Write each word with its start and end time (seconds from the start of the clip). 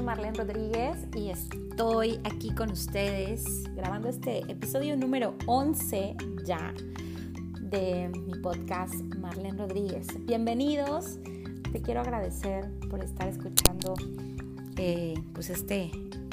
soy 0.00 0.06
Marlene 0.06 0.38
Rodríguez 0.38 0.96
y 1.14 1.28
estoy 1.28 2.20
aquí 2.24 2.54
con 2.54 2.70
ustedes 2.70 3.64
grabando 3.74 4.08
este 4.08 4.38
episodio 4.50 4.96
número 4.96 5.34
11 5.44 6.16
ya 6.46 6.72
de 7.60 8.08
mi 8.08 8.34
podcast 8.40 8.94
Marlene 9.18 9.58
Rodríguez. 9.58 10.06
Bienvenidos, 10.24 11.18
te 11.70 11.82
quiero 11.82 12.00
agradecer 12.00 12.70
por 12.88 13.04
estar 13.04 13.28
escuchando 13.28 13.94
eh, 14.78 15.22
pues 15.34 15.50
este, 15.50 15.90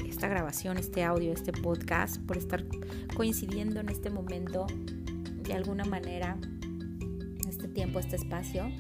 esta 0.07 0.29
grabación, 0.29 0.77
este 0.77 1.03
audio, 1.03 1.33
este 1.33 1.51
podcast, 1.51 2.21
por 2.21 2.37
estar 2.37 2.63
coincidiendo 3.17 3.81
en 3.81 3.89
este 3.89 4.09
momento 4.09 4.65
de 5.43 5.53
alguna 5.53 5.83
manera, 5.83 6.37
este 7.49 7.67
tiempo, 7.67 7.99
este 7.99 8.15
espacio. 8.15 8.71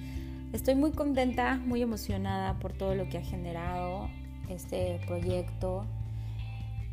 Estoy 0.53 0.75
muy 0.75 0.91
contenta, 0.91 1.57
muy 1.57 1.81
emocionada 1.81 2.57
por 2.59 2.71
todo 2.71 2.95
lo 2.95 3.09
que 3.09 3.17
ha 3.17 3.23
generado 3.23 3.96
este 4.49 4.99
proyecto, 5.05 5.85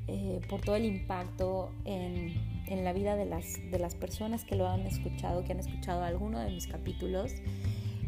eh, 0.06 0.40
por 0.48 0.60
todo 0.60 0.76
el 0.76 0.84
impacto 0.84 1.70
en, 1.84 2.34
en, 2.66 2.84
la 2.84 2.92
vida 2.92 3.16
de 3.16 3.24
las, 3.24 3.58
de 3.70 3.78
las 3.78 3.94
personas 3.94 4.44
que 4.44 4.54
lo 4.54 4.68
han 4.68 4.80
escuchado, 4.80 5.44
que 5.44 5.52
han 5.52 5.60
escuchado 5.60 6.02
alguno 6.02 6.40
de 6.40 6.50
mis 6.50 6.66
capítulos. 6.66 7.32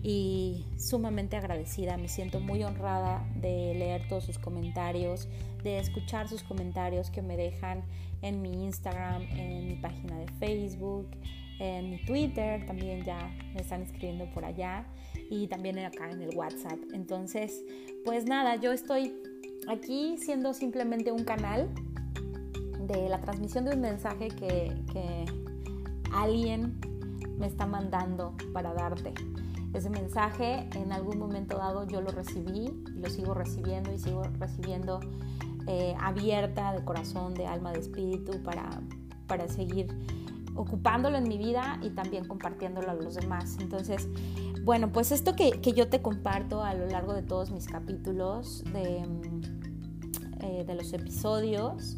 Y 0.02 0.64
sumamente 0.78 1.36
agradecida, 1.36 1.96
me 1.96 2.08
siento 2.08 2.38
muy 2.38 2.62
honrada 2.62 3.26
de 3.40 3.74
leer 3.74 4.06
todos 4.08 4.24
sus 4.24 4.38
comentarios, 4.38 5.26
de 5.64 5.78
escuchar 5.78 6.28
sus 6.28 6.44
comentarios 6.44 7.10
que 7.10 7.22
me 7.22 7.36
dejan 7.36 7.82
en 8.22 8.40
mi 8.40 8.64
Instagram, 8.66 9.22
en 9.22 9.66
mi 9.66 9.74
página 9.74 10.18
de 10.18 10.28
Facebook, 10.38 11.08
en 11.58 11.90
mi 11.90 12.04
Twitter, 12.04 12.64
también 12.66 13.04
ya 13.04 13.34
me 13.54 13.62
están 13.62 13.82
escribiendo 13.82 14.30
por 14.30 14.44
allá 14.44 14.84
y 15.30 15.46
también 15.48 15.78
acá 15.78 16.10
en 16.10 16.20
el 16.22 16.36
WhatsApp. 16.36 16.78
Entonces, 16.92 17.64
pues 18.04 18.26
nada, 18.26 18.56
yo 18.56 18.72
estoy 18.72 19.14
aquí 19.68 20.16
siendo 20.18 20.54
simplemente 20.54 21.12
un 21.12 21.24
canal 21.24 21.68
de 22.86 23.08
la 23.08 23.20
transmisión 23.20 23.64
de 23.64 23.74
un 23.74 23.80
mensaje 23.80 24.28
que, 24.28 24.72
que 24.92 25.24
alguien 26.12 26.78
me 27.38 27.46
está 27.46 27.66
mandando 27.66 28.34
para 28.52 28.72
darte. 28.72 29.12
Ese 29.74 29.90
mensaje 29.90 30.68
en 30.74 30.92
algún 30.92 31.18
momento 31.18 31.58
dado 31.58 31.86
yo 31.86 32.00
lo 32.00 32.10
recibí, 32.10 32.70
lo 32.94 33.10
sigo 33.10 33.34
recibiendo 33.34 33.92
y 33.92 33.98
sigo 33.98 34.22
recibiendo 34.38 35.00
eh, 35.66 35.94
abierta 36.00 36.72
de 36.72 36.84
corazón, 36.84 37.34
de 37.34 37.46
alma, 37.46 37.72
de 37.72 37.80
espíritu 37.80 38.42
para, 38.42 38.70
para 39.26 39.48
seguir 39.48 39.88
ocupándolo 40.54 41.18
en 41.18 41.28
mi 41.28 41.36
vida 41.38 41.78
y 41.82 41.90
también 41.90 42.26
compartiéndolo 42.26 42.90
a 42.90 42.94
los 42.94 43.14
demás. 43.16 43.58
Entonces, 43.60 44.08
bueno, 44.62 44.90
pues 44.92 45.12
esto 45.12 45.34
que, 45.36 45.60
yo 45.74 45.88
te 45.88 46.00
comparto 46.02 46.64
a 46.64 46.74
lo 46.74 46.86
largo 46.86 47.14
de 47.14 47.22
todos 47.22 47.50
mis 47.50 47.66
capítulos, 47.66 48.64
de, 48.72 49.06
eh, 50.40 50.64
de 50.66 50.74
los 50.74 50.92
episodios, 50.92 51.96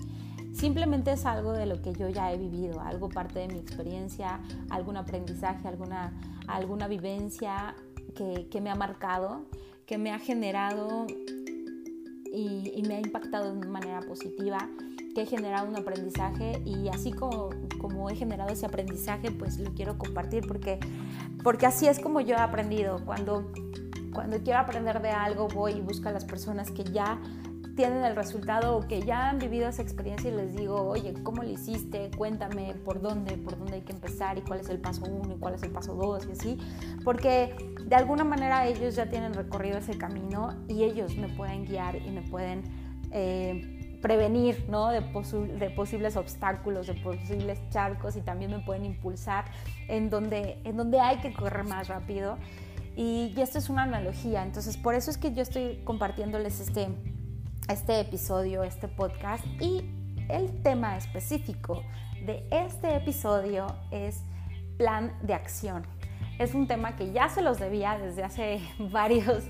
simplemente 0.53 1.13
es 1.13 1.27
algo 1.27 1.53
de 1.53 1.67
lo 1.67 1.81
que 1.83 1.93
yo 1.93 2.09
ya 2.09 2.33
he 2.33 2.39
vivido, 2.39 2.81
algo 2.81 3.09
parte 3.09 3.41
de 3.41 3.49
mi 3.49 3.59
experiencia, 3.59 4.41
algún 4.71 4.97
aprendizaje, 4.97 5.69
alguna, 5.69 6.13
alguna 6.47 6.89
vivencia 6.89 7.75
que, 8.15 8.49
que 8.51 8.61
me 8.61 8.71
ha 8.71 8.75
marcado, 8.75 9.47
que 9.87 9.99
me 9.99 10.13
ha 10.13 10.19
generado 10.19 11.07
y, 12.33 12.83
me 12.87 12.97
ha 12.97 13.01
impactado 13.01 13.55
de 13.55 13.67
manera 13.67 14.01
positiva 14.01 14.69
he 15.23 15.27
generado 15.27 15.69
un 15.69 15.77
aprendizaje 15.77 16.63
y 16.65 16.89
así 16.89 17.13
como, 17.13 17.51
como 17.79 18.11
he 18.11 18.17
generado 18.17 18.53
ese 18.53 18.67
aprendizaje, 18.67 19.31
pues 19.31 19.59
lo 19.59 19.73
quiero 19.73 19.99
compartir 19.99 20.47
porque, 20.47 20.79
porque 21.43 21.67
así 21.67 21.87
es 21.87 21.99
como 21.99 22.21
yo 22.21 22.37
he 22.37 22.41
aprendido. 22.41 23.05
Cuando, 23.05 23.53
cuando 24.13 24.39
quiero 24.39 24.61
aprender 24.61 25.01
de 25.03 25.11
algo, 25.11 25.49
voy 25.49 25.73
y 25.73 25.81
busco 25.81 26.09
a 26.09 26.13
las 26.13 26.25
personas 26.25 26.71
que 26.71 26.85
ya 26.85 27.21
tienen 27.79 28.05
el 28.05 28.17
resultado 28.17 28.77
o 28.77 28.89
que 28.89 29.03
ya 29.03 29.29
han 29.29 29.39
vivido 29.39 29.69
esa 29.69 29.83
experiencia 29.83 30.29
y 30.29 30.35
les 30.35 30.53
digo, 30.57 30.83
oye, 30.83 31.15
¿cómo 31.23 31.45
lo 31.45 31.49
hiciste? 31.49 32.11
Cuéntame 32.11 32.75
por 32.85 33.01
dónde, 33.01 33.37
por 33.37 33.57
dónde 33.57 33.77
hay 33.77 33.83
que 33.83 33.93
empezar 33.93 34.37
y 34.37 34.41
cuál 34.41 34.59
es 34.59 34.69
el 34.69 34.81
paso 34.81 35.05
uno 35.05 35.37
y 35.37 35.39
cuál 35.39 35.55
es 35.55 35.63
el 35.63 35.71
paso 35.71 35.95
dos 35.95 36.27
y 36.27 36.33
así, 36.33 36.59
porque 37.05 37.55
de 37.87 37.95
alguna 37.95 38.25
manera 38.25 38.67
ellos 38.67 38.97
ya 38.97 39.09
tienen 39.09 39.33
recorrido 39.33 39.79
ese 39.79 39.97
camino 39.97 40.57
y 40.67 40.83
ellos 40.83 41.17
me 41.17 41.29
pueden 41.29 41.67
guiar 41.67 41.95
y 41.95 42.11
me 42.11 42.23
pueden 42.23 42.65
eh, 43.13 43.97
prevenir 44.03 44.67
¿no? 44.69 44.89
de, 44.89 45.01
de, 45.01 45.71
posibles 45.71 46.17
obstáculos, 46.17 46.89
de 46.89 46.95
posibles 46.95 47.61
charcos 47.71 48.17
y 48.17 48.23
también 48.23 48.51
me 48.51 48.59
pueden 48.59 48.87
impulsar 48.87 49.45
en 49.87 50.11
donde, 50.11 50.59
en 50.65 50.77
donde 50.77 50.99
hay 50.99 51.19
que 51.19 51.33
correr 51.33 51.63
más 51.63 51.87
rápido. 51.87 52.39
Y, 52.97 53.33
y, 53.37 53.41
esto 53.41 53.59
es 53.59 53.71
una 53.71 53.85
analogía, 53.85 54.43
entonces 54.43 54.77
por 54.77 54.97
eso 54.97 55.13
es 55.13 55.17
que 55.17 55.33
yo 55.33 55.43
estoy 55.43 55.81
compartiéndoles 55.85 56.59
este, 56.59 56.89
este 57.69 58.01
episodio, 58.01 58.65
este 58.65 58.89
podcast 58.89 59.45
y 59.61 59.85
el 60.31 60.63
tema 60.63 60.97
específico 60.97 61.83
de 62.25 62.43
este 62.51 62.97
episodio 62.97 63.67
es 63.91 64.23
plan 64.79 65.13
de 65.23 65.35
acción. 65.35 65.87
Es 66.39 66.55
un 66.55 66.67
tema 66.67 66.97
que 66.97 67.13
ya 67.13 67.29
se 67.29 67.43
los 67.43 67.59
debía 67.59 67.99
desde 67.99 68.23
hace 68.23 68.61
varios, 68.91 69.45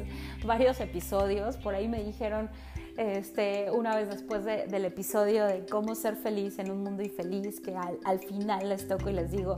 varios 0.44 0.80
episodios. 0.80 1.56
Por 1.58 1.76
ahí 1.76 1.86
me 1.86 2.02
dijeron, 2.02 2.50
este, 2.96 3.70
una 3.70 3.94
vez 3.94 4.08
después 4.08 4.44
del 4.44 4.84
episodio 4.84 5.46
de 5.46 5.64
cómo 5.66 5.94
ser 5.94 6.16
feliz 6.16 6.58
en 6.58 6.72
un 6.72 6.82
mundo 6.82 7.04
infeliz, 7.04 7.60
que 7.60 7.76
al, 7.76 8.18
final 8.18 8.68
les 8.68 8.88
toco 8.88 9.10
y 9.10 9.12
les 9.12 9.30
digo, 9.30 9.54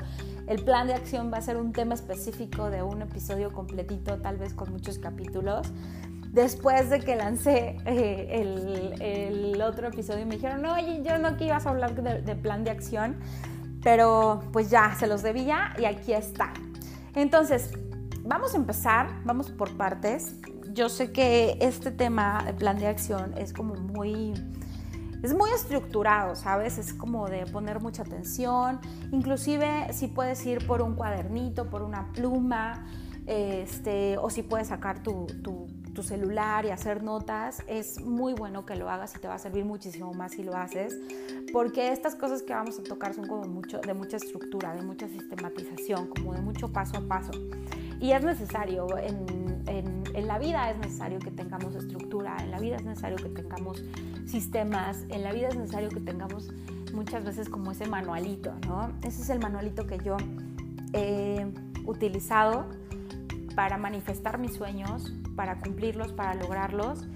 el 0.46 0.62
plan 0.62 0.86
de 0.86 0.92
acción 0.92 1.32
va 1.32 1.38
a 1.38 1.40
ser 1.40 1.56
un 1.56 1.72
tema 1.72 1.94
específico 1.94 2.68
de 2.68 2.82
un 2.82 3.00
episodio 3.00 3.50
completito, 3.52 4.18
tal 4.18 4.36
vez 4.36 4.52
con 4.52 4.70
muchos 4.70 4.98
capítulos. 4.98 5.72
Después 6.32 6.90
de 6.90 7.00
que 7.00 7.16
lancé 7.16 7.76
eh, 7.84 9.28
el, 9.52 9.60
otro 9.62 9.88
episodio, 9.88 10.24
me 10.26 10.36
dijeron, 10.36 10.62
no, 10.62 10.74
oye, 10.74 11.02
yo 11.04 11.18
no 11.18 11.36
que 11.36 11.44
ibas 11.44 11.66
a 11.66 11.70
hablar 11.70 11.94
de, 11.94 12.36
plan 12.36 12.64
de 12.64 12.70
acción, 12.70 13.16
pero 13.82 14.40
pues 14.52 14.70
ya, 14.70 14.94
se 14.98 15.06
los 15.06 15.22
debía 15.22 15.74
y 15.78 15.84
aquí 15.84 16.12
está. 16.12 16.52
Entonces, 17.14 17.70
vamos 18.22 18.54
a 18.54 18.56
empezar, 18.56 19.08
vamos 19.24 19.50
por 19.50 19.76
partes 19.76 20.36
yo 20.74 20.88
sé 20.88 21.12
que 21.12 21.56
este 21.60 21.90
tema, 21.90 22.42
de 22.44 22.52
plan 22.52 22.78
de 22.78 22.86
acción, 22.86 23.34
es 23.36 23.52
como 23.52 23.74
muy, 23.74 24.32
es 25.22 25.34
muy 25.34 25.50
estructurado, 25.50 26.34
¿sabes? 26.36 26.78
Es 26.78 26.94
como 26.94 27.28
de 27.28 27.46
poner 27.46 27.80
mucha 27.80 28.02
atención, 28.02 28.80
inclusive 29.12 29.92
si 29.92 30.08
puedes 30.08 30.44
ir 30.46 30.66
por 30.66 30.82
un 30.82 30.94
cuadernito, 30.94 31.68
por 31.68 31.82
una 31.82 32.12
pluma, 32.12 32.86
este, 33.26 34.16
o 34.18 34.30
si 34.30 34.42
puedes 34.42 34.68
sacar 34.68 35.02
tu, 35.02 35.26
tu, 36.00 36.06
celular 36.06 36.64
y 36.64 36.70
hacer 36.70 37.02
notas, 37.02 37.62
es 37.66 38.00
muy 38.00 38.32
bueno 38.32 38.64
que 38.64 38.76
lo 38.76 38.88
hagas 38.88 39.14
y 39.16 39.18
te 39.18 39.28
va 39.28 39.34
a 39.34 39.38
servir 39.38 39.64
muchísimo 39.64 40.12
más 40.14 40.32
si 40.32 40.42
lo 40.42 40.56
haces, 40.56 40.98
porque 41.52 41.92
estas 41.92 42.14
cosas 42.14 42.42
que 42.42 42.52
vamos 42.52 42.78
a 42.78 42.82
tocar 42.82 43.14
son 43.14 43.26
como 43.26 43.44
mucho, 43.44 43.80
de 43.80 43.94
mucha 43.94 44.16
estructura, 44.16 44.74
de 44.74 44.82
mucha 44.82 45.08
sistematización, 45.08 46.08
como 46.08 46.34
de 46.34 46.40
mucho 46.40 46.72
paso 46.72 46.98
a 46.98 47.00
paso. 47.02 47.32
Y 48.00 48.12
es 48.12 48.22
necesario 48.22 48.86
en 48.96 49.50
en, 49.66 50.26
la 50.26 50.38
vida 50.38 50.70
es 50.70 50.78
necesario 50.78 51.18
que 51.18 51.30
tengamos 51.30 51.74
estructura, 51.74 52.36
en 52.40 52.50
la 52.50 52.58
vida 52.58 52.76
es 52.76 52.84
necesario 52.84 53.16
que 53.16 53.28
tengamos 53.28 53.82
sistemas, 54.26 55.04
en 55.08 55.22
la 55.22 55.32
vida 55.32 55.48
es 55.48 55.56
necesario 55.56 55.88
que 55.88 56.00
tengamos 56.00 56.50
muchas 56.92 57.24
veces 57.24 57.48
como 57.48 57.72
ese 57.72 57.86
manualito, 57.86 58.52
¿no? 58.66 58.92
Ese 59.02 59.22
es 59.22 59.30
el 59.30 59.38
manualito 59.38 59.86
que 59.86 59.98
yo 59.98 60.16
he 60.92 61.46
utilizado 61.86 62.66
para 63.54 63.78
manifestar 63.78 64.38
mis 64.38 64.54
sueños, 64.54 65.12
para 65.40 65.58
cumplirlos, 65.58 66.12
para 66.12 66.34
lograrlos. 66.34 67.06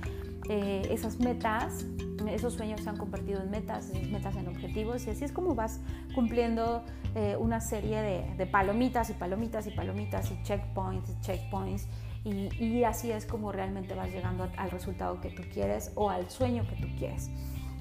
Eh, 0.48 0.88
esas 0.90 1.20
metas, 1.20 1.84
esos 2.26 2.54
sueños 2.54 2.80
se 2.80 2.88
han 2.88 2.96
convertido 2.96 3.42
en 3.42 3.50
metas, 3.50 3.90
esas 3.90 4.08
metas 4.08 4.34
en 4.36 4.48
objetivos 4.48 5.06
y 5.06 5.10
así 5.10 5.26
es 5.26 5.30
como 5.30 5.54
vas 5.54 5.82
cumpliendo 6.14 6.82
eh, 7.14 7.36
una 7.38 7.60
serie 7.60 8.00
de, 8.00 8.34
de, 8.38 8.46
palomitas 8.46 9.10
y 9.10 9.12
palomitas 9.12 9.66
y 9.66 9.72
palomitas 9.72 10.30
y 10.30 10.42
checkpoints 10.42 11.10
y 11.10 11.20
checkpoints 11.20 11.86
y, 12.24 12.84
así 12.84 13.12
es 13.12 13.26
como 13.26 13.52
realmente 13.52 13.94
vas 13.94 14.08
llegando 14.08 14.50
al 14.56 14.70
resultado 14.70 15.20
que 15.20 15.28
tú 15.28 15.42
quieres 15.52 15.92
o 15.94 16.08
al 16.08 16.30
sueño 16.30 16.66
que 16.66 16.76
tú 16.76 16.88
quieres. 16.96 17.28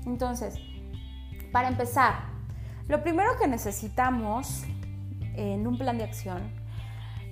Entonces, 0.05 0.59
para 1.53 1.69
empezar, 1.69 2.15
lo 2.89 3.01
primero 3.01 3.37
que 3.39 3.47
necesitamos 3.47 4.65
en 5.37 5.65
un 5.65 5.77
plan 5.77 5.97
de 5.97 6.03
acción 6.03 6.41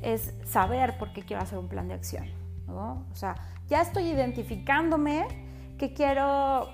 es 0.01 0.33
saber 0.45 0.97
por 0.97 1.11
qué 1.11 1.23
quiero 1.23 1.43
hacer 1.43 1.57
un 1.57 1.67
plan 1.67 1.89
de 1.89 1.95
acción. 1.95 2.40
O 2.75 3.15
sea, 3.15 3.35
ya 3.67 3.81
estoy 3.81 4.07
identificándome 4.07 5.27
que 5.77 5.93
quiero 5.93 6.69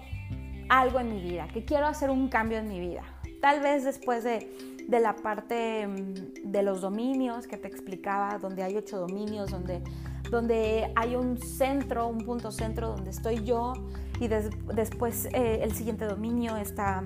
algo 0.69 0.99
en 0.99 1.13
mi 1.13 1.21
vida, 1.21 1.47
que 1.47 1.65
quiero 1.65 1.87
hacer 1.87 2.09
un 2.09 2.27
cambio 2.27 2.57
en 2.57 2.67
mi 2.67 2.79
vida. 2.79 3.03
Tal 3.41 3.61
vez 3.61 3.83
después 3.83 4.23
de, 4.23 4.49
de 4.87 4.99
la 4.99 5.15
parte 5.15 5.87
mm, 5.87 6.51
de 6.51 6.63
los 6.63 6.81
dominios 6.81 7.47
que 7.47 7.57
te 7.57 7.67
explicaba, 7.67 8.37
donde 8.37 8.63
hay 8.63 8.75
ocho 8.75 8.97
dominios, 8.99 9.51
donde 9.51 9.81
donde 10.29 10.91
hay 10.95 11.15
un 11.15 11.37
centro, 11.37 12.07
un 12.07 12.19
punto 12.19 12.51
centro 12.51 12.89
donde 12.89 13.11
estoy 13.11 13.43
yo 13.43 13.73
y 14.19 14.27
después 14.27 15.25
eh, 15.33 15.59
el 15.61 15.73
siguiente 15.73 16.05
dominio 16.05 16.57
está, 16.57 17.03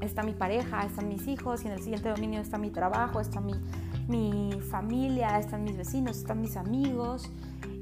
está 0.00 0.22
mi 0.22 0.32
pareja, 0.32 0.84
están 0.84 1.08
mis 1.08 1.26
hijos 1.26 1.64
y 1.64 1.68
en 1.68 1.72
el 1.72 1.82
siguiente 1.82 2.08
dominio 2.08 2.40
está 2.40 2.58
mi 2.58 2.70
trabajo, 2.70 3.20
está 3.20 3.40
mi, 3.40 3.54
mi 4.08 4.52
familia, 4.70 5.38
están 5.38 5.64
mis 5.64 5.76
vecinos, 5.76 6.18
están 6.18 6.40
mis 6.40 6.56
amigos 6.56 7.30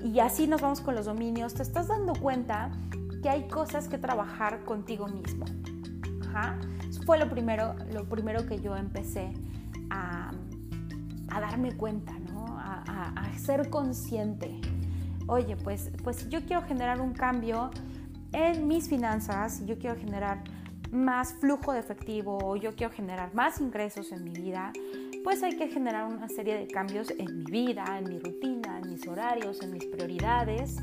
y 0.02 0.18
así 0.20 0.46
nos 0.46 0.60
vamos 0.60 0.80
con 0.80 0.94
los 0.94 1.06
dominios. 1.06 1.54
Te 1.54 1.62
estás 1.62 1.88
dando 1.88 2.14
cuenta 2.14 2.70
que 3.22 3.28
hay 3.28 3.48
cosas 3.48 3.88
que 3.88 3.98
trabajar 3.98 4.64
contigo 4.64 5.06
mismo. 5.08 5.44
Eso 6.88 7.02
fue 7.04 7.18
lo 7.18 7.30
primero, 7.30 7.74
lo 7.92 8.04
primero 8.08 8.46
que 8.46 8.60
yo 8.60 8.76
empecé 8.76 9.32
a, 9.90 10.32
darme 11.28 11.76
cuenta, 11.76 12.12
¿no? 12.32 12.58
a, 12.58 12.82
a, 13.14 13.38
ser 13.38 13.70
consciente. 13.70 14.60
Oye, 15.26 15.56
pues, 15.56 15.90
pues 16.02 16.28
yo 16.28 16.44
quiero 16.44 16.62
generar 16.62 17.00
un 17.00 17.12
cambio 17.12 17.70
en 18.32 18.66
mis 18.66 18.88
finanzas, 18.88 19.64
yo 19.64 19.78
quiero 19.78 19.96
generar 19.96 20.42
más 20.92 21.34
flujo 21.34 21.72
de 21.72 21.80
efectivo, 21.80 22.56
yo 22.56 22.74
quiero 22.74 22.92
generar 22.92 23.34
más 23.34 23.60
ingresos 23.60 24.12
en 24.12 24.24
mi 24.24 24.32
vida, 24.32 24.72
pues 25.24 25.42
hay 25.42 25.56
que 25.56 25.68
generar 25.68 26.04
una 26.04 26.28
serie 26.28 26.54
de 26.54 26.66
cambios 26.68 27.10
en 27.18 27.38
mi 27.38 27.44
vida, 27.44 27.98
en 27.98 28.10
mi 28.10 28.18
rutina, 28.18 28.78
en 28.78 28.90
mis 28.90 29.08
horarios, 29.08 29.62
en 29.62 29.72
mis 29.72 29.86
prioridades, 29.86 30.76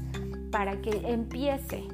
para 0.50 0.82
que 0.82 0.90
empiece 1.06 1.88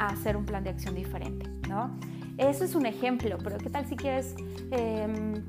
a 0.00 0.08
hacer 0.08 0.36
un 0.36 0.44
plan 0.44 0.64
de 0.64 0.70
acción 0.70 0.96
diferente, 0.96 1.48
¿no? 1.68 1.96
Eso 2.38 2.64
es 2.64 2.74
un 2.74 2.86
ejemplo, 2.86 3.38
pero 3.42 3.56
¿qué 3.56 3.70
tal 3.70 3.86
si 3.86 3.94
quieres 3.94 4.34
em, 4.72 5.44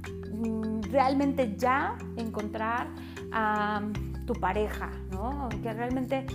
realmente 0.92 1.56
ya 1.58 1.98
encontrar 2.18 2.88
a 3.32 3.82
tu 4.28 4.34
pareja, 4.34 4.92
¿no? 5.12 5.50
Que 5.64 5.74
realmente 5.74 6.28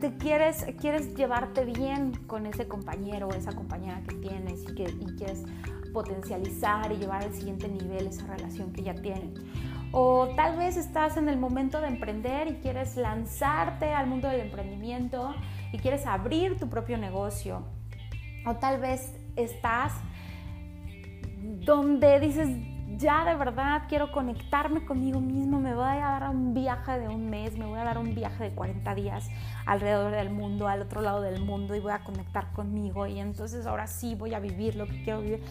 te 0.00 0.16
quieres, 0.16 0.64
quieres 0.80 1.16
llevarte 1.16 1.64
bien 1.64 2.12
con 2.28 2.46
ese 2.46 2.68
compañero 2.68 3.26
o 3.28 3.34
esa 3.34 3.52
compañera 3.52 4.00
que 4.06 4.14
tienes 4.16 4.62
y, 4.62 4.74
que, 4.74 4.84
y 4.84 5.06
quieres 5.16 5.42
potencializar 5.96 6.92
y 6.92 6.96
llevar 6.96 7.22
al 7.22 7.32
siguiente 7.32 7.68
nivel 7.68 8.06
esa 8.08 8.26
relación 8.26 8.70
que 8.70 8.82
ya 8.82 8.94
tienen. 8.94 9.32
O 9.92 10.28
tal 10.36 10.58
vez 10.58 10.76
estás 10.76 11.16
en 11.16 11.30
el 11.30 11.38
momento 11.38 11.80
de 11.80 11.88
emprender 11.88 12.48
y 12.48 12.56
quieres 12.56 12.98
lanzarte 12.98 13.94
al 13.94 14.06
mundo 14.06 14.28
del 14.28 14.40
emprendimiento 14.40 15.34
y 15.72 15.78
quieres 15.78 16.04
abrir 16.04 16.58
tu 16.58 16.68
propio 16.68 16.98
negocio. 16.98 17.62
O 18.44 18.56
tal 18.56 18.78
vez 18.78 19.10
estás 19.36 19.94
donde 21.64 22.20
dices, 22.20 22.46
ya 22.98 23.24
de 23.24 23.34
verdad 23.34 23.84
quiero 23.88 24.12
conectarme 24.12 24.84
conmigo 24.84 25.20
mismo, 25.20 25.60
me 25.60 25.74
voy 25.74 25.84
a 25.84 26.18
dar 26.18 26.28
un 26.28 26.52
viaje 26.52 26.98
de 26.98 27.08
un 27.08 27.30
mes, 27.30 27.56
me 27.56 27.64
voy 27.64 27.78
a 27.78 27.84
dar 27.84 27.96
un 27.96 28.14
viaje 28.14 28.44
de 28.44 28.50
40 28.54 28.94
días 28.94 29.30
alrededor 29.64 30.12
del 30.12 30.28
mundo, 30.28 30.68
al 30.68 30.82
otro 30.82 31.00
lado 31.00 31.22
del 31.22 31.40
mundo 31.40 31.74
y 31.74 31.80
voy 31.80 31.92
a 31.92 32.04
conectar 32.04 32.52
conmigo 32.52 33.06
y 33.06 33.18
entonces 33.18 33.66
ahora 33.66 33.86
sí 33.86 34.14
voy 34.14 34.34
a 34.34 34.40
vivir 34.40 34.76
lo 34.76 34.86
que 34.86 35.02
quiero 35.02 35.20
vivir. 35.20 35.42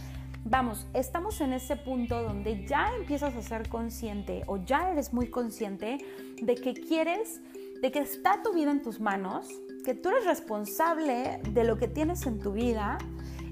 Vamos, 0.47 0.85
estamos 0.93 1.41
en 1.41 1.53
ese 1.53 1.75
punto 1.75 2.21
donde 2.21 2.67
ya 2.67 2.91
empiezas 2.99 3.35
a 3.35 3.41
ser 3.41 3.67
consciente 3.67 4.43
o 4.45 4.57
ya 4.57 4.91
eres 4.91 5.11
muy 5.11 5.27
consciente 5.31 5.97
de 6.39 6.53
que 6.53 6.75
quieres, 6.75 7.41
de 7.81 7.91
que 7.91 7.97
está 7.97 8.43
tu 8.43 8.53
vida 8.53 8.69
en 8.69 8.83
tus 8.83 8.99
manos, 8.99 9.47
que 9.83 9.95
tú 9.95 10.09
eres 10.09 10.25
responsable 10.25 11.41
de 11.49 11.63
lo 11.63 11.77
que 11.77 11.87
tienes 11.87 12.27
en 12.27 12.37
tu 12.37 12.51
vida 12.51 12.99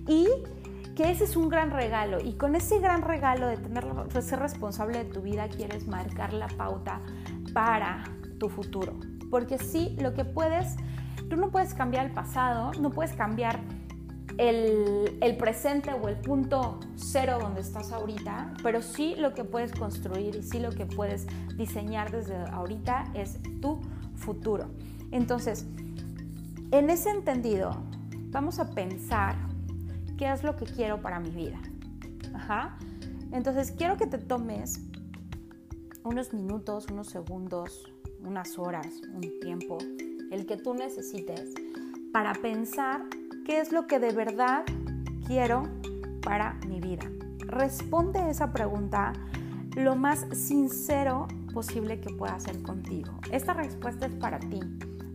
y 0.07 0.28
que 0.95 1.10
ese 1.10 1.24
es 1.24 1.36
un 1.36 1.50
gran 1.50 1.72
regalo 1.72 2.19
y 2.24 2.34
con 2.34 2.56
ese 2.56 2.78
gran 2.78 3.01
regalo 3.01 3.48
de, 3.48 3.57
tener, 3.57 3.86
de 3.86 4.22
ser 4.22 4.38
responsable 4.38 5.04
de 5.04 5.06
tu 5.06 5.24
vida 5.24 5.48
quieres 5.48 5.88
marcar 5.88 6.31
la 6.31 6.48
pauta 6.48 7.01
para 7.56 8.04
tu 8.38 8.50
futuro. 8.50 9.00
Porque 9.31 9.57
sí, 9.57 9.98
lo 10.00 10.13
que 10.13 10.25
puedes, 10.25 10.75
tú 11.28 11.38
no 11.38 11.50
puedes 11.50 11.74
cambiar 11.74 12.06
el 12.06 12.12
pasado, 12.12 12.72
no 12.80 12.92
puedes 12.92 13.13
cambiar 13.13 13.62
el, 14.38 15.38
presente 15.38 15.91
o 15.94 16.07
el 16.07 16.18
punto 16.18 16.80
cero 16.95 17.38
donde 17.41 17.62
estás 17.62 17.91
ahorita, 17.91 18.53
pero 18.63 18.81
sí 18.81 19.15
lo 19.18 19.33
que 19.33 19.44
puedes 19.44 19.71
construir 19.71 20.35
y 20.35 20.44
sí 20.44 20.59
lo 20.59 20.71
que 20.71 20.85
puedes 20.85 21.27
diseñar 21.57 22.12
desde 22.12 22.35
ahorita 22.35 23.06
es 23.13 23.39
tu 23.62 23.81
futuro. 24.15 24.69
Entonces, 25.12 25.65
en 26.71 26.89
ese 26.89 27.09
entendido, 27.09 27.71
vamos 28.30 28.59
a 28.59 28.71
pensar 28.71 29.35
qué 30.18 30.31
es 30.31 30.44
lo 30.44 30.56
que 30.56 30.65
quiero 30.65 31.01
para 31.01 31.19
mi 31.19 31.30
vida. 31.30 31.59
Ajá. 32.33 32.77
Entonces 33.31 33.71
quiero 33.71 33.97
que 33.97 34.07
te 34.07 34.18
tomes 34.18 34.80
unos 36.03 36.33
minutos, 36.33 36.88
unos 36.91 37.07
segundos, 37.07 37.91
unas 38.24 38.57
horas, 38.57 38.88
un 39.13 39.39
tiempo, 39.41 39.77
el 40.31 40.45
que 40.45 40.57
tú 40.57 40.74
necesites, 40.74 41.53
para 42.12 42.33
pensar 42.33 43.01
qué 43.44 43.60
es 43.60 43.72
lo 43.72 43.88
que 43.88 44.00
de 44.00 44.12
verdad 44.12 44.63
quiero 45.28 45.63
para 46.22 46.54
mi 46.68 46.80
vida. 46.80 47.04
Responde 47.40 48.30
esa 48.30 48.54
pregunta 48.54 49.13
lo 49.75 49.95
más 49.95 50.25
sincero 50.31 51.28
posible 51.54 52.00
que 52.00 52.13
pueda 52.13 52.36
hacer 52.36 52.62
contigo. 52.62 53.12
Esta 53.31 53.54
respuesta 53.54 54.06
es 54.06 54.16
para 54.16 54.40
ti. 54.40 54.60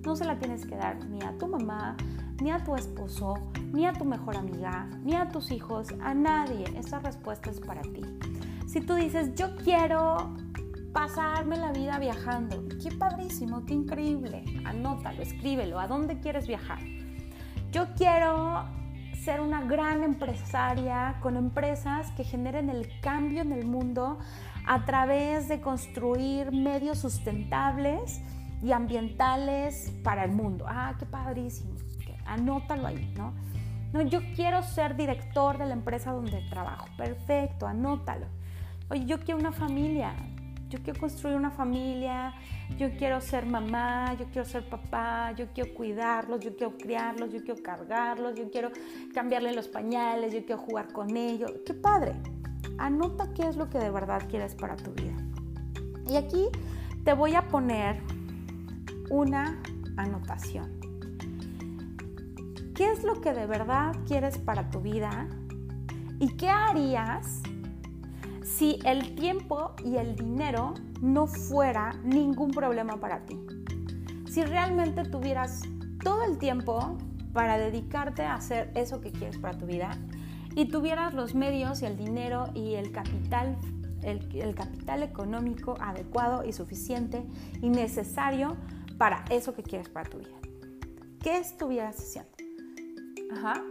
No 0.04 0.14
se 0.14 0.24
la 0.24 0.38
tienes 0.38 0.66
que 0.66 0.76
dar 0.76 1.04
ni 1.06 1.22
a 1.22 1.36
tu 1.38 1.48
mamá, 1.48 1.96
ni 2.40 2.50
a 2.50 2.62
tu 2.62 2.74
esposo, 2.74 3.34
ni 3.72 3.86
a 3.86 3.92
tu 3.92 4.04
mejor 4.04 4.36
amiga, 4.36 4.88
ni 5.04 5.14
a 5.14 5.28
tus 5.28 5.50
hijos, 5.50 5.88
a 6.00 6.14
nadie. 6.14 6.64
Esa 6.76 6.98
respuesta 6.98 7.50
es 7.50 7.60
para 7.60 7.82
ti. 7.82 8.02
Si 8.66 8.80
tú 8.80 8.94
dices, 8.94 9.34
yo 9.34 9.56
quiero 9.56 10.34
pasarme 10.92 11.56
la 11.56 11.72
vida 11.72 11.98
viajando, 11.98 12.64
qué 12.82 12.90
padrísimo, 12.90 13.64
qué 13.64 13.74
increíble, 13.74 14.44
anótalo, 14.64 15.22
escríbelo, 15.22 15.78
¿a 15.78 15.86
dónde 15.86 16.20
quieres 16.20 16.46
viajar? 16.46 16.78
Yo 17.70 17.86
quiero 17.96 18.64
ser 19.24 19.40
una 19.40 19.62
gran 19.62 20.02
empresaria 20.02 21.16
con 21.20 21.36
empresas 21.36 22.10
que 22.12 22.24
generen 22.24 22.70
el 22.70 22.88
cambio 23.00 23.42
en 23.42 23.52
el 23.52 23.66
mundo 23.66 24.18
a 24.66 24.84
través 24.84 25.48
de 25.48 25.60
construir 25.60 26.52
medios 26.52 26.98
sustentables 26.98 28.20
y 28.62 28.72
ambientales 28.72 29.92
para 30.02 30.24
el 30.24 30.32
mundo. 30.32 30.64
Ah, 30.68 30.94
qué 30.98 31.06
padrísimo 31.06 31.78
anótalo 32.28 32.86
ahí, 32.86 33.12
¿no? 33.16 33.32
No, 33.92 34.02
yo 34.02 34.20
quiero 34.36 34.62
ser 34.62 34.96
director 34.96 35.58
de 35.58 35.66
la 35.66 35.72
empresa 35.72 36.12
donde 36.12 36.42
trabajo. 36.50 36.86
Perfecto, 36.96 37.66
anótalo. 37.66 38.26
Oye, 38.90 39.06
yo 39.06 39.18
quiero 39.20 39.40
una 39.40 39.52
familia. 39.52 40.14
Yo 40.68 40.82
quiero 40.82 41.00
construir 41.00 41.36
una 41.36 41.50
familia. 41.50 42.34
Yo 42.76 42.90
quiero 42.96 43.20
ser 43.20 43.46
mamá. 43.46 44.14
Yo 44.14 44.26
quiero 44.26 44.44
ser 44.44 44.68
papá. 44.68 45.32
Yo 45.32 45.46
quiero 45.54 45.74
cuidarlos. 45.74 46.40
Yo 46.40 46.56
quiero 46.56 46.76
criarlos. 46.76 47.32
Yo 47.32 47.42
quiero 47.42 47.62
cargarlos. 47.62 48.34
Yo 48.34 48.50
quiero 48.50 48.70
cambiarle 49.14 49.54
los 49.54 49.68
pañales. 49.68 50.32
Yo 50.32 50.44
quiero 50.44 50.60
jugar 50.60 50.92
con 50.92 51.16
ellos. 51.16 51.52
¡Qué 51.64 51.74
padre! 51.74 52.12
Anota 52.76 53.32
qué 53.34 53.48
es 53.48 53.56
lo 53.56 53.70
que 53.70 53.78
de 53.78 53.90
verdad 53.90 54.22
quieres 54.28 54.54
para 54.54 54.76
tu 54.76 54.92
vida. 54.92 55.16
Y 56.08 56.16
aquí 56.16 56.46
te 57.04 57.12
voy 57.12 57.34
a 57.34 57.48
poner 57.48 58.02
una 59.10 59.60
anotación. 59.96 60.78
¿Qué 62.74 62.90
es 62.90 63.02
lo 63.02 63.20
que 63.20 63.32
de 63.32 63.46
verdad 63.46 63.92
quieres 64.06 64.38
para 64.38 64.70
tu 64.70 64.80
vida? 64.80 65.26
¿Y 66.20 66.28
qué 66.36 66.48
harías 66.48 67.42
si 68.48 68.78
el 68.84 69.14
tiempo 69.14 69.74
y 69.84 69.96
el 69.96 70.16
dinero 70.16 70.74
no 71.00 71.26
fuera 71.26 71.92
ningún 72.02 72.50
problema 72.50 72.98
para 72.98 73.24
ti? 73.26 73.38
Si 74.28 74.42
realmente 74.42 75.04
tuvieras 75.04 75.62
todo 76.02 76.24
el 76.24 76.38
tiempo 76.38 76.96
para 77.32 77.58
dedicarte 77.58 78.22
a 78.22 78.34
hacer 78.34 78.72
eso 78.74 79.00
que 79.00 79.12
quieres 79.12 79.38
para 79.38 79.56
tu 79.56 79.66
vida 79.66 79.90
y 80.56 80.66
tuvieras 80.66 81.14
los 81.14 81.34
medios 81.34 81.82
y 81.82 81.86
el 81.86 81.96
dinero 81.96 82.46
y 82.54 82.74
el 82.74 82.90
capital, 82.90 83.56
el, 84.02 84.54
capital 84.54 85.02
económico 85.02 85.76
adecuado 85.80 86.44
y 86.44 86.52
suficiente 86.52 87.24
y 87.60 87.68
necesario 87.68 88.56
para 88.96 89.24
eso 89.30 89.54
que 89.54 89.62
quieres 89.62 89.88
para 89.88 90.08
tu 90.08 90.18
vida. 90.18 90.36
¿Qué 91.22 91.36
estuvieras 91.38 91.98
haciendo? 91.98 92.30
Ajá. 93.32 93.62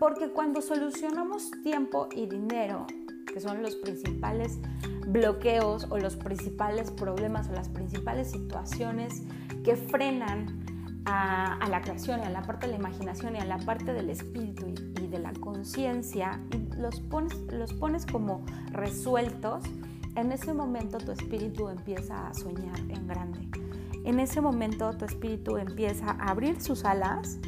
Porque 0.00 0.30
cuando 0.30 0.62
solucionamos 0.62 1.50
tiempo 1.62 2.08
y 2.16 2.26
dinero, 2.26 2.86
que 3.32 3.40
son 3.40 3.62
los 3.62 3.76
principales 3.76 4.58
bloqueos 5.06 5.86
o 5.90 5.98
los 5.98 6.16
principales 6.16 6.90
problemas 6.90 7.48
o 7.48 7.52
las 7.52 7.68
principales 7.68 8.30
situaciones 8.30 9.22
que 9.64 9.76
frenan 9.76 10.62
a, 11.04 11.58
la 11.68 11.80
creación 11.80 12.20
y 12.20 12.24
a 12.24 12.30
la 12.30 12.42
parte 12.42 12.66
de 12.66 12.72
la 12.72 12.78
imaginación 12.78 13.34
y 13.36 13.38
a 13.38 13.44
la 13.44 13.58
parte 13.58 13.92
del 13.92 14.10
espíritu 14.10 14.66
y, 14.68 15.06
de 15.08 15.18
la 15.18 15.32
conciencia, 15.32 16.40
los 16.78 17.00
pones, 17.00 17.34
los 17.52 17.74
pones 17.74 18.06
como 18.06 18.44
resueltos, 18.70 19.64
en 20.14 20.32
ese 20.32 20.54
momento 20.54 20.98
tu 20.98 21.12
espíritu 21.12 21.68
empieza 21.68 22.28
a 22.28 22.34
soñar 22.34 22.78
en 22.88 23.06
grande. 23.06 23.48
En 24.04 24.20
ese 24.20 24.40
momento 24.40 24.90
tu 24.96 25.04
espíritu 25.04 25.58
empieza 25.58 26.12
a 26.12 26.30
abrir 26.30 26.60
sus 26.60 26.84
alas 26.84 27.38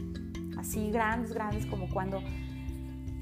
así 0.58 0.90
grandes, 0.90 1.32
grandes, 1.32 1.66
como 1.66 1.88
cuando 1.88 2.20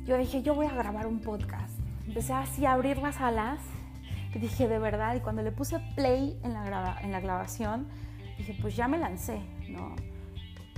yo 0.04 0.16
dije, 0.18 0.42
yo 0.42 0.54
voy 0.54 0.66
a 0.66 0.74
grabar 0.74 1.06
un 1.06 1.20
podcast. 1.20 1.71
Empecé 2.12 2.34
así 2.34 2.66
a 2.66 2.72
abrir 2.72 2.98
las 2.98 3.22
alas 3.22 3.58
y 4.34 4.38
dije, 4.38 4.68
de 4.68 4.78
verdad, 4.78 5.14
y 5.14 5.20
cuando 5.20 5.40
le 5.40 5.50
puse 5.50 5.80
play 5.96 6.38
en 6.44 6.52
la, 6.52 6.98
en 7.00 7.10
la 7.10 7.20
grabación, 7.20 7.88
dije, 8.36 8.54
pues 8.60 8.76
ya 8.76 8.86
me 8.86 8.98
lancé, 8.98 9.40
¿no? 9.70 9.96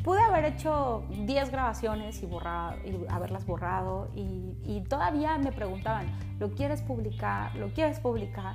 Pude 0.05 0.21
haber 0.21 0.45
hecho 0.45 1.03
10 1.11 1.51
grabaciones 1.51 2.23
y, 2.23 2.27
borrado, 2.27 2.77
y 2.85 3.05
haberlas 3.09 3.47
borrado 3.47 4.13
y, 4.15 4.57
y, 4.65 4.85
todavía 4.89 5.37
me 5.39 5.51
preguntaban, 5.51 6.07
¿lo 6.39 6.53
quieres 6.53 6.83
publicar? 6.83 7.53
¿Lo 7.57 7.67
quieres 7.71 7.99
publicar? 7.99 8.55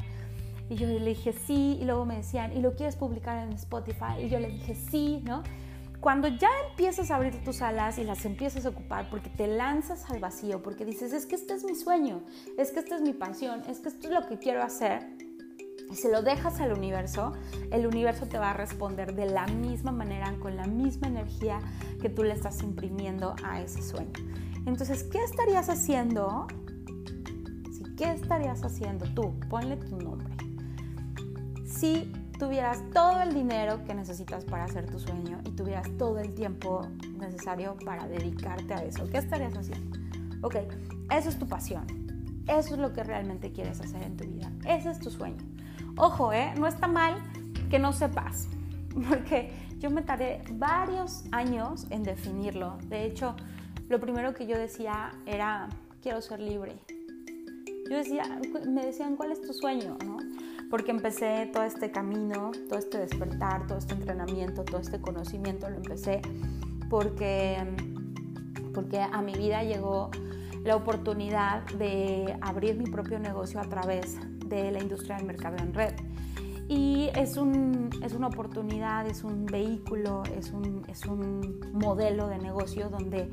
Y 0.69 0.75
yo 0.75 0.87
le 0.87 1.03
dije 1.03 1.33
sí 1.33 1.77
y 1.81 1.83
luego 1.83 2.05
me 2.05 2.15
decían, 2.15 2.55
¿y 2.55 2.61
lo 2.61 2.77
quieres 2.77 2.95
publicar 2.95 3.45
en 3.45 3.51
Spotify? 3.55 4.21
Y 4.23 4.29
yo 4.29 4.39
le 4.39 4.47
dije 4.47 4.73
sí, 4.73 5.21
¿no? 5.25 5.43
Cuando 5.99 6.27
ya 6.27 6.49
empiezas 6.69 7.11
a 7.11 7.15
abrir 7.15 7.43
tus 7.43 7.61
alas 7.61 7.97
y 7.97 8.03
las 8.03 8.23
empiezas 8.25 8.65
a 8.65 8.69
ocupar 8.69 9.09
porque 9.09 9.29
te 9.29 9.47
lanzas 9.47 10.09
al 10.09 10.19
vacío, 10.19 10.63
porque 10.63 10.85
dices, 10.85 11.11
es 11.11 11.25
que 11.25 11.35
este 11.35 11.53
es 11.53 11.63
mi 11.63 11.75
sueño, 11.75 12.21
es 12.57 12.71
que 12.71 12.79
esta 12.79 12.95
es 12.95 13.01
mi 13.01 13.13
pasión, 13.13 13.61
es 13.67 13.79
que 13.79 13.89
esto 13.89 14.07
es 14.07 14.13
lo 14.13 14.27
que 14.27 14.37
quiero 14.37 14.63
hacer, 14.63 15.05
y 15.91 15.95
se 15.95 16.11
lo 16.11 16.21
dejas 16.21 16.59
al 16.61 16.71
universo, 16.73 17.33
el 17.71 17.87
universo 17.87 18.27
te 18.27 18.37
va 18.37 18.51
a 18.51 18.53
responder 18.53 19.15
de 19.15 19.25
la 19.25 19.47
misma 19.47 19.91
manera, 19.91 20.33
con 20.39 20.55
la 20.55 20.67
misma 20.67 21.07
energía 21.07 21.59
que 22.01 22.09
tú 22.09 22.23
le 22.23 22.33
estás 22.33 22.61
imprimiendo 22.61 23.35
a 23.43 23.61
ese 23.61 23.81
sueño. 23.81 24.13
Entonces, 24.65 25.03
¿qué 25.03 25.23
estarías 25.23 25.69
haciendo? 25.69 26.47
¿Qué 27.97 28.11
estarías 28.11 28.63
haciendo 28.63 29.05
tú? 29.13 29.39
Ponle 29.49 29.77
tu 29.77 29.97
nombre. 29.97 30.33
Si 31.65 32.11
tuvieras 32.39 32.81
todo 32.93 33.21
el 33.21 33.33
dinero 33.33 33.83
que 33.83 33.93
necesitas 33.93 34.45
para 34.45 34.63
hacer 34.63 34.89
tu 34.89 34.97
sueño 34.97 35.39
y 35.45 35.51
tuvieras 35.51 35.85
todo 35.97 36.17
el 36.19 36.33
tiempo 36.33 36.87
necesario 37.19 37.75
para 37.85 38.07
dedicarte 38.07 38.73
a 38.73 38.83
eso, 38.83 39.07
¿qué 39.09 39.17
estarías 39.17 39.55
haciendo? 39.55 39.99
Ok, 40.41 40.55
eso 41.11 41.29
es 41.29 41.37
tu 41.37 41.47
pasión. 41.47 41.85
Eso 42.47 42.73
es 42.73 42.79
lo 42.79 42.93
que 42.93 43.03
realmente 43.03 43.51
quieres 43.51 43.79
hacer 43.81 44.01
en 44.01 44.17
tu 44.17 44.23
vida. 44.23 44.51
Ese 44.65 44.89
es 44.89 44.99
tu 44.99 45.11
sueño. 45.11 45.37
Ojo, 45.97 46.33
¿eh? 46.33 46.53
No 46.57 46.65
está 46.65 46.87
mal 46.87 47.21
que 47.69 47.77
no 47.77 47.91
sepas, 47.91 48.47
porque 49.09 49.51
yo 49.77 49.91
me 49.91 50.01
tardé 50.01 50.41
varios 50.53 51.25
años 51.31 51.85
en 51.89 52.03
definirlo. 52.03 52.77
De 52.87 53.05
hecho, 53.05 53.35
lo 53.89 53.99
primero 53.99 54.33
que 54.33 54.47
yo 54.47 54.57
decía 54.57 55.11
era, 55.25 55.67
quiero 56.01 56.21
ser 56.21 56.39
libre. 56.39 56.77
Yo 57.89 57.97
decía, 57.97 58.23
me 58.65 58.85
decían, 58.85 59.17
¿cuál 59.17 59.33
es 59.33 59.41
tu 59.41 59.53
sueño? 59.53 59.97
Porque 60.69 60.91
empecé 60.91 61.49
todo 61.51 61.63
este 61.63 61.91
camino, 61.91 62.51
todo 62.67 62.79
este 62.79 62.99
despertar, 62.99 63.65
todo 63.67 63.77
este 63.77 63.95
entrenamiento, 63.95 64.63
todo 64.63 64.79
este 64.79 65.01
conocimiento, 65.01 65.69
lo 65.69 65.77
empecé 65.77 66.21
porque, 66.89 67.57
porque 68.73 68.99
a 68.99 69.21
mi 69.21 69.33
vida 69.33 69.63
llegó 69.63 70.11
la 70.63 70.75
oportunidad 70.75 71.63
de 71.77 72.37
abrir 72.41 72.75
mi 72.75 72.85
propio 72.85 73.19
negocio 73.19 73.59
a 73.59 73.63
través 73.63 74.17
de 74.45 74.71
la 74.71 74.79
industria 74.79 75.17
del 75.17 75.25
mercado 75.25 75.57
en 75.57 75.73
red. 75.73 75.93
Y 76.67 77.09
es, 77.15 77.37
un, 77.37 77.89
es 78.03 78.13
una 78.13 78.27
oportunidad, 78.27 79.07
es 79.07 79.23
un 79.23 79.45
vehículo, 79.45 80.23
es 80.37 80.51
un, 80.51 80.83
es 80.87 81.05
un 81.05 81.59
modelo 81.73 82.27
de 82.27 82.37
negocio 82.37 82.89
donde 82.89 83.31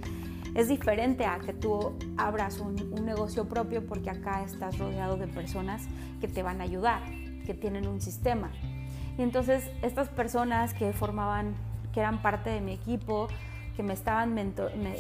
es 0.55 0.69
diferente 0.69 1.26
a 1.26 1.38
que 1.38 1.52
tú 1.52 1.93
abras 2.16 2.61
un, 2.61 2.95
un, 2.95 3.05
negocio 3.05 3.47
propio 3.47 3.85
porque 3.85 4.09
acá 4.09 4.43
estás 4.43 4.78
rodeado 4.78 5.19
de 5.19 5.26
personas 5.26 5.83
que 6.19 6.28
te 6.28 6.43
van 6.43 6.62
a 6.62 6.64
ayudar, 6.64 7.02
que 7.47 7.55
tienen 7.55 7.87
un 7.87 8.00
sistema. 8.00 8.50
Y 9.17 9.23
entonces 9.23 9.71
estas 9.83 10.09
personas 10.09 10.75
que 10.75 10.93
formaban, 10.93 11.55
que 11.93 12.00
eran 12.00 12.21
parte 12.21 12.50
de 12.50 12.61
mi 12.61 12.73
equipo, 12.73 13.29
que 13.76 13.83
me 13.83 13.93
estaban, 13.93 14.35
me, 14.35 14.43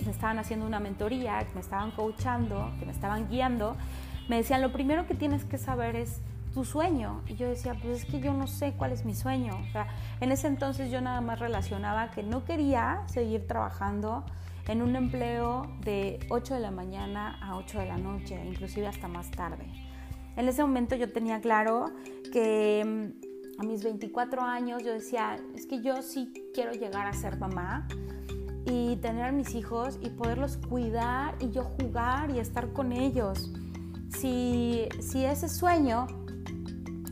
estaban 0.08 0.38
haciendo 0.38 0.66
una 0.66 0.80
mentoría, 0.80 1.38
que 1.40 1.54
me 1.54 1.60
estaban 1.60 1.90
coachando, 1.90 2.70
que 2.78 2.86
me 2.86 2.92
estaban 2.92 3.28
guiando, 3.28 3.76
me 4.28 4.36
decían, 4.36 4.62
lo 4.62 4.72
primero 4.72 5.06
que 5.06 5.14
tienes 5.14 5.44
que 5.44 5.58
saber 5.58 5.96
es 5.96 6.20
tu 6.52 6.64
sueño. 6.64 7.22
Y 7.26 7.36
yo 7.36 7.48
decía, 7.48 7.74
pues 7.74 8.02
es 8.02 8.04
que 8.04 8.20
yo 8.20 8.32
no 8.32 8.46
sé 8.46 8.72
cuál 8.72 8.92
es 8.92 9.04
mi 9.04 9.14
sueño. 9.14 9.52
En 10.20 10.32
ese 10.32 10.46
entonces 10.46 10.90
yo 10.90 11.00
nada 11.00 11.20
más 11.20 11.38
relacionaba 11.38 12.10
que 12.10 12.22
no 12.22 12.44
quería 12.44 13.02
seguir 13.06 13.46
trabajando 13.46 14.24
en 14.68 14.82
un 14.82 14.96
empleo 14.96 15.66
de 15.84 16.18
8 16.28 16.54
de 16.54 16.60
la 16.60 16.70
mañana 16.70 17.38
a 17.40 17.56
8 17.56 17.78
de 17.78 17.86
la 17.86 17.98
noche, 17.98 18.42
inclusive 18.44 18.86
hasta 18.86 19.06
más 19.06 19.30
tarde. 19.30 19.85
En 20.36 20.48
ese 20.48 20.62
momento 20.62 20.94
yo 20.94 21.10
tenía 21.10 21.40
claro 21.40 21.86
que 22.32 22.84
mm, 22.84 23.60
a 23.60 23.64
mis 23.64 23.82
24 23.82 24.42
años 24.42 24.82
yo 24.82 24.92
decía, 24.92 25.38
es 25.54 25.66
que 25.66 25.82
yo 25.82 26.02
sí 26.02 26.32
quiero 26.54 26.72
llegar 26.72 27.06
a 27.06 27.12
ser 27.12 27.38
mamá 27.38 27.88
y 28.66 28.96
tener 28.96 29.24
a 29.24 29.32
mis 29.32 29.54
hijos 29.54 29.98
y 30.02 30.10
poderlos 30.10 30.58
cuidar 30.58 31.36
y 31.40 31.50
yo 31.50 31.64
jugar 31.64 32.30
y 32.30 32.38
estar 32.38 32.72
con 32.72 32.92
ellos 32.92 33.50
si, 34.18 34.88
ese 35.14 35.48
sueño 35.48 36.06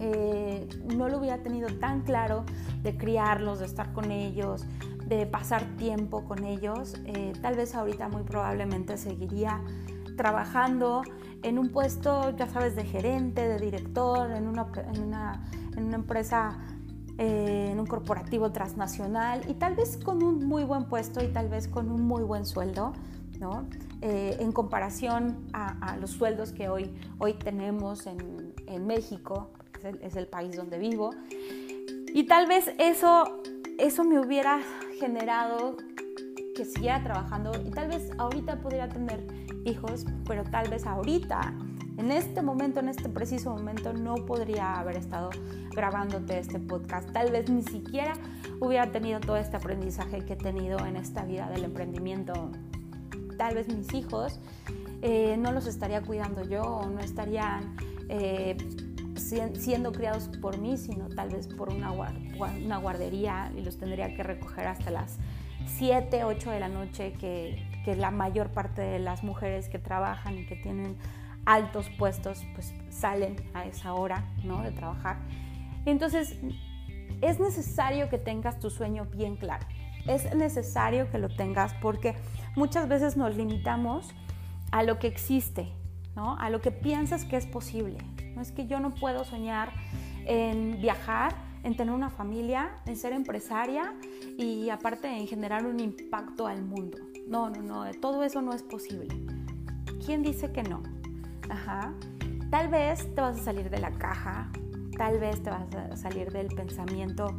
eh, 0.01 0.69
no 0.97 1.09
lo 1.09 1.19
hubiera 1.19 1.43
tenido 1.43 1.69
tan 1.79 2.03
claro 2.03 2.45
de 2.83 2.97
criarlos, 2.97 3.61
de 3.61 3.67
estar 3.67 3.93
con 3.93 4.11
ellos, 4.11 4.67
de 5.07 5.27
pasar 5.27 5.65
tiempo 5.77 6.25
con 6.25 6.45
ellos, 6.45 6.95
eh, 7.07 7.33
tal 7.41 7.57
vez 7.57 7.75
ahorita 7.75 8.09
muy 8.09 8.23
probablemente 8.23 8.97
seguiría 8.97 9.63
trabajando 10.17 11.03
en 11.43 11.59
un 11.59 11.71
puesto, 11.71 12.35
ya 12.37 12.49
sabes, 12.49 12.75
de 12.75 12.85
gerente, 12.85 13.47
de 13.47 13.59
director, 13.59 14.31
en 14.31 14.49
una, 14.49 15.43
empresa, 15.77 16.59
eh, 17.19 17.69
en 17.71 17.79
un 17.79 17.87
corporativo 17.87 18.51
transnacional 18.51 19.43
y 19.49 19.55
tal 19.55 19.75
vez 19.75 19.99
con 19.99 20.23
un 20.23 20.47
muy 20.47 20.65
buen 20.65 20.87
puesto 20.87 21.23
y 21.23 21.29
tal 21.29 21.49
vez 21.49 21.69
con 21.69 21.91
un 21.91 22.03
muy 22.03 22.23
buen 22.23 22.47
sueldo, 22.47 22.93
¿no? 23.39 23.67
Eh, 24.01 24.37
en 24.41 24.53
comparación 24.53 25.47
a, 25.53 25.97
los 26.01 26.11
sueldos 26.11 26.53
que 26.53 26.69
hoy, 26.69 26.95
hoy 27.19 27.35
tenemos 27.35 28.07
en, 28.07 28.55
en 28.67 28.87
México, 28.87 29.51
es 29.79 29.85
el, 29.85 30.03
es 30.03 30.17
el, 30.17 30.27
país 30.27 30.57
donde 30.57 30.79
vivo. 30.79 31.11
Y 32.15 32.25
tal 32.25 32.47
vez 32.47 32.73
eso, 32.79 33.43
eso 33.79 34.05
me 34.05 34.21
hubiera 34.21 34.61
generado 34.99 35.77
que 36.55 36.65
siguiera 36.65 37.03
trabajando 37.03 37.53
y 37.67 37.71
tal 37.71 37.89
vez 37.89 38.11
ahorita 38.19 38.61
pudiera 38.61 38.89
tener 38.89 39.27
hijos, 39.65 40.07
pero 40.27 40.45
tal 40.45 40.69
vez 40.69 40.87
ahorita, 40.87 41.55
en 41.97 42.11
este 42.11 42.43
momento, 42.43 42.81
en 42.81 42.89
este 42.89 43.09
preciso 43.09 43.51
momento, 43.51 43.93
no 43.93 44.15
podría 44.15 44.79
haber 44.79 44.97
estado 44.97 45.31
grabándote 45.71 46.39
este 46.39 46.59
podcast. 46.59 47.11
Tal 47.13 47.31
vez 47.31 47.49
ni 47.51 47.63
siquiera 47.63 48.15
hubiera 48.61 48.91
tenido 48.91 49.21
todo 49.21 49.37
este 49.37 49.57
aprendizaje 49.57 50.25
que 50.25 50.35
he 50.35 50.37
tenido 50.37 50.85
en 50.87 50.97
esta 50.97 51.25
vida 51.25 51.49
del 51.51 51.65
emprendimiento 51.65 52.51
tal 53.37 53.57
vez 53.57 53.67
mis 53.67 53.93
hijos 53.95 54.39
eh, 55.03 55.37
no 55.37 55.51
los 55.51 55.67
estaría 55.67 56.03
cuidando 56.03 56.45
yo 56.45 56.89
no 56.89 57.01
estarían 57.01 57.77
eh, 58.09 58.57
siendo 59.17 59.93
criados 59.93 60.29
por 60.41 60.59
mí, 60.59 60.77
sino 60.77 61.09
tal 61.09 61.31
vez 61.31 61.49
por 61.49 61.71
una, 61.71 61.93
una 61.93 62.79
guardería 62.79 63.53
y 63.57 63.63
los 63.63 63.79
tendría 63.79 64.15
que 64.15 64.23
recoger 64.23 64.67
hasta 64.67 64.91
las 64.91 65.19
7, 65.79 66.25
8 66.25 66.51
de 66.51 66.61
la 66.61 66.69
noche, 66.69 67.13
que, 67.15 67.63
que 67.85 67.95
la 67.97 68.11
mayor 68.11 68.51
parte 68.51 68.83
de 68.83 68.99
las 68.99 69.23
mujeres 69.23 69.69
que 69.69 69.79
trabajan 69.79 70.39
y 70.39 70.47
que 70.47 70.57
tienen 70.57 70.97
altos 71.45 71.91
puestos, 71.91 72.45
pues 72.55 72.75
salen 72.89 73.37
a 73.55 73.67
esa 73.67 73.95
hora, 73.95 74.25
¿no? 74.45 74.63
De 74.63 74.71
trabajar. 74.71 75.19
Entonces, 75.85 76.39
es 77.21 77.41
necesario 77.41 78.09
que 78.09 78.19
tengas 78.19 78.59
tu 78.59 78.71
sueño 78.71 79.07
bien 79.07 79.37
claro. 79.37 79.67
Es 80.07 80.35
necesario 80.35 81.11
que 81.11 81.19
lo 81.19 81.29
tengas 81.29 81.75
porque 81.75 82.15
muchas 82.57 82.89
veces 82.89 83.17
nos 83.17 83.37
limitamos 83.37 84.15
a 84.71 84.83
lo 84.83 84.99
que 84.99 85.07
existe, 85.07 85.73
¿no? 86.17 86.37
a 86.39 86.51
lo 86.51 86.61
que 86.61 86.71
piensas 86.71 87.25
que 87.25 87.37
es 87.37 87.47
posible. 87.47 87.99
No 88.35 88.43
es 88.43 88.53
que 88.53 88.67
yo 88.67 88.81
no 88.81 88.95
puedo 88.95 89.25
soñar 89.25 89.71
en 90.27 90.81
viajar, 90.81 91.35
en 91.63 91.77
tener 91.77 91.95
una 91.95 92.11
familia, 92.11 92.71
en 92.87 92.97
ser 92.97 93.13
empresaria 93.13 93.95
y 94.37 94.69
aparte 94.69 95.09
en 95.09 95.27
generar 95.27 95.65
un 95.65 95.81
impacto 95.81 96.47
al 96.47 96.63
mundo. 96.63 96.99
No, 97.27 97.51
no, 97.51 97.63
no, 97.63 97.91
todo 98.01 98.23
eso 98.23 98.43
no 98.43 98.53
es 98.53 98.63
posible. 98.63 99.09
¿Quién 100.05 100.23
dice 100.23 100.53
que 100.53 100.63
no? 100.63 100.83
Ajá. 101.49 101.95
Tal 102.51 102.69
vez 102.69 103.15
te 103.15 103.21
vas 103.21 103.41
a 103.41 103.45
salir 103.45 103.71
de 103.71 103.79
la 103.79 103.91
caja, 103.93 104.51
tal 104.97 105.19
vez 105.19 105.43
te 105.43 105.51
vas 105.51 105.75
a 105.75 105.97
salir 105.97 106.31
del 106.31 106.49
pensamiento 106.49 107.37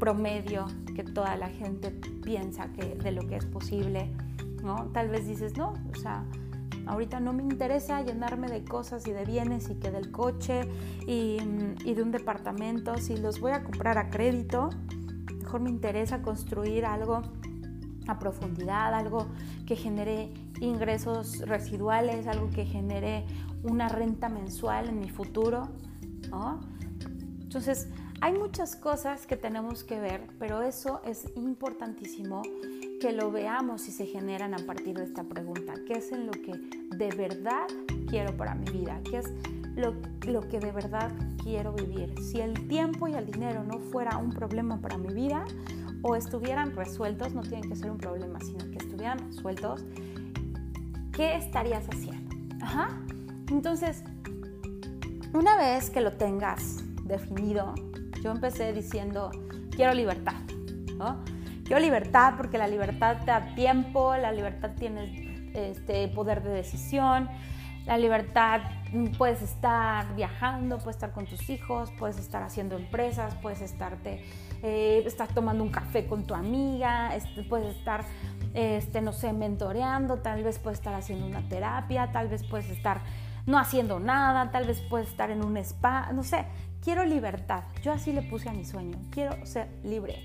promedio 0.00 0.66
que 0.94 1.04
toda 1.04 1.36
la 1.36 1.48
gente 1.48 1.90
piensa 1.90 2.72
que 2.72 2.94
de 2.94 3.12
lo 3.12 3.26
que 3.26 3.36
es 3.36 3.44
posible 3.44 4.10
¿no? 4.62 4.90
Tal 4.92 5.08
vez 5.08 5.26
dices, 5.26 5.56
no, 5.56 5.74
o 5.90 5.98
sea, 5.98 6.24
ahorita 6.86 7.20
no 7.20 7.32
me 7.32 7.42
interesa 7.42 8.02
llenarme 8.02 8.48
de 8.48 8.64
cosas 8.64 9.06
y 9.06 9.12
de 9.12 9.24
bienes 9.24 9.68
y 9.70 9.74
que 9.74 9.90
del 9.90 10.10
coche 10.10 10.68
y, 11.06 11.38
y 11.84 11.94
de 11.94 12.02
un 12.02 12.10
departamento, 12.10 12.96
si 12.98 13.16
los 13.16 13.40
voy 13.40 13.52
a 13.52 13.62
comprar 13.62 13.98
a 13.98 14.10
crédito, 14.10 14.70
mejor 15.38 15.60
me 15.60 15.70
interesa 15.70 16.22
construir 16.22 16.84
algo 16.84 17.22
a 18.08 18.18
profundidad, 18.18 18.94
algo 18.94 19.26
que 19.66 19.76
genere 19.76 20.32
ingresos 20.60 21.40
residuales, 21.40 22.26
algo 22.26 22.50
que 22.50 22.64
genere 22.64 23.24
una 23.62 23.88
renta 23.88 24.28
mensual 24.28 24.88
en 24.88 25.00
mi 25.00 25.10
futuro, 25.10 25.68
¿no? 26.30 26.60
Entonces, 27.40 27.88
hay 28.20 28.32
muchas 28.32 28.74
cosas 28.74 29.26
que 29.26 29.36
tenemos 29.36 29.84
que 29.84 30.00
ver, 30.00 30.26
pero 30.38 30.62
eso 30.62 31.00
es 31.04 31.30
importantísimo 31.36 32.42
que 33.00 33.12
lo 33.12 33.30
veamos 33.30 33.86
y 33.86 33.92
se 33.92 34.06
generan 34.06 34.54
a 34.54 34.58
partir 34.66 34.96
de 34.96 35.04
esta 35.04 35.22
pregunta. 35.22 35.74
¿Qué 35.86 35.94
es 35.94 36.10
en 36.10 36.26
lo 36.26 36.32
que 36.32 36.52
de 36.96 37.14
verdad 37.14 37.66
quiero 38.08 38.36
para 38.36 38.56
mi 38.56 38.68
vida? 38.70 39.00
¿Qué 39.08 39.18
es 39.18 39.32
lo, 39.76 39.94
lo, 40.26 40.40
que 40.48 40.58
de 40.58 40.72
verdad 40.72 41.12
quiero 41.42 41.72
vivir? 41.74 42.12
Si 42.20 42.40
el 42.40 42.66
tiempo 42.66 43.06
y 43.06 43.14
el 43.14 43.26
dinero 43.26 43.62
no 43.62 43.78
fuera 43.78 44.16
un 44.16 44.30
problema 44.30 44.80
para 44.80 44.98
mi 44.98 45.14
vida 45.14 45.44
o 46.02 46.14
estuvieran 46.14 46.74
resueltos, 46.74 47.34
no 47.34 47.42
tienen 47.42 47.68
que 47.68 47.76
ser 47.76 47.90
un 47.90 47.98
problema, 47.98 48.40
sino 48.40 48.58
que 48.70 48.78
estuvieran 48.78 49.18
resueltos, 49.18 49.84
¿qué 51.12 51.36
estarías 51.36 51.84
haciendo? 51.88 52.36
Entonces, 53.50 54.04
una 55.32 55.56
vez 55.56 55.90
que 55.90 56.00
lo 56.00 56.12
tengas 56.12 56.84
definido, 57.04 57.74
yo 58.22 58.30
empecé 58.30 58.72
diciendo, 58.72 59.30
quiero 59.70 59.94
libertad. 59.94 60.34
Quiero 61.64 61.80
libertad 61.80 62.34
porque 62.36 62.58
la 62.58 62.66
libertad 62.66 63.18
te 63.20 63.26
da 63.26 63.54
tiempo, 63.54 64.16
la 64.16 64.32
libertad 64.32 64.70
tiene 64.76 65.50
este, 65.54 66.08
poder 66.08 66.42
de 66.42 66.50
decisión, 66.50 67.28
la 67.86 67.98
libertad 67.98 68.62
mm, 68.92 69.12
puedes 69.18 69.42
estar 69.42 70.14
viajando, 70.14 70.78
puedes 70.78 70.96
estar 70.96 71.12
con 71.12 71.26
tus 71.26 71.48
hijos, 71.50 71.90
puedes 71.98 72.18
estar 72.18 72.42
haciendo 72.42 72.76
empresas, 72.76 73.34
puedes 73.36 73.60
estarte, 73.60 74.24
eh, 74.62 75.02
estar 75.06 75.28
tomando 75.34 75.62
un 75.62 75.70
café 75.70 76.06
con 76.06 76.26
tu 76.26 76.34
amiga, 76.34 77.14
este, 77.14 77.42
puedes 77.42 77.76
estar, 77.76 78.04
este, 78.54 79.00
no 79.00 79.12
sé, 79.12 79.32
mentoreando, 79.32 80.18
tal 80.18 80.42
vez 80.42 80.58
puedes 80.58 80.78
estar 80.78 80.94
haciendo 80.94 81.26
una 81.26 81.48
terapia, 81.48 82.10
tal 82.12 82.28
vez 82.28 82.44
puedes 82.44 82.68
estar 82.70 83.00
no 83.46 83.58
haciendo 83.58 83.98
nada, 83.98 84.50
tal 84.50 84.66
vez 84.66 84.80
puedes 84.82 85.08
estar 85.08 85.30
en 85.30 85.42
un 85.42 85.56
spa, 85.56 86.12
no 86.12 86.22
sé, 86.22 86.44
quiero 86.82 87.04
libertad. 87.04 87.64
Yo 87.82 87.92
así 87.92 88.12
le 88.12 88.22
puse 88.22 88.48
a 88.50 88.52
mi 88.52 88.64
sueño, 88.64 88.98
quiero 89.10 89.44
ser 89.46 89.68
libre, 89.84 90.22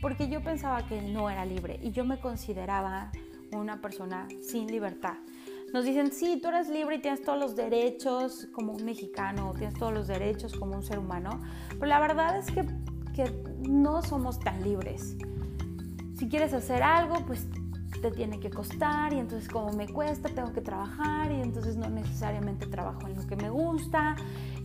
porque 0.00 0.28
yo 0.28 0.42
pensaba 0.42 0.86
que 0.86 1.02
no 1.02 1.28
era 1.28 1.44
libre 1.44 1.78
y 1.82 1.90
yo 1.90 2.04
me 2.04 2.20
consideraba 2.20 3.10
una 3.52 3.80
persona 3.80 4.28
sin 4.40 4.68
libertad. 4.68 5.14
Nos 5.72 5.84
dicen, 5.84 6.12
sí, 6.12 6.38
tú 6.42 6.48
eres 6.48 6.68
libre 6.68 6.96
y 6.96 6.98
tienes 7.00 7.22
todos 7.22 7.38
los 7.38 7.56
derechos 7.56 8.46
como 8.52 8.72
un 8.72 8.84
mexicano, 8.84 9.54
tienes 9.56 9.78
todos 9.78 9.92
los 9.92 10.06
derechos 10.06 10.54
como 10.54 10.76
un 10.76 10.82
ser 10.82 10.98
humano, 10.98 11.40
pero 11.70 11.86
la 11.86 11.98
verdad 11.98 12.36
es 12.36 12.50
que, 12.50 12.64
que 13.12 13.30
no 13.68 14.02
somos 14.02 14.40
tan 14.40 14.62
libres. 14.62 15.16
Si 16.16 16.28
quieres 16.28 16.52
hacer 16.54 16.82
algo, 16.82 17.16
pues 17.26 17.46
te 18.00 18.10
tiene 18.10 18.40
que 18.40 18.50
costar 18.50 19.12
y 19.12 19.18
entonces 19.18 19.48
como 19.48 19.72
me 19.72 19.86
cuesta 19.86 20.28
tengo 20.28 20.52
que 20.52 20.60
trabajar 20.60 21.30
y 21.30 21.40
entonces 21.40 21.76
no 21.76 21.88
necesariamente 21.88 22.66
trabajo 22.66 23.06
en 23.06 23.14
lo 23.14 23.26
que 23.26 23.36
me 23.36 23.48
gusta, 23.48 24.16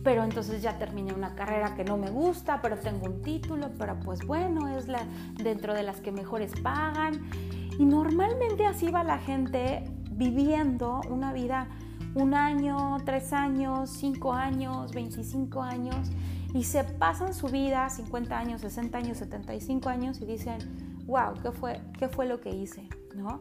pero 0.02 0.24
entonces 0.24 0.60
ya 0.60 0.76
terminé 0.76 1.14
una 1.14 1.34
carrera 1.34 1.74
que 1.74 1.84
no 1.84 1.96
me 1.96 2.10
gusta, 2.10 2.60
pero 2.60 2.78
tengo 2.78 3.06
un 3.06 3.22
título, 3.22 3.70
pero 3.78 3.98
pues 4.00 4.26
bueno, 4.26 4.66
es 4.68 4.88
la 4.88 5.06
dentro 5.34 5.72
de 5.72 5.84
las 5.84 6.00
que 6.00 6.10
mejores 6.10 6.52
pagan 6.60 7.30
y 7.78 7.84
normalmente 7.84 8.66
así 8.66 8.90
va 8.90 9.04
la 9.04 9.18
gente 9.18 9.84
viviendo 10.10 11.00
una 11.08 11.32
vida 11.32 11.68
un 12.14 12.34
año, 12.34 12.96
tres 13.04 13.32
años, 13.32 13.90
cinco 13.90 14.32
años, 14.32 14.92
25 14.92 15.62
años 15.62 16.10
y 16.54 16.64
se 16.64 16.84
pasan 16.84 17.34
su 17.34 17.48
vida 17.48 17.88
50 17.88 18.38
años, 18.38 18.60
60 18.62 18.98
años, 18.98 19.18
75 19.18 19.88
años 19.88 20.20
y 20.20 20.26
dicen, 20.26 20.58
wow, 21.06 21.34
¿qué 21.42 21.52
fue, 21.52 21.80
qué 21.98 22.08
fue 22.08 22.26
lo 22.26 22.40
que 22.40 22.50
hice? 22.50 22.88
¿no? 23.14 23.40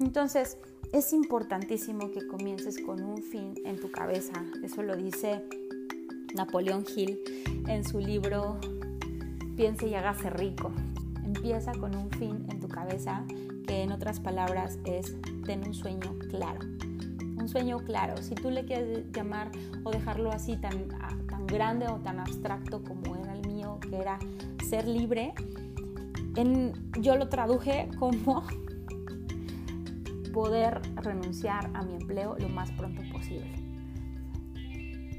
Entonces, 0.00 0.58
es 0.92 1.12
importantísimo 1.12 2.10
que 2.12 2.26
comiences 2.26 2.80
con 2.80 3.02
un 3.02 3.22
fin 3.22 3.54
en 3.64 3.80
tu 3.80 3.90
cabeza. 3.90 4.34
Eso 4.62 4.82
lo 4.82 4.96
dice 4.96 5.42
Napoleón 6.34 6.84
Hill 6.94 7.18
en 7.66 7.84
su 7.84 7.98
libro 7.98 8.58
Piense 9.56 9.88
y 9.88 9.94
hágase 9.94 10.30
rico. 10.30 10.70
Empieza 11.24 11.72
con 11.72 11.96
un 11.96 12.10
fin 12.10 12.46
en 12.50 12.60
tu 12.60 12.68
cabeza, 12.68 13.24
que 13.66 13.82
en 13.82 13.90
otras 13.90 14.20
palabras 14.20 14.78
es 14.84 15.16
ten 15.44 15.66
un 15.66 15.74
sueño 15.74 16.14
claro. 16.28 16.60
Un 17.38 17.48
sueño 17.48 17.78
claro. 17.78 18.22
Si 18.22 18.34
tú 18.34 18.50
le 18.50 18.66
quieres 18.66 19.10
llamar 19.12 19.50
o 19.82 19.90
dejarlo 19.90 20.30
así 20.30 20.56
tan, 20.56 20.88
grande 21.46 21.86
o 21.88 21.96
tan 21.96 22.20
abstracto 22.20 22.82
como 22.82 23.16
era 23.16 23.34
el 23.34 23.46
mío, 23.46 23.78
que 23.80 23.96
era 23.96 24.18
ser 24.68 24.86
libre, 24.86 25.34
yo 27.00 27.16
lo 27.16 27.28
traduje 27.28 27.88
como 27.98 28.42
poder 30.34 30.80
renunciar 30.96 31.70
a 31.74 31.82
mi 31.82 31.94
empleo 31.94 32.36
lo 32.38 32.48
más 32.48 32.70
pronto 32.72 33.02
posible. 33.10 33.52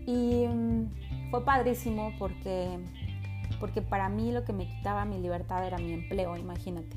Y 0.06 0.48
mm, 0.48 1.32
fue 1.32 1.44
padrísimo 1.44 2.14
porque, 2.20 2.80
porque 3.60 3.82
para 3.82 4.10
mí 4.10 4.32
lo 4.32 4.44
que 4.46 4.54
me 4.54 4.68
quitaba 4.68 5.06
mi 5.06 5.20
libertad 5.20 5.66
era 5.66 5.78
mi 5.78 5.94
empleo, 5.94 6.38
imagínate. 6.38 6.96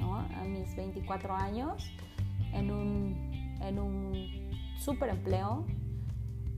A 0.00 0.44
mis 0.44 0.74
24 0.76 1.34
años, 1.34 1.92
en 2.52 2.70
un, 2.70 3.58
en 3.60 3.78
un 3.78 4.12
super 4.78 5.10
empleo, 5.10 5.66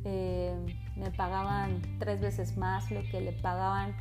eh, 0.04 0.54
me 0.96 1.10
pagaban 1.10 1.82
tres 1.98 2.20
veces 2.20 2.56
más 2.56 2.90
lo 2.90 3.02
que 3.10 3.20
le 3.20 3.32
pagaban 3.32 3.94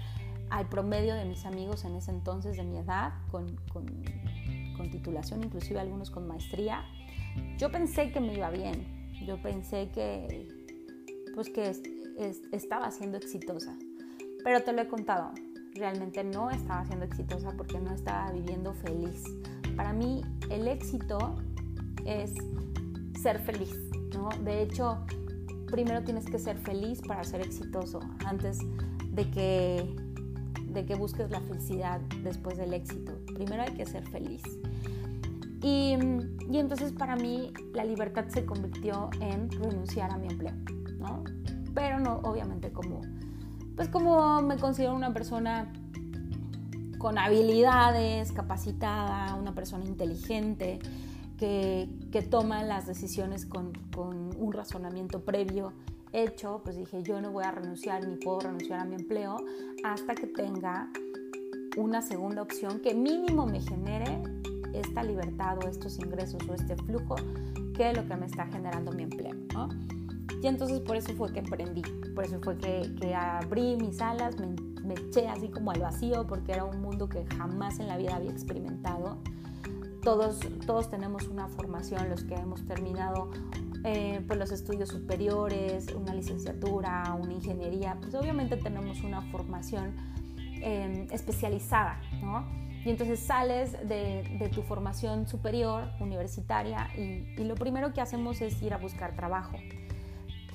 al 0.49 0.67
promedio 0.67 1.15
de 1.15 1.25
mis 1.25 1.45
amigos 1.45 1.85
en 1.85 1.95
ese 1.95 2.11
entonces 2.11 2.57
de 2.57 2.63
mi 2.63 2.77
edad, 2.77 3.13
con, 3.31 3.55
con, 3.71 3.85
con 4.75 4.89
titulación, 4.89 5.43
inclusive 5.43 5.79
algunos 5.79 6.09
con 6.09 6.27
maestría. 6.27 6.83
Yo 7.57 7.71
pensé 7.71 8.11
que 8.11 8.19
me 8.19 8.33
iba 8.33 8.49
bien, 8.49 9.13
yo 9.25 9.41
pensé 9.41 9.89
que, 9.89 10.47
pues 11.35 11.49
que 11.49 11.71
estaba 12.51 12.91
siendo 12.91 13.17
exitosa, 13.17 13.77
pero 14.43 14.63
te 14.63 14.73
lo 14.73 14.81
he 14.81 14.87
contado, 14.87 15.31
realmente 15.75 16.23
no 16.23 16.49
estaba 16.49 16.85
siendo 16.85 17.05
exitosa 17.05 17.51
porque 17.55 17.79
no 17.79 17.93
estaba 17.93 18.31
viviendo 18.31 18.73
feliz. 18.73 19.23
Para 19.75 19.93
mí 19.93 20.21
el 20.49 20.67
éxito 20.67 21.35
es 22.05 22.33
ser 23.21 23.39
feliz, 23.39 23.75
¿no? 24.13 24.29
De 24.43 24.63
hecho, 24.63 25.05
primero 25.69 26.03
tienes 26.03 26.25
que 26.25 26.39
ser 26.39 26.57
feliz 26.57 27.01
para 27.01 27.23
ser 27.23 27.41
exitoso, 27.41 27.99
antes 28.25 28.59
de 29.11 29.29
que, 29.29 29.95
de 30.65 30.85
que 30.85 30.95
busques 30.95 31.29
la 31.31 31.39
felicidad 31.41 32.01
después 32.23 32.57
del 32.57 32.73
éxito. 32.73 33.13
Primero 33.35 33.63
hay 33.63 33.73
que 33.73 33.85
ser 33.85 34.05
feliz. 34.07 34.43
Y, 35.61 35.97
y, 36.49 36.57
entonces 36.57 36.93
para 36.93 37.15
mí 37.15 37.51
la 37.73 37.83
libertad 37.83 38.25
se 38.29 38.45
convirtió 38.45 39.09
en 39.19 39.51
renunciar 39.51 40.09
a 40.11 40.17
mi 40.17 40.27
empleo, 40.27 40.53
¿no? 40.99 41.23
Pero 41.73 41.99
no, 41.99 42.21
obviamente 42.23 42.71
como, 42.71 43.01
pues 43.75 43.89
como 43.89 44.41
me 44.41 44.57
considero 44.57 44.95
una 44.95 45.13
persona 45.13 45.71
con 46.97 47.17
habilidades, 47.17 48.31
capacitada, 48.31 49.35
una 49.35 49.53
persona 49.55 49.85
inteligente, 49.85 50.79
que, 51.39 51.89
que 52.11 52.21
toma 52.21 52.63
las 52.63 52.85
decisiones 52.85 53.45
con, 53.45 53.71
con 53.95 54.29
un 54.37 54.51
razonamiento 54.51 55.21
previo 55.21 55.73
hecho, 56.11 56.61
pues 56.63 56.75
dije, 56.75 57.01
yo 57.03 57.21
no 57.21 57.31
voy 57.31 57.43
a 57.43 57.51
renunciar 57.51 58.05
ni 58.07 58.15
puedo 58.17 58.41
renunciar 58.41 58.79
a 58.79 58.85
mi 58.85 58.95
empleo 58.95 59.37
hasta 59.83 60.15
que 60.15 60.27
tenga 60.27 60.89
una 61.77 62.01
segunda 62.01 62.41
opción 62.41 62.79
que 62.79 62.93
mínimo 62.93 63.45
me 63.45 63.61
genere 63.61 64.21
esta 64.73 65.03
libertad 65.03 65.57
o 65.63 65.67
estos 65.67 65.97
ingresos 65.99 66.41
o 66.49 66.53
este 66.53 66.75
flujo 66.75 67.15
que 67.75 67.91
es 67.91 67.97
lo 67.97 68.05
que 68.05 68.15
me 68.17 68.25
está 68.25 68.45
generando 68.47 68.91
mi 68.91 69.03
empleo, 69.03 69.35
¿no? 69.53 69.69
Y 70.41 70.47
entonces 70.47 70.81
por 70.81 70.97
eso 70.97 71.13
fue 71.13 71.31
que 71.31 71.39
emprendí, 71.39 71.81
por 72.13 72.25
eso 72.25 72.39
fue 72.41 72.57
que, 72.57 72.93
que 72.99 73.15
abrí 73.15 73.77
mis 73.77 74.01
alas, 74.01 74.37
me, 74.37 74.47
me, 74.83 74.93
eché 74.95 75.27
así 75.27 75.49
como 75.49 75.71
al 75.71 75.79
vacío 75.79 76.27
porque 76.27 76.51
era 76.51 76.65
un 76.65 76.81
mundo 76.81 77.07
que 77.07 77.25
jamás 77.37 77.79
en 77.79 77.87
la 77.87 77.97
vida 77.97 78.15
había 78.15 78.31
experimentado. 78.31 79.17
Todos, 80.03 80.39
todos 80.65 80.89
tenemos 80.89 81.27
una 81.27 81.47
formación, 81.47 82.09
los 82.09 82.23
que 82.23 82.35
hemos 82.35 82.65
terminado 82.65 83.29
eh, 83.85 84.21
pues 84.27 84.37
los 84.37 84.51
estudios 84.51 84.89
superiores, 84.89 85.87
una 85.93 86.13
licenciatura, 86.13 87.17
una 87.17 87.33
ingeniería, 87.33 87.97
pues 88.01 88.13
obviamente 88.13 88.57
tenemos 88.57 89.01
una 89.03 89.21
formación 89.21 89.95
eh, 90.61 91.07
especializada, 91.11 92.01
¿no? 92.21 92.45
Y 92.83 92.89
entonces 92.89 93.19
sales 93.19 93.73
de, 93.87 94.49
tu 94.53 94.63
formación 94.63 95.27
superior, 95.27 95.89
universitaria, 95.99 96.89
y, 96.97 97.43
lo 97.43 97.55
primero 97.55 97.93
que 97.93 98.01
hacemos 98.01 98.41
es 98.41 98.61
ir 98.61 98.73
a 98.73 98.77
buscar 98.77 99.15
trabajo. 99.15 99.57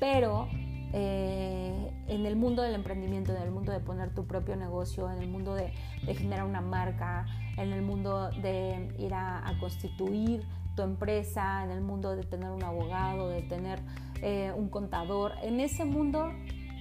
Pero 0.01 0.49
eh, 0.97 1.91
en 2.07 2.25
el 2.25 2.37
mundo 2.37 2.63
del 2.63 2.77
emprendimiento, 2.77 3.35
en 3.35 3.43
el 3.43 3.51
mundo 3.51 3.73
de 3.73 3.81
poner 3.81 4.15
tu 4.15 4.29
propio 4.29 4.55
negocio, 4.55 5.11
en 5.11 5.19
el 5.19 5.29
mundo 5.29 5.53
de, 5.57 5.73
generar 6.15 6.45
una 6.45 6.61
marca, 6.61 7.27
en 7.57 7.73
el 7.73 7.83
mundo 7.83 8.31
de 8.31 8.95
ir 8.97 9.13
a, 9.13 9.43
constituir 9.59 10.47
tu 10.77 10.83
empresa, 10.83 11.65
en 11.65 11.73
el 11.73 11.81
mundo 11.81 12.15
de 12.15 12.23
tener 12.23 12.51
un 12.51 12.63
abogado, 12.63 13.29
de 13.29 13.43
tener 13.43 13.81
eh, 14.23 14.53
un 14.57 14.69
contador, 14.69 15.33
en 15.43 15.59
ese 15.59 15.85
mundo 15.85 16.31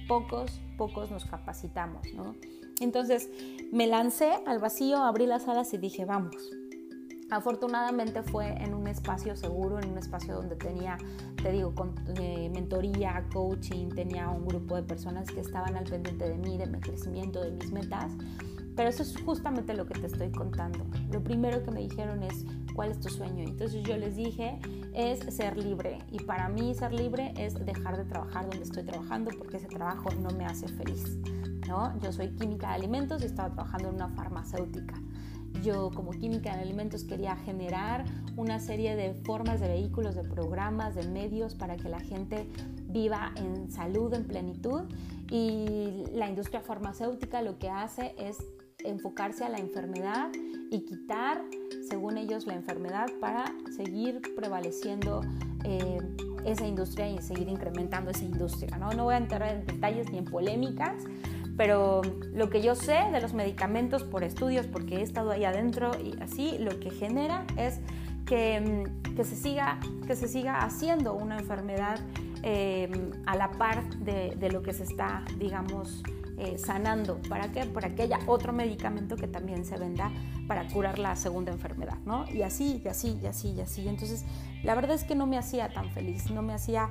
pocos, 0.06 0.60
pocos 0.78 1.10
nos 1.10 1.24
capacitamos, 1.24 2.06
¿no? 2.14 2.36
Entonces 2.80 3.28
me 3.72 3.88
lancé 3.88 4.30
al 4.46 4.60
vacío, 4.60 4.98
abrí 4.98 5.26
las 5.26 5.48
alas 5.48 5.74
y 5.74 5.78
dije, 5.78 6.04
vamos. 6.04 6.36
Afortunadamente 7.30 8.22
fue 8.22 8.50
en 8.62 8.74
un 8.74 8.86
espacio 8.86 9.36
seguro, 9.36 9.78
en 9.80 9.90
un 9.90 9.98
espacio 9.98 10.34
donde 10.34 10.56
tenía, 10.56 10.98
te 11.42 11.52
digo, 11.52 11.74
con, 11.74 11.94
eh, 12.16 12.50
mentoría, 12.52 13.24
coaching, 13.32 13.88
tenía 13.88 14.28
un 14.28 14.46
grupo 14.46 14.76
de 14.76 14.82
personas 14.82 15.28
que 15.30 15.40
estaban 15.40 15.76
al 15.76 15.84
pendiente 15.84 16.28
de 16.28 16.36
mí, 16.36 16.58
de 16.58 16.66
mi 16.66 16.80
crecimiento, 16.80 17.40
de 17.40 17.52
mis 17.52 17.72
metas. 17.72 18.12
Pero 18.76 18.88
eso 18.88 19.02
es 19.02 19.16
justamente 19.22 19.74
lo 19.74 19.86
que 19.86 19.98
te 19.98 20.06
estoy 20.06 20.30
contando. 20.32 20.84
Lo 21.12 21.22
primero 21.22 21.62
que 21.62 21.70
me 21.70 21.80
dijeron 21.80 22.22
es, 22.24 22.44
¿cuál 22.74 22.90
es 22.90 23.00
tu 23.00 23.08
sueño? 23.08 23.44
Entonces 23.44 23.82
yo 23.84 23.96
les 23.96 24.16
dije, 24.16 24.58
es 24.92 25.20
ser 25.34 25.56
libre. 25.56 25.98
Y 26.10 26.18
para 26.24 26.48
mí 26.48 26.74
ser 26.74 26.92
libre 26.92 27.32
es 27.36 27.54
dejar 27.64 27.96
de 27.96 28.04
trabajar 28.04 28.48
donde 28.48 28.64
estoy 28.64 28.82
trabajando 28.82 29.30
porque 29.38 29.58
ese 29.58 29.68
trabajo 29.68 30.10
no 30.20 30.30
me 30.30 30.44
hace 30.44 30.66
feliz. 30.68 31.18
¿no? 31.68 31.98
Yo 32.00 32.12
soy 32.12 32.30
química 32.30 32.68
de 32.68 32.74
alimentos 32.74 33.22
y 33.22 33.26
estaba 33.26 33.50
trabajando 33.50 33.88
en 33.88 33.94
una 33.94 34.08
farmacéutica. 34.08 34.94
Yo 35.64 35.90
como 35.94 36.10
química 36.10 36.54
de 36.54 36.60
alimentos 36.60 37.04
quería 37.04 37.36
generar 37.36 38.04
una 38.36 38.60
serie 38.60 38.96
de 38.96 39.14
formas 39.14 39.60
de 39.60 39.68
vehículos, 39.68 40.14
de 40.14 40.22
programas, 40.22 40.94
de 40.94 41.08
medios 41.08 41.54
para 41.54 41.76
que 41.76 41.88
la 41.88 42.00
gente 42.00 42.46
viva 42.88 43.32
en 43.36 43.70
salud, 43.70 44.12
en 44.12 44.24
plenitud. 44.24 44.82
Y 45.30 46.04
la 46.12 46.28
industria 46.28 46.60
farmacéutica 46.60 47.40
lo 47.40 47.58
que 47.58 47.70
hace 47.70 48.14
es 48.18 48.36
enfocarse 48.84 49.42
a 49.44 49.48
la 49.48 49.58
enfermedad 49.58 50.30
y 50.70 50.84
quitar, 50.84 51.42
según 51.88 52.18
ellos, 52.18 52.46
la 52.46 52.54
enfermedad 52.54 53.06
para 53.18 53.54
seguir 53.74 54.20
prevaleciendo 54.36 55.22
eh, 55.64 55.98
esa 56.44 56.66
industria 56.66 57.08
y 57.08 57.18
seguir 57.22 57.48
incrementando 57.48 58.10
esa 58.10 58.24
industria. 58.24 58.76
¿no? 58.76 58.92
no 58.92 59.04
voy 59.04 59.14
a 59.14 59.18
entrar 59.18 59.42
en 59.48 59.64
detalles 59.64 60.10
ni 60.10 60.18
en 60.18 60.26
polémicas, 60.26 61.04
pero 61.56 62.02
lo 62.32 62.50
que 62.50 62.62
yo 62.62 62.74
sé 62.74 62.98
de 63.12 63.20
los 63.20 63.32
medicamentos 63.34 64.02
por 64.02 64.24
estudios, 64.24 64.66
porque 64.66 64.96
he 64.96 65.02
estado 65.02 65.30
ahí 65.30 65.44
adentro 65.44 65.92
y 66.00 66.20
así, 66.20 66.58
lo 66.58 66.78
que 66.80 66.90
genera 66.90 67.44
es 67.56 67.80
que, 68.26 68.60
mm, 68.60 69.14
que 69.14 69.24
se, 69.24 69.36
siga, 69.36 69.78
que 70.06 70.16
se 70.16 70.28
siga 70.28 70.58
haciendo 70.64 71.14
una 71.14 71.38
enfermedad 71.38 72.00
eh, 72.42 72.90
a 73.26 73.36
la 73.36 73.50
par 73.52 73.88
de, 74.00 74.50
lo 74.50 74.62
que 74.62 74.74
se 74.74 74.82
está, 74.82 75.24
digamos, 75.38 76.02
eh, 76.36 76.58
sanando. 76.58 77.18
¿Para 77.28 77.50
qué? 77.52 77.64
Para 77.64 77.94
que 77.94 78.02
haya 78.02 78.18
otro 78.26 78.52
medicamento 78.52 79.16
que 79.16 79.28
también 79.28 79.64
se 79.64 79.78
venda 79.78 80.10
para 80.46 80.68
curar 80.68 80.98
la 80.98 81.16
segunda 81.16 81.52
enfermedad, 81.52 81.96
¿no? 82.04 82.26
Y 82.30 82.42
así, 82.42 82.82
y 82.84 82.88
así, 82.88 83.18
y 83.22 83.26
así, 83.26 83.52
y 83.52 83.60
así. 83.62 83.88
Entonces, 83.88 84.26
la 84.62 84.74
verdad 84.74 84.94
es 84.94 85.04
que 85.04 85.14
no 85.14 85.26
me 85.26 85.38
hacía 85.38 85.72
tan 85.72 85.90
feliz, 85.90 86.30
no 86.30 86.42
me 86.42 86.52
hacía 86.52 86.90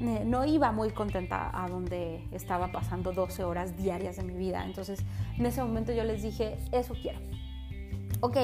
no 0.00 0.46
iba 0.46 0.72
muy 0.72 0.90
contenta 0.90 1.50
a 1.52 1.68
donde 1.68 2.24
estaba 2.32 2.72
pasando 2.72 3.12
12 3.12 3.44
horas 3.44 3.76
diarias 3.76 4.16
de 4.16 4.22
mi 4.22 4.34
vida. 4.34 4.64
Entonces, 4.64 5.00
en 5.38 5.44
ese 5.44 5.62
momento 5.62 5.92
yo 5.92 6.04
les 6.04 6.22
dije, 6.22 6.58
eso 6.72 6.94
quiero. 7.00 7.18
Ok, 8.20 8.36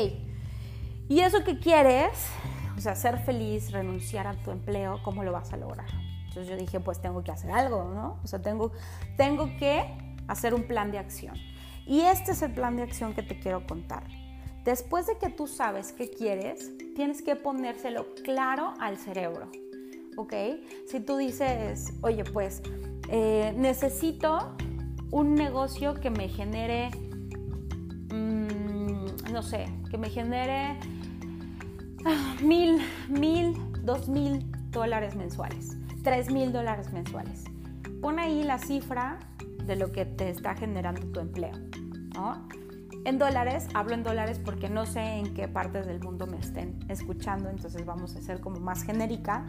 ¿y 1.09 1.21
eso 1.21 1.42
que 1.45 1.59
quieres? 1.59 2.29
O 2.77 2.81
sea, 2.81 2.95
ser 2.95 3.19
feliz, 3.19 3.73
renunciar 3.73 4.27
a 4.27 4.35
tu 4.35 4.51
empleo, 4.51 5.01
¿cómo 5.03 5.25
lo 5.25 5.33
vas 5.33 5.53
a 5.53 5.57
lograr? 5.57 5.88
Entonces 6.29 6.49
yo 6.49 6.57
dije, 6.57 6.81
pues 6.81 7.01
tengo 7.01 7.25
que 7.25 7.31
hacer 7.31 7.51
algo, 7.51 7.85
¿no? 7.95 8.21
O 8.23 8.27
sea, 8.27 8.42
tengo, 8.42 8.73
tengo 9.16 9.47
que 9.59 9.83
hacer 10.29 10.53
un 10.53 10.64
plan 10.64 10.92
de 10.92 10.99
acción. 10.99 11.37
Y 11.87 12.01
este 12.01 12.33
es 12.33 12.42
el 12.42 12.53
plan 12.53 12.77
de 12.77 12.83
acción 12.83 13.14
que 13.14 13.23
te 13.23 13.38
quiero 13.38 13.66
contar. 13.66 14.05
Después 14.64 15.07
de 15.07 15.16
que 15.16 15.31
tú 15.31 15.47
sabes 15.47 15.92
qué 15.92 16.11
quieres, 16.11 16.77
tienes 16.95 17.23
que 17.23 17.37
ponérselo 17.37 18.14
claro 18.25 18.75
al 18.81 18.99
cerebro. 18.99 19.51
¿Ok? 20.17 20.35
Si 20.89 21.01
tú 21.01 21.17
dices, 21.17 21.93
oye, 22.03 22.25
pues 22.25 22.63
eh, 23.09 23.55
necesito 23.57 24.57
un 25.11 25.35
negocio 25.35 25.95
que 25.95 26.11
me 26.11 26.29
genere, 26.29 26.91
mm, 28.11 29.33
no 29.33 29.43
sé, 29.43 29.67
que 29.91 29.99
me 29.99 30.11
genere 30.11 30.77
ah, 32.05 32.37
mil, 32.43 32.81
mil, 33.09 33.57
dos 33.83 34.09
mil 34.09 34.45
dólares 34.71 35.15
mensuales, 35.15 35.77
tres 36.03 36.31
mil 36.31 36.53
dólares 36.53 36.93
mensuales. 36.93 37.45
Pon 38.03 38.19
ahí 38.19 38.43
la 38.43 38.59
cifra 38.59 39.19
de 39.65 39.77
lo 39.77 39.93
que 39.93 40.05
te 40.05 40.31
está 40.31 40.55
generando 40.55 41.07
tu 41.09 41.21
empleo, 41.21 41.55
¿no? 42.15 42.49
En 43.05 43.19
dólares, 43.19 43.69
hablo 43.73 43.95
en 43.95 44.03
dólares 44.03 44.41
porque 44.45 44.69
no 44.69 44.85
sé 44.85 45.01
en 45.01 45.33
qué 45.33 45.47
partes 45.47 45.87
del 45.87 46.01
mundo 46.01 46.27
me 46.27 46.39
estén 46.39 46.77
escuchando, 46.89 47.49
entonces 47.49 47.87
vamos 47.87 48.17
a 48.17 48.21
ser 48.21 48.41
como 48.41 48.59
más 48.59 48.83
genérica. 48.83 49.47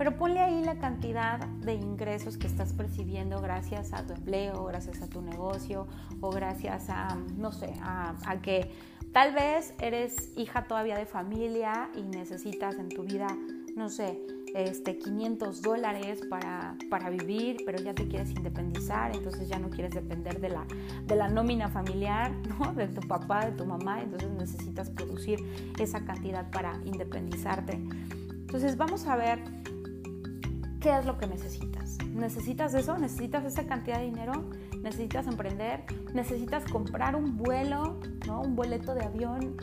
Pero 0.00 0.16
ponle 0.16 0.40
ahí 0.40 0.64
la 0.64 0.78
cantidad 0.78 1.38
de 1.40 1.74
ingresos 1.74 2.38
que 2.38 2.46
estás 2.46 2.72
percibiendo 2.72 3.38
gracias 3.42 3.92
a 3.92 4.06
tu 4.06 4.14
empleo, 4.14 4.64
gracias 4.64 5.02
a 5.02 5.06
tu 5.06 5.20
negocio 5.20 5.86
o 6.22 6.30
gracias 6.30 6.88
a, 6.88 7.18
no 7.36 7.52
sé, 7.52 7.74
a, 7.82 8.16
que 8.40 8.70
tal 9.12 9.34
vez 9.34 9.74
eres 9.78 10.32
hija 10.38 10.64
todavía 10.64 10.96
de 10.96 11.04
familia 11.04 11.90
y 11.94 12.00
necesitas 12.00 12.76
en 12.76 12.88
tu 12.88 13.02
vida, 13.02 13.26
no 13.76 13.90
sé, 13.90 14.18
este, 14.54 14.96
500 14.96 15.60
dólares 15.60 16.22
para, 16.30 16.76
para, 16.88 17.10
vivir, 17.10 17.58
pero 17.66 17.78
ya 17.78 17.92
te 17.92 18.08
quieres 18.08 18.30
independizar, 18.30 19.14
entonces 19.14 19.50
ya 19.50 19.58
no 19.58 19.68
quieres 19.68 19.92
depender 19.92 20.40
de 20.40 20.48
la, 20.48 20.64
de 21.04 21.14
la 21.14 21.28
nómina 21.28 21.68
familiar, 21.68 22.32
¿no? 22.58 22.72
de 22.72 22.88
tu 22.88 23.06
papá, 23.06 23.44
de 23.44 23.52
tu 23.52 23.66
mamá, 23.66 24.00
entonces 24.00 24.30
necesitas 24.30 24.88
producir 24.88 25.40
esa 25.78 26.06
cantidad 26.06 26.50
para 26.50 26.80
independizarte. 26.86 27.74
Entonces 27.74 28.78
vamos 28.78 29.06
a 29.06 29.14
ver 29.14 29.60
¿Qué 30.80 30.96
es 30.96 31.04
lo 31.04 31.18
que 31.18 31.26
necesitas? 31.26 31.98
¿Necesitas 32.06 32.72
eso? 32.72 32.96
¿Necesitas 32.96 33.44
esa 33.44 33.66
cantidad 33.66 33.98
de 33.98 34.06
dinero? 34.06 34.32
¿Necesitas 34.82 35.26
emprender? 35.26 35.84
¿Necesitas 36.14 36.64
comprar 36.64 37.14
un 37.16 37.36
vuelo, 37.36 38.00
¿no? 38.26 38.40
un 38.40 38.56
boleto 38.56 38.94
de 38.94 39.04
avión 39.04 39.56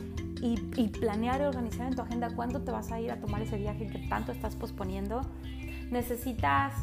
y, 0.43 0.59
y 0.75 0.89
planear 0.89 1.41
y 1.41 1.45
organizar 1.45 1.87
en 1.87 1.95
tu 1.95 2.03
agenda 2.03 2.29
cuándo 2.35 2.61
te 2.61 2.69
vas 2.69 2.91
a 2.91 2.99
ir 2.99 3.11
a 3.11 3.19
tomar 3.19 3.41
ese 3.41 3.57
viaje 3.57 3.87
que 3.87 3.97
tanto 4.07 4.31
estás 4.31 4.55
posponiendo? 4.55 5.21
¿Necesitas 5.89 6.73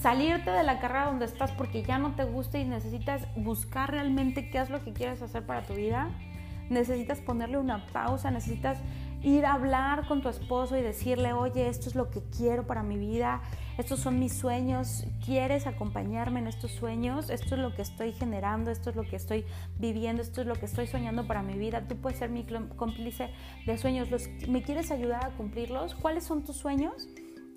salirte 0.00 0.52
de 0.52 0.62
la 0.62 0.78
carrera 0.78 1.06
donde 1.06 1.24
estás 1.24 1.50
porque 1.50 1.82
ya 1.82 1.98
no 1.98 2.14
te 2.14 2.22
gusta 2.22 2.58
y 2.58 2.64
necesitas 2.64 3.26
buscar 3.34 3.90
realmente 3.90 4.48
qué 4.48 4.60
es 4.60 4.70
lo 4.70 4.84
que 4.84 4.92
quieres 4.92 5.22
hacer 5.22 5.44
para 5.44 5.62
tu 5.62 5.74
vida? 5.74 6.08
¿Necesitas 6.68 7.18
ponerle 7.20 7.58
una 7.58 7.84
pausa? 7.86 8.30
¿Necesitas 8.30 8.78
ir 9.22 9.44
a 9.44 9.54
hablar 9.54 10.06
con 10.06 10.22
tu 10.22 10.28
esposo 10.28 10.76
y 10.76 10.82
decirle, 10.82 11.32
oye, 11.32 11.68
esto 11.68 11.88
es 11.88 11.94
lo 11.94 12.10
que 12.10 12.22
quiero 12.36 12.66
para 12.66 12.82
mi 12.82 12.96
vida, 12.96 13.42
estos 13.78 14.00
son 14.00 14.18
mis 14.18 14.32
sueños, 14.32 15.04
¿quieres 15.24 15.66
acompañarme 15.66 16.40
en 16.40 16.46
estos 16.46 16.70
sueños? 16.72 17.30
Esto 17.30 17.54
es 17.54 17.60
lo 17.60 17.74
que 17.74 17.82
estoy 17.82 18.12
generando, 18.12 18.70
esto 18.70 18.90
es 18.90 18.96
lo 18.96 19.02
que 19.02 19.16
estoy 19.16 19.44
viviendo, 19.78 20.22
esto 20.22 20.40
es 20.40 20.46
lo 20.46 20.54
que 20.54 20.66
estoy 20.66 20.86
soñando 20.86 21.26
para 21.26 21.42
mi 21.42 21.58
vida, 21.58 21.86
tú 21.86 21.96
puedes 21.96 22.18
ser 22.18 22.30
mi 22.30 22.46
cómplice 22.76 23.30
de 23.66 23.78
sueños, 23.78 24.08
¿me 24.48 24.62
quieres 24.62 24.90
ayudar 24.90 25.24
a 25.24 25.30
cumplirlos? 25.30 25.94
¿Cuáles 25.94 26.24
son 26.24 26.44
tus 26.44 26.56
sueños? 26.56 27.08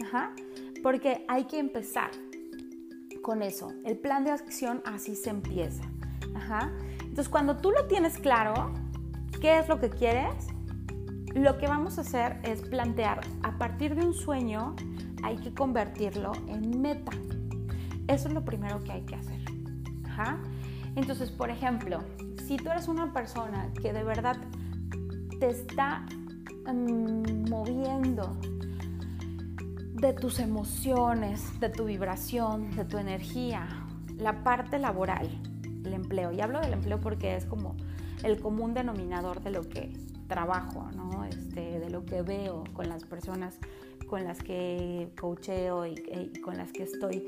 Ajá, 0.06 0.34
porque 0.82 1.26
hay 1.28 1.46
que 1.46 1.60
empezar 1.60 2.12
con 3.22 3.42
eso, 3.42 3.72
el 3.86 3.98
plan 3.98 4.26
de 4.26 4.32
acción 4.32 4.82
así 4.86 5.16
se 5.16 5.30
empieza. 5.30 5.84
Ajá. 6.36 6.72
Entonces, 7.00 7.30
cuando 7.30 7.58
tú 7.58 7.72
lo 7.72 7.86
tienes 7.88 8.18
claro, 8.18 8.74
¿qué 9.40 9.60
es 9.60 9.68
lo 9.70 9.80
que 9.80 9.90
quieres? 9.90 10.53
Lo 11.34 11.58
que 11.58 11.68
vamos 11.68 11.98
a 11.98 12.02
hacer 12.02 12.40
es 12.44 12.62
plantear 12.62 13.22
a 13.42 13.58
partir 13.58 13.96
de 13.96 14.06
un 14.06 14.14
sueño 14.14 14.76
hay 15.24 15.38
que 15.38 15.54
convertirlo 15.54 16.34
en 16.48 16.82
meta. 16.82 17.12
Eso 18.08 18.28
es 18.28 18.34
lo 18.34 18.44
primero 18.44 18.84
que 18.84 18.92
hay 18.92 19.02
que 19.02 19.16
hacer. 19.16 19.40
Entonces, 20.96 21.32
por 21.32 21.50
ejemplo, 21.50 22.00
si 22.46 22.58
tú 22.58 22.70
eres 22.70 22.88
una 22.88 23.14
persona 23.14 23.72
que 23.82 23.94
de 23.94 24.04
verdad 24.04 24.38
te 25.40 25.50
está 25.50 26.06
mm, 26.72 27.50
moviendo 27.50 28.38
de 29.94 30.14
tus 30.14 30.40
emociones, 30.40 31.60
de 31.60 31.70
tu 31.70 31.86
vibración, 31.86 32.76
de 32.76 32.86
tu 32.86 32.98
energía, 32.98 33.68
la 34.18 34.44
parte 34.44 34.78
laboral, 34.78 35.30
el 35.84 35.94
empleo. 35.94 36.32
Y 36.32 36.42
hablo 36.42 36.60
del 36.60 36.74
empleo 36.74 37.00
porque 37.00 37.36
es 37.36 37.46
como 37.46 37.76
el 38.24 38.40
común 38.40 38.74
denominador 38.74 39.42
de 39.42 39.52
lo 39.52 39.68
que 39.68 39.94
trabajo, 40.34 40.90
¿no? 40.96 41.26
Este, 41.26 41.80
de 41.80 41.92
lo 41.92 42.06
que 42.06 42.24
veo 42.24 42.64
con 42.74 42.90
las 42.90 43.04
personas 43.04 43.60
con 44.08 44.24
las 44.24 44.42
que 44.42 45.10
coacheo 45.20 45.86
y, 45.86 45.96
con 46.42 46.58
las 46.58 46.72
que 46.72 46.84
estoy 46.84 47.24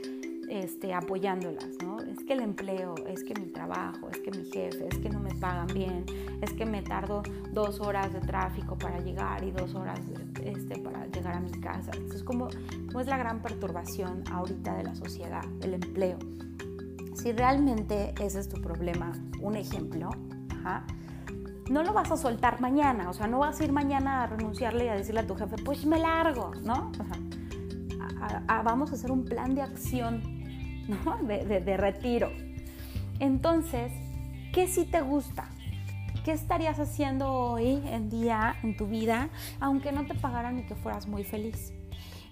este, 0.50 0.94
apoyándolas, 0.94 1.70
¿no? 1.84 2.00
Es 2.02 2.24
que 2.24 2.34
el 2.34 2.41
empleo, 2.41 2.96
es 3.08 3.24
que 3.24 3.39
mi 3.39 3.48
trabajo, 3.48 4.10
es 4.10 4.20
que 4.20 4.32
mi 4.32 4.46
jefe, 4.46 4.88
es 4.88 4.98
que 4.98 5.10
no 5.10 5.20
me 5.20 5.34
pagan 5.36 5.68
bien, 5.68 6.06
es 6.41 6.52
que 6.54 6.65
me 6.65 6.82
tardo 6.82 7.22
dos 7.54 7.80
horas 7.80 8.12
de 8.12 8.22
tráfico 8.22 8.76
para 8.76 9.00
llegar 9.00 9.44
y 9.44 9.52
dos 9.52 9.76
horas 9.76 10.00
este, 10.44 10.80
para 10.80 11.06
llegar 11.08 11.36
a 11.36 11.39
mi 11.39 11.52
casa. 11.52 11.91
Entonces, 11.94 12.24
como, 12.24 12.50
como 12.88 13.02
es 13.02 13.08
la 13.08 13.18
gran 13.18 13.41
perturbación 13.44 14.24
ahorita 14.32 14.78
de 14.78 14.84
la 14.84 14.96
sociedad, 14.96 15.44
el 15.62 15.76
empleo. 15.76 16.18
Si 17.13 17.32
realmente 17.32 18.13
ese 18.20 18.39
es 18.39 18.50
tu 18.50 18.60
problema, 18.62 19.13
un 19.41 19.56
ejemplo, 19.56 20.10
ajá, 20.50 20.86
no 21.69 21.84
lo 21.84 21.93
vas 21.93 22.12
a 22.12 22.17
soltar 22.17 22.62
mañana, 22.62 23.10
o 23.10 23.13
sea, 23.13 23.28
no 23.28 23.39
vas 23.39 23.60
a 23.60 23.63
ir 23.63 23.71
mañana 23.71 24.23
a 24.23 24.28
renunciarle 24.28 24.86
y 24.86 24.88
a 24.89 24.95
decirle 24.95 25.21
a 25.21 25.28
tu 25.28 25.36
jefe, 25.36 25.56
pues 25.63 25.86
me 25.86 25.99
largo, 25.99 26.51
¿no? 26.63 26.91
vamos 28.63 28.91
a 28.91 28.95
hacer 28.95 29.12
un 29.12 29.23
plan 29.23 29.54
de 29.54 29.62
acción, 29.62 30.21
¿no? 30.88 31.17
De, 31.23 31.62
de 31.62 31.78
retiro. 31.78 32.32
Entonces, 33.19 33.91
¿qué 34.51 34.67
sí 34.67 34.86
te 34.86 35.01
gusta? 35.01 35.49
¿Qué 36.23 36.32
estarías 36.32 36.80
haciendo 36.80 37.32
hoy 37.32 37.84
en 37.86 38.10
día, 38.10 38.56
en 38.63 38.75
tu 38.75 38.88
vida, 38.88 39.30
aunque 39.60 39.91
no 39.91 40.06
te 40.06 40.15
pagaran 40.15 40.58
y 40.60 40.63
que 40.63 40.75
fueras 40.75 41.08
muy 41.08 41.23
feliz? 41.23 41.71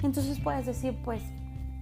Entonces 0.01 0.39
puedes 0.39 0.65
decir, 0.65 0.97
pues 1.03 1.21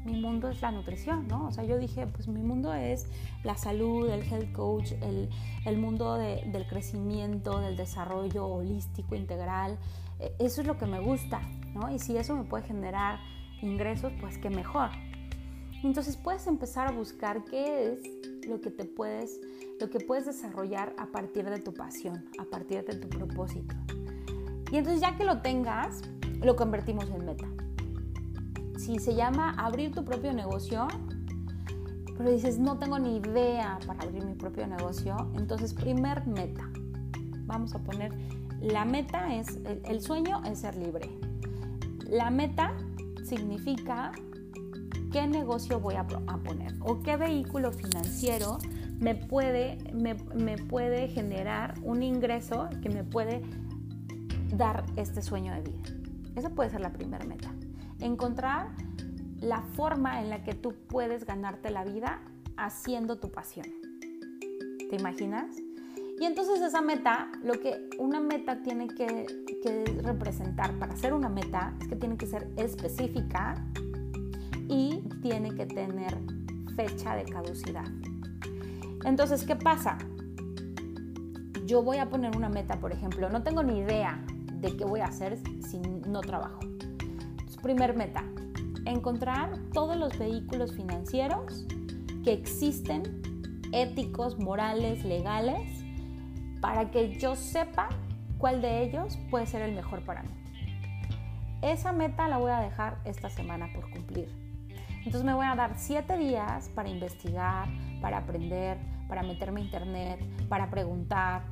mi 0.06 0.20
mundo 0.20 0.50
es 0.50 0.62
la 0.62 0.72
nutrición, 0.72 1.28
¿no? 1.28 1.48
O 1.48 1.52
sea, 1.52 1.64
yo 1.64 1.78
dije, 1.78 2.08
pues 2.08 2.28
mi 2.28 2.42
mundo 2.42 2.74
es 2.74 3.06
la 3.44 3.56
salud, 3.56 4.10
el 4.10 4.24
health 4.24 4.52
coach, 4.54 4.94
el, 5.02 5.30
el 5.66 5.78
mundo 5.78 6.16
del 6.16 6.68
crecimiento, 6.68 7.60
del 7.60 7.78
desarrollo 7.78 8.48
holístico, 8.48 9.16
integral. 9.16 9.78
E, 10.20 10.34
eso 10.40 10.62
es 10.62 10.68
lo 10.68 10.78
que 10.78 10.86
me 10.86 11.00
gusta, 11.00 11.42
¿no? 11.74 11.92
Y 11.94 12.00
si 12.00 12.18
eso 12.18 12.36
me 12.36 12.44
puede 12.44 12.64
generar 12.64 13.20
ingresos, 13.62 14.12
pues 14.20 14.38
qué 14.38 14.50
mejor. 14.50 14.90
Entonces 15.84 16.18
puedes 16.18 16.48
empezar 16.48 16.88
a 16.88 16.92
buscar 16.92 17.44
qué 17.46 17.92
es 17.92 18.48
lo 18.48 18.62
que 18.62 18.72
te 18.72 18.86
puedes, 18.86 19.40
lo 19.80 19.90
que 19.90 20.00
puedes 20.00 20.26
desarrollar 20.26 20.94
a 20.98 21.08
partir 21.08 21.50
de 21.50 21.60
tu 21.60 21.74
pasión, 21.74 22.26
a 22.40 22.46
partir 22.46 22.84
de 22.86 22.96
tu 22.96 23.10
propósito. 23.10 23.76
Y 24.72 24.78
entonces 24.78 25.02
ya 25.02 25.18
que 25.18 25.26
lo 25.26 25.42
tengas, 25.42 26.02
lo 26.42 26.56
convertimos 26.56 27.10
en 27.10 27.26
meta 27.26 27.48
si 28.82 28.98
se 28.98 29.14
llama 29.14 29.54
abrir 29.58 29.92
tu 29.92 30.04
propio 30.04 30.34
negocio, 30.34 30.88
pero 32.18 32.32
dices, 32.32 32.58
no 32.58 32.80
tengo 32.80 32.98
ni 32.98 33.18
idea 33.18 33.78
para 33.86 34.02
abrir 34.02 34.26
mi 34.26 34.34
propio 34.34 34.66
negocio, 34.66 35.16
entonces 35.36 35.74
primer 35.74 36.26
meta. 36.26 36.68
Vamos 37.46 37.76
a 37.76 37.80
poner, 37.80 38.12
la 38.60 38.86
meta 38.86 39.36
es, 39.36 39.60
el, 39.84 40.02
sueño 40.02 40.42
es 40.46 40.60
ser 40.60 40.76
libre. 40.76 41.10
La 42.10 42.32
meta 42.32 42.74
significa 43.24 44.12
qué 45.12 45.28
negocio 45.28 45.80
voy 45.80 45.96
a, 45.96 46.08
poner 46.08 46.74
o 46.80 47.02
qué 47.02 47.18
vehículo 47.18 47.72
financiero 47.72 48.58
me 49.00 49.14
puede, 49.14 49.78
me, 49.94 50.16
me 50.36 50.58
puede 50.58 51.08
generar 51.08 51.76
un 51.84 52.02
ingreso 52.02 52.68
que 52.82 52.90
me 52.90 53.04
puede 53.04 53.42
dar 54.56 54.86
este 54.96 55.22
sueño 55.22 55.54
de 55.54 55.62
vida. 55.62 55.82
Esa 56.36 56.50
puede 56.50 56.72
ser 56.72 56.82
la 56.82 56.94
primera 56.94 57.26
meta. 57.26 57.52
Encontrar 58.02 58.70
la 59.40 59.62
forma 59.62 60.22
en 60.22 60.30
la 60.30 60.44
que 60.44 60.54
tú 60.54 60.74
puedes 60.88 61.26
ganarte 61.26 61.72
la 61.72 61.84
vida 61.84 62.20
haciendo 62.58 63.18
tu 63.20 63.32
pasión. 63.32 63.66
¿Te 64.90 64.96
imaginas? 64.96 65.56
Y 66.20 66.26
entonces 66.26 66.62
esa 66.62 66.82
meta, 66.82 67.32
lo 67.42 67.54
que 67.54 67.90
una 67.98 68.20
meta 68.20 68.62
tiene 68.62 68.88
que, 68.88 69.26
representar 70.04 70.78
para 70.80 70.96
ser 70.96 71.14
una 71.14 71.30
meta 71.30 71.74
es 71.82 71.88
que 71.88 71.96
tiene 71.96 72.18
que 72.18 72.26
ser 72.26 72.48
específica 72.58 73.56
y 74.68 75.04
tiene 75.22 75.54
que 75.56 75.66
tener 75.66 76.18
fecha 76.76 77.16
de 77.16 77.26
caducidad. 77.26 77.86
Entonces, 79.06 79.44
¿qué 79.44 79.56
pasa? 79.56 79.98
Yo 81.66 81.84
voy 81.84 81.98
a 81.98 82.10
poner 82.10 82.36
una 82.36 82.50
meta, 82.50 82.80
por 82.80 82.92
ejemplo, 82.92 83.30
no 83.30 83.44
tengo 83.44 83.64
ni 83.64 83.80
idea 83.80 84.24
de 84.54 84.76
qué 84.78 84.86
voy 84.86 85.00
a 85.00 85.06
hacer 85.06 85.40
si 85.68 85.80
no 85.80 86.22
trabajo. 86.22 86.71
Primer 87.62 87.96
meta, 87.96 88.24
encontrar 88.86 89.58
todos 89.74 89.96
los 89.96 90.18
vehículos 90.18 90.74
financieros 90.74 91.66
que 92.24 92.34
existen, 92.34 93.22
éticos, 93.72 94.40
morales, 94.40 95.04
legales, 95.04 95.84
para 96.62 96.92
que 96.92 97.18
yo 97.18 97.36
sepa 97.36 97.90
cuál 98.38 98.62
de 98.62 98.84
ellos 98.84 99.18
puede 99.30 99.46
ser 99.46 99.62
el 99.62 99.76
mejor 99.76 100.02
para 100.02 100.24
mí. 100.24 100.30
Esa 101.62 101.92
meta 101.92 102.28
la 102.28 102.38
voy 102.38 102.52
a 102.52 102.60
dejar 102.60 103.00
esta 103.06 103.30
semana 103.30 103.70
por 103.74 103.90
cumplir. 103.92 104.30
Entonces 104.98 105.24
me 105.24 105.34
voy 105.34 105.46
a 105.46 105.56
dar 105.56 105.74
siete 105.78 106.18
días 106.18 106.70
para 106.70 106.90
investigar, 106.90 107.68
para 108.02 108.20
aprender, 108.20 108.78
para 109.08 109.24
meterme 109.24 109.62
a 109.62 109.64
internet, 109.64 110.48
para 110.48 110.70
preguntar 110.70 111.44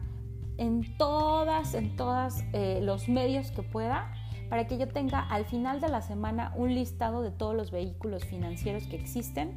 en 0.58 0.98
todas, 0.98 1.74
en 1.74 1.96
todas 1.96 2.44
eh, 2.54 2.80
los 2.82 3.08
medios 3.08 3.52
que 3.52 3.64
pueda 3.64 4.12
para 4.50 4.68
que 4.68 4.78
yo 4.78 4.88
tenga 4.88 5.20
al 5.20 5.46
final 5.46 5.80
de 5.80 5.90
la 5.90 6.02
semana 6.02 6.54
un 6.56 6.74
listado 6.74 7.22
de 7.22 7.32
todos 7.32 7.56
los 7.56 7.72
vehículos 7.72 8.26
financieros 8.26 8.88
que 8.88 8.96
existen 8.96 9.56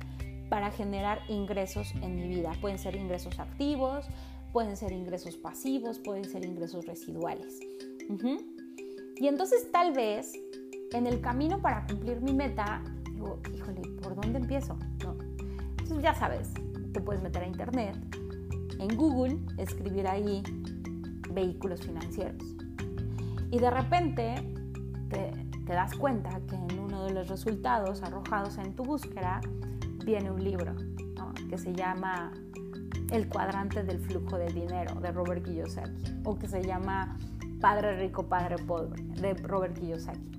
para 0.51 0.71
generar 0.71 1.21
ingresos 1.29 1.95
en 2.03 2.17
mi 2.17 2.29
vida. 2.29 2.53
Pueden 2.61 2.79
ser 2.79 2.95
ingresos 2.95 3.39
activos, 3.39 4.07
pueden 4.53 4.77
ser 4.77 4.93
ingresos 4.93 5.37
pasivos, 5.37 5.99
pueden 5.99 6.25
ser 6.25 6.45
ingresos 6.45 6.87
residuales. 6.87 7.59
Y 9.17 9.27
entonces 9.27 9.73
tal 9.73 9.95
vez 9.95 10.35
en 10.93 11.07
el 11.07 11.23
camino 11.23 11.63
para 11.63 11.87
cumplir 11.87 12.21
mi 12.21 12.35
meta, 12.35 12.83
digo, 13.13 13.41
híjole, 13.55 13.81
¿por 14.03 14.15
dónde 14.15 14.41
empiezo? 14.41 14.77
Entonces 14.91 16.03
ya 16.03 16.15
sabes, 16.15 16.51
te 16.93 17.01
puedes 17.01 17.23
meter 17.23 17.45
a 17.45 17.47
internet, 17.47 17.97
en 18.79 18.95
Google, 18.95 19.39
escribir 19.57 20.07
ahí 20.07 20.43
vehículos 21.31 21.81
financieros. 21.81 22.43
Y 23.51 23.59
de 23.59 23.71
repente 23.71 24.35
te, 25.13 25.73
das 25.73 25.95
cuenta 25.95 26.41
que 26.49 26.57
en 26.57 26.79
uno 26.79 27.05
de 27.05 27.13
los 27.13 27.29
resultados 27.29 28.03
arrojados 28.03 28.59
en 28.59 28.75
tu 28.75 28.85
búsqueda 28.85 29.41
viene 30.05 30.31
un 30.31 30.43
libro 30.43 30.75
que 31.49 31.59
se 31.59 31.73
llama 31.75 32.33
El 33.11 33.29
cuadrante 33.29 33.83
del 33.85 34.01
flujo 34.01 34.39
de 34.39 34.47
dinero 34.53 34.95
de 35.01 35.13
Robert 35.13 35.45
Kiyosaki 35.45 36.21
o 36.25 36.39
que 36.39 36.49
se 36.49 36.63
llama 36.63 37.17
Padre 37.61 37.97
Rico, 37.99 38.27
Padre 38.27 38.57
Pobre 38.57 39.03
de 39.03 39.35
Robert 39.35 39.79
Kiyosaki. 39.79 40.31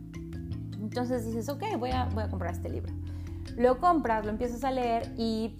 Entonces 0.82 1.26
dices, 1.26 1.48
ok, 1.50 1.64
voy 1.78 1.92
a, 1.92 2.06
voy 2.06 2.24
a 2.24 2.30
comprar 2.30 2.54
este 2.54 2.70
libro. 2.70 2.92
Lo 3.58 3.80
compras, 3.80 4.26
lo 4.26 4.32
empiezas 4.32 4.64
a 4.64 4.72
leer 4.72 5.14
y 5.18 5.56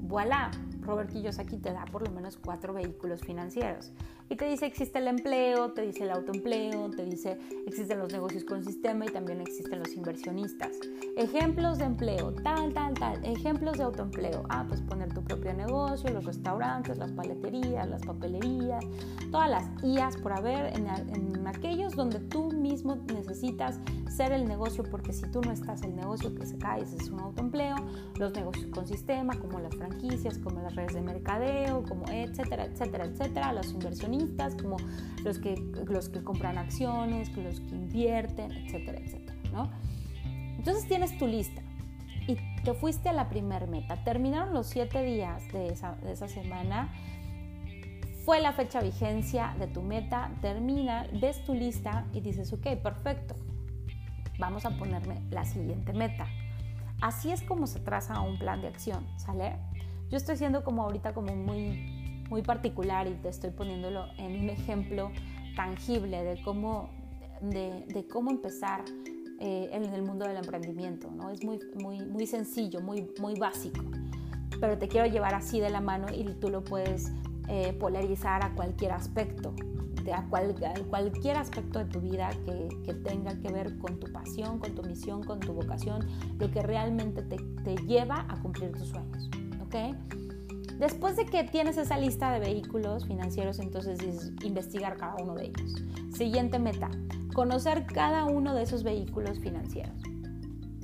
voilà, 0.00 0.50
Robert 0.82 1.10
Kiyosaki 1.10 1.58
te 1.58 1.72
da 1.72 1.84
por 1.86 2.06
lo 2.06 2.12
menos 2.12 2.36
cuatro 2.36 2.74
vehículos 2.74 3.20
financieros. 3.22 3.92
Y 4.28 4.36
te 4.36 4.46
dice 4.46 4.66
existe 4.66 4.98
el 4.98 5.06
empleo, 5.06 5.72
te 5.72 5.82
dice 5.82 6.04
el 6.04 6.10
autoempleo, 6.10 6.90
te 6.90 7.04
dice 7.04 7.38
existen 7.66 7.98
los 7.98 8.12
negocios 8.12 8.44
con 8.44 8.64
sistema 8.64 9.06
y 9.06 9.08
también 9.08 9.40
existen 9.40 9.78
los 9.78 9.94
inversionistas. 9.94 10.72
Ejemplos 11.16 11.78
de 11.78 11.84
empleo, 11.84 12.32
tal, 12.42 12.74
tal, 12.74 12.94
tal. 12.94 13.24
Ejemplos 13.24 13.78
de 13.78 13.84
autoempleo. 13.84 14.42
Ah, 14.48 14.64
pues 14.68 14.82
poner 14.82 15.12
tu 15.14 15.22
propio 15.22 15.54
negocio, 15.54 16.10
los 16.10 16.24
restaurantes, 16.24 16.98
las 16.98 17.12
paleterías, 17.12 17.88
las 17.88 18.02
papelerías, 18.02 18.84
todas 19.30 19.48
las 19.48 19.84
IAS 19.84 20.16
por 20.16 20.32
haber 20.32 20.76
en, 20.76 20.86
en 20.88 21.46
aquellos 21.46 21.94
donde 21.94 22.18
tú 22.18 22.50
mismo 22.50 22.96
necesitas 23.14 23.78
ser 24.08 24.32
el 24.32 24.46
negocio 24.46 24.82
porque 24.90 25.12
si 25.12 25.30
tú 25.30 25.40
no 25.42 25.52
estás 25.52 25.82
el 25.82 25.94
negocio 25.94 26.34
que 26.34 26.46
se 26.46 26.56
cae 26.58 26.82
es 26.82 27.10
un 27.10 27.20
autoempleo, 27.20 27.76
los 28.18 28.32
negocios 28.32 28.66
con 28.66 28.86
sistema 28.86 29.38
como 29.38 29.60
las 29.60 29.74
franquicias, 29.74 30.38
como 30.38 30.60
las 30.62 30.74
redes 30.74 30.94
de 30.94 31.02
mercadeo, 31.02 31.84
como 31.84 32.04
etcétera, 32.08 32.64
etcétera, 32.64 33.04
etcétera, 33.04 33.52
los 33.52 33.70
inversionistas 33.72 34.15
como 34.60 34.76
los 35.24 35.38
que, 35.38 35.56
los 35.86 36.08
que 36.08 36.22
compran 36.22 36.58
acciones, 36.58 37.34
los 37.36 37.60
que 37.60 37.74
invierten, 37.74 38.52
etcétera, 38.52 38.98
etcétera, 38.98 39.36
¿no? 39.52 39.70
Entonces 40.58 40.86
tienes 40.88 41.16
tu 41.18 41.26
lista 41.26 41.62
y 42.26 42.36
te 42.64 42.74
fuiste 42.74 43.08
a 43.08 43.12
la 43.12 43.28
primer 43.28 43.68
meta. 43.68 44.02
Terminaron 44.04 44.52
los 44.52 44.66
siete 44.66 45.02
días 45.02 45.42
de 45.52 45.68
esa, 45.68 45.96
de 45.96 46.12
esa 46.12 46.28
semana, 46.28 46.92
fue 48.24 48.40
la 48.40 48.52
fecha 48.52 48.80
vigencia 48.80 49.54
de 49.58 49.68
tu 49.68 49.82
meta, 49.82 50.32
termina, 50.40 51.06
ves 51.12 51.44
tu 51.44 51.54
lista 51.54 52.06
y 52.12 52.20
dices, 52.20 52.52
ok, 52.52 52.76
perfecto, 52.82 53.36
vamos 54.38 54.66
a 54.66 54.70
ponerme 54.70 55.22
la 55.30 55.44
siguiente 55.44 55.92
meta. 55.92 56.26
Así 57.00 57.30
es 57.30 57.42
como 57.42 57.66
se 57.66 57.78
traza 57.78 58.20
un 58.20 58.38
plan 58.38 58.60
de 58.60 58.68
acción, 58.68 59.06
¿sale? 59.16 59.56
Yo 60.08 60.16
estoy 60.16 60.36
siendo 60.36 60.64
como 60.64 60.82
ahorita 60.82 61.14
como 61.14 61.36
muy 61.36 62.05
muy 62.30 62.42
particular 62.42 63.06
y 63.06 63.14
te 63.14 63.28
estoy 63.28 63.50
poniéndolo 63.50 64.06
en 64.18 64.42
un 64.42 64.50
ejemplo 64.50 65.10
tangible 65.54 66.22
de 66.22 66.42
cómo, 66.42 66.90
de, 67.40 68.06
cómo 68.12 68.30
empezar 68.30 68.84
eh, 69.40 69.70
en 69.72 69.84
el 69.84 70.02
mundo 70.02 70.26
del 70.26 70.36
emprendimiento. 70.36 71.10
¿no? 71.10 71.30
Es 71.30 71.44
muy, 71.44 71.58
muy, 71.82 72.04
muy 72.04 72.26
sencillo, 72.26 72.80
muy, 72.80 73.10
muy 73.20 73.34
básico, 73.34 73.84
pero 74.60 74.78
te 74.78 74.88
quiero 74.88 75.06
llevar 75.06 75.34
así 75.34 75.60
de 75.60 75.70
la 75.70 75.80
mano 75.80 76.06
y 76.14 76.24
tú 76.40 76.48
lo 76.48 76.62
puedes 76.62 77.12
eh, 77.48 77.72
polarizar 77.78 78.44
a 78.44 78.54
cualquier 78.54 78.92
aspecto, 78.92 79.54
de 80.04 80.12
a, 80.12 80.24
cualquier 80.28 81.36
aspecto 81.36 81.80
de 81.80 81.86
tu 81.86 82.00
vida 82.00 82.30
que, 82.44 82.68
que, 82.84 82.94
tenga 82.94 83.36
que 83.40 83.52
ver 83.52 83.76
con 83.78 83.98
tu 83.98 84.12
pasión, 84.12 84.58
con 84.58 84.74
tu 84.74 84.82
misión, 84.82 85.22
con 85.22 85.40
tu 85.40 85.52
vocación, 85.52 86.06
lo 86.38 86.50
que 86.50 86.62
realmente 86.62 87.22
te, 87.22 87.36
te 87.64 87.76
lleva 87.86 88.24
a 88.28 88.40
cumplir 88.40 88.72
tus 88.72 88.88
sueños. 88.88 89.28
¿ok? 89.64 90.25
Después 90.78 91.16
de 91.16 91.24
que 91.24 91.44
tienes 91.44 91.78
esa 91.78 91.96
lista 91.96 92.30
de 92.30 92.40
vehículos 92.40 93.06
financieros, 93.06 93.58
entonces 93.58 94.00
es 94.00 94.32
investigar 94.44 94.96
cada 94.96 95.16
uno 95.16 95.34
de 95.34 95.46
ellos. 95.46 95.82
Siguiente 96.14 96.58
meta, 96.58 96.90
conocer 97.34 97.86
cada 97.86 98.24
uno 98.24 98.54
de 98.54 98.62
esos 98.62 98.82
vehículos 98.82 99.38
financieros. 99.38 99.96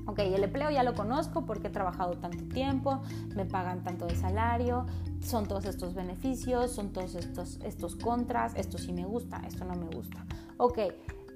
Ok, 0.06 0.18
el 0.20 0.42
empleo 0.42 0.70
ya 0.70 0.82
lo 0.82 0.94
conozco 0.94 1.46
porque 1.46 1.68
he 1.68 1.70
trabajado 1.70 2.14
tanto 2.18 2.44
tiempo, 2.52 3.02
me 3.36 3.44
pagan 3.44 3.84
tanto 3.84 4.06
de 4.06 4.16
salario, 4.16 4.86
son 5.20 5.46
todos 5.46 5.64
estos 5.64 5.94
beneficios, 5.94 6.72
son 6.72 6.92
todos 6.92 7.14
estos, 7.14 7.60
estos 7.62 7.94
contras, 7.94 8.54
esto 8.56 8.78
sí 8.78 8.92
me 8.92 9.04
gusta, 9.04 9.40
esto 9.46 9.64
no 9.64 9.76
me 9.76 9.86
gusta. 9.94 10.24
Ok, 10.56 10.78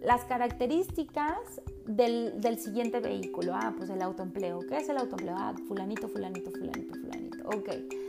las 0.02 0.24
características 0.24 1.36
del, 1.86 2.40
del, 2.40 2.58
siguiente 2.58 3.00
vehículo. 3.00 3.54
Ah, 3.54 3.74
pues 3.76 3.90
el 3.90 4.02
autoempleo. 4.02 4.60
¿Qué 4.68 4.78
es 4.78 4.88
el 4.88 4.98
autoempleo? 4.98 5.36
Ah, 5.36 5.54
fulanito, 5.68 6.08
fulanito, 6.08 6.50
fulanito, 6.50 6.94
fulanito. 6.94 7.48
Ok. 7.48 8.05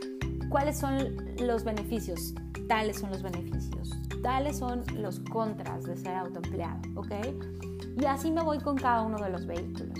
¿Cuáles 0.48 0.78
son 0.78 1.16
los 1.40 1.62
beneficios? 1.62 2.34
Tales 2.68 2.98
son 2.98 3.10
los 3.10 3.22
beneficios. 3.22 3.90
Tales 4.22 4.58
son 4.58 4.82
los 4.94 5.20
contras 5.20 5.84
de 5.84 5.96
ser 5.96 6.14
autoempleado, 6.14 6.80
¿ok? 6.96 7.12
Y 8.00 8.04
así 8.06 8.30
me 8.30 8.42
voy 8.42 8.58
con 8.58 8.76
cada 8.76 9.02
uno 9.02 9.18
de 9.18 9.28
los 9.28 9.46
vehículos. 9.46 9.98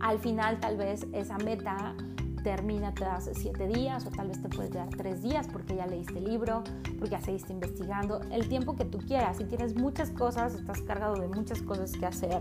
Al 0.00 0.20
final 0.20 0.60
tal 0.60 0.76
vez 0.76 1.04
esa 1.12 1.36
meta 1.38 1.96
termina, 2.44 2.94
te 2.94 3.04
das 3.04 3.28
siete 3.34 3.66
días 3.66 4.06
o 4.06 4.10
tal 4.10 4.28
vez 4.28 4.40
te 4.40 4.48
puedes 4.48 4.70
dar 4.70 4.88
tres 4.90 5.20
días 5.22 5.48
porque 5.48 5.74
ya 5.74 5.86
leíste 5.86 6.18
el 6.18 6.24
libro, 6.24 6.62
porque 6.98 7.10
ya 7.10 7.20
seguiste 7.20 7.52
investigando, 7.52 8.20
el 8.30 8.48
tiempo 8.48 8.76
que 8.76 8.84
tú 8.84 8.98
quieras. 8.98 9.38
Si 9.38 9.44
tienes 9.44 9.74
muchas 9.74 10.10
cosas, 10.10 10.54
estás 10.54 10.80
cargado 10.82 11.16
de 11.16 11.26
muchas 11.26 11.60
cosas 11.62 11.90
que 11.92 12.06
hacer, 12.06 12.40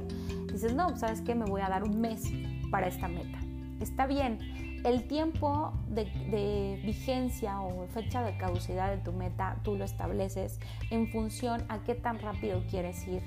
dices, 0.52 0.76
no, 0.76 0.96
¿sabes 0.96 1.22
qué? 1.22 1.34
Me 1.34 1.46
voy 1.46 1.62
a 1.62 1.70
dar 1.70 1.84
un 1.84 2.00
mes 2.00 2.24
para 2.70 2.88
esta 2.88 3.08
meta. 3.08 3.40
Está 3.80 4.06
bien, 4.06 4.38
el 4.84 5.08
tiempo 5.08 5.74
de, 5.88 6.82
vigencia 6.84 7.62
o 7.62 7.88
fecha 7.88 8.24
de 8.24 8.38
caducidad 8.38 8.92
de 8.92 8.98
tu 8.98 9.12
meta 9.12 9.58
tú 9.64 9.76
lo 9.76 9.84
estableces 9.86 10.60
en 10.92 11.08
función 11.10 11.64
a 11.70 11.80
qué 11.80 11.96
tan 11.96 12.20
rápido 12.20 12.64
quieres 12.70 13.08
ir 13.08 13.22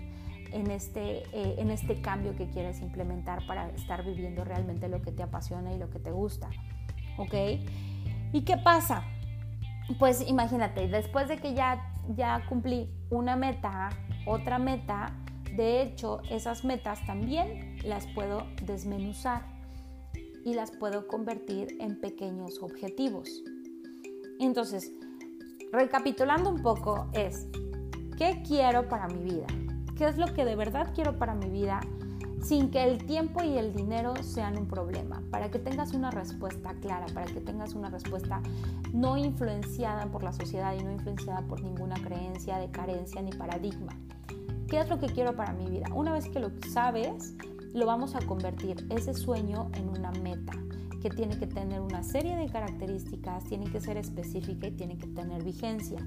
en 0.53 0.71
este, 0.71 1.23
eh, 1.33 1.57
en 1.59 1.71
este 1.71 2.01
cambio 2.01 2.35
que 2.37 2.49
quieres 2.49 2.81
implementar 2.81 3.47
para 3.47 3.69
estar 3.71 4.05
viviendo 4.05 4.45
realmente 4.45 4.89
lo 4.89 5.01
que 5.03 5.13
te 5.13 5.23
apasiona 5.23 5.73
y 5.73 5.79
lo 5.79 5.91
que 5.91 6.01
te 6.01 6.11
gusta. 6.11 6.51
¿Ok? 7.19 7.35
¿Y 8.33 8.43
qué 8.43 8.57
pasa? 8.57 9.05
Pues 9.99 10.27
imagínate, 10.27 10.89
después 10.89 11.29
de 11.29 11.37
que 11.37 11.55
ya, 11.55 11.93
ya 12.17 12.45
cumplí 12.49 12.91
una 13.11 13.37
meta, 13.37 13.91
otra 14.27 14.59
meta, 14.59 15.13
de 15.55 15.83
hecho, 15.83 16.23
esas 16.31 16.65
metas 16.65 17.05
también 17.07 17.79
las 17.85 18.07
puedo 18.09 18.47
desmenuzar 18.63 19.60
y 20.45 20.55
las 20.55 20.71
puedo 20.71 21.07
convertir 21.07 21.77
en 21.81 22.01
pequeños 22.01 22.63
objetivos. 22.63 23.43
Entonces, 24.39 24.93
recapitulando 25.73 26.51
un 26.51 26.63
poco 26.63 27.09
es, 27.13 27.47
¿qué 28.17 28.43
quiero 28.47 28.89
para 28.89 29.09
mi 29.09 29.23
vida? 29.23 29.47
¿Qué 29.97 30.07
es 30.07 30.17
lo 30.17 30.33
que 30.33 30.45
de 30.45 30.57
verdad 30.57 30.93
quiero 30.95 31.19
para 31.19 31.35
mi 31.35 31.49
vida? 31.49 31.81
sin 32.43 32.71
que 32.71 32.83
el 32.83 33.05
tiempo 33.05 33.43
y 33.43 33.59
el 33.59 33.75
dinero 33.75 34.15
sean 34.23 34.57
un 34.57 34.67
problema, 34.67 35.23
para 35.31 35.51
que 35.51 35.59
tengas 35.59 35.93
una 35.93 36.11
respuesta 36.11 36.75
clara, 36.81 37.07
para 37.13 37.27
que 37.27 37.41
tengas 37.41 37.75
una 37.75 37.91
respuesta 37.91 38.41
no 38.93 39.17
influenciada 39.17 40.07
por 40.07 40.23
la 40.23 40.33
sociedad 40.33 40.75
y 40.79 40.83
no 40.83 40.91
influenciada 40.91 41.43
por 41.43 41.63
ninguna 41.63 41.97
creencia 41.97 42.59
de 42.59 42.71
carencia 42.71 43.21
ni 43.23 43.33
paradigma. 43.33 43.93
¿Qué 44.69 44.81
es 44.81 44.89
lo 44.89 44.99
que 44.99 45.09
quiero 45.09 45.35
para 45.35 45.53
mi 45.53 45.69
vida? 45.69 45.87
Una 45.95 46.13
vez 46.13 46.29
que 46.29 46.41
lo 46.41 46.51
sabes, 46.73 47.35
lo 47.73 47.87
vamos 47.87 48.15
a 48.15 48.21
convertir 48.21 48.87
ese 48.91 49.15
sueño 49.15 49.71
en 49.75 49.89
una 49.89 50.11
meta 50.13 50.53
que 51.01 51.11
tiene 51.11 51.39
que 51.39 51.47
tener 51.47 51.81
una 51.81 52.03
serie 52.03 52.37
de 52.37 52.47
características, 52.47 53.45
tiene 53.45 53.71
que 53.71 53.81
ser 53.81 53.97
específica 53.97 54.67
y 54.67 54.73
tiene 54.73 54.99
que 54.99 55.07
tener 55.07 55.43
vigencia. 55.43 55.99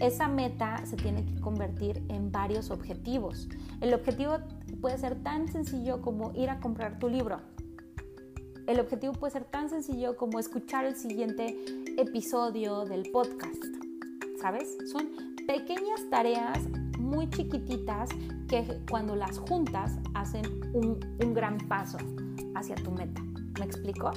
Esa 0.00 0.26
meta 0.26 0.84
se 0.84 0.96
tiene 0.96 1.24
que 1.24 1.40
convertir 1.40 2.02
en 2.08 2.32
varios 2.32 2.70
objetivos. 2.70 3.48
El 3.80 3.94
objetivo 3.94 4.38
puede 4.80 4.98
ser 4.98 5.22
tan 5.22 5.46
sencillo 5.46 6.02
como 6.02 6.32
ir 6.34 6.50
a 6.50 6.58
comprar 6.58 6.98
tu 6.98 7.08
libro. 7.08 7.40
El 8.66 8.80
objetivo 8.80 9.12
puede 9.12 9.32
ser 9.32 9.44
tan 9.44 9.68
sencillo 9.68 10.16
como 10.16 10.38
escuchar 10.38 10.84
el 10.84 10.96
siguiente 10.96 11.56
episodio 11.96 12.84
del 12.84 13.10
podcast. 13.12 13.62
¿Sabes? 14.40 14.76
Son 14.90 15.08
pequeñas 15.46 16.08
tareas 16.10 16.58
muy 17.12 17.28
chiquititas 17.28 18.08
que 18.48 18.80
cuando 18.90 19.14
las 19.14 19.38
juntas 19.38 19.98
hacen 20.14 20.44
un, 20.72 20.98
un 21.22 21.34
gran 21.34 21.58
paso 21.68 21.98
hacia 22.54 22.74
tu 22.76 22.90
meta. 22.90 23.22
¿Me 23.58 23.66
explico? 23.66 24.10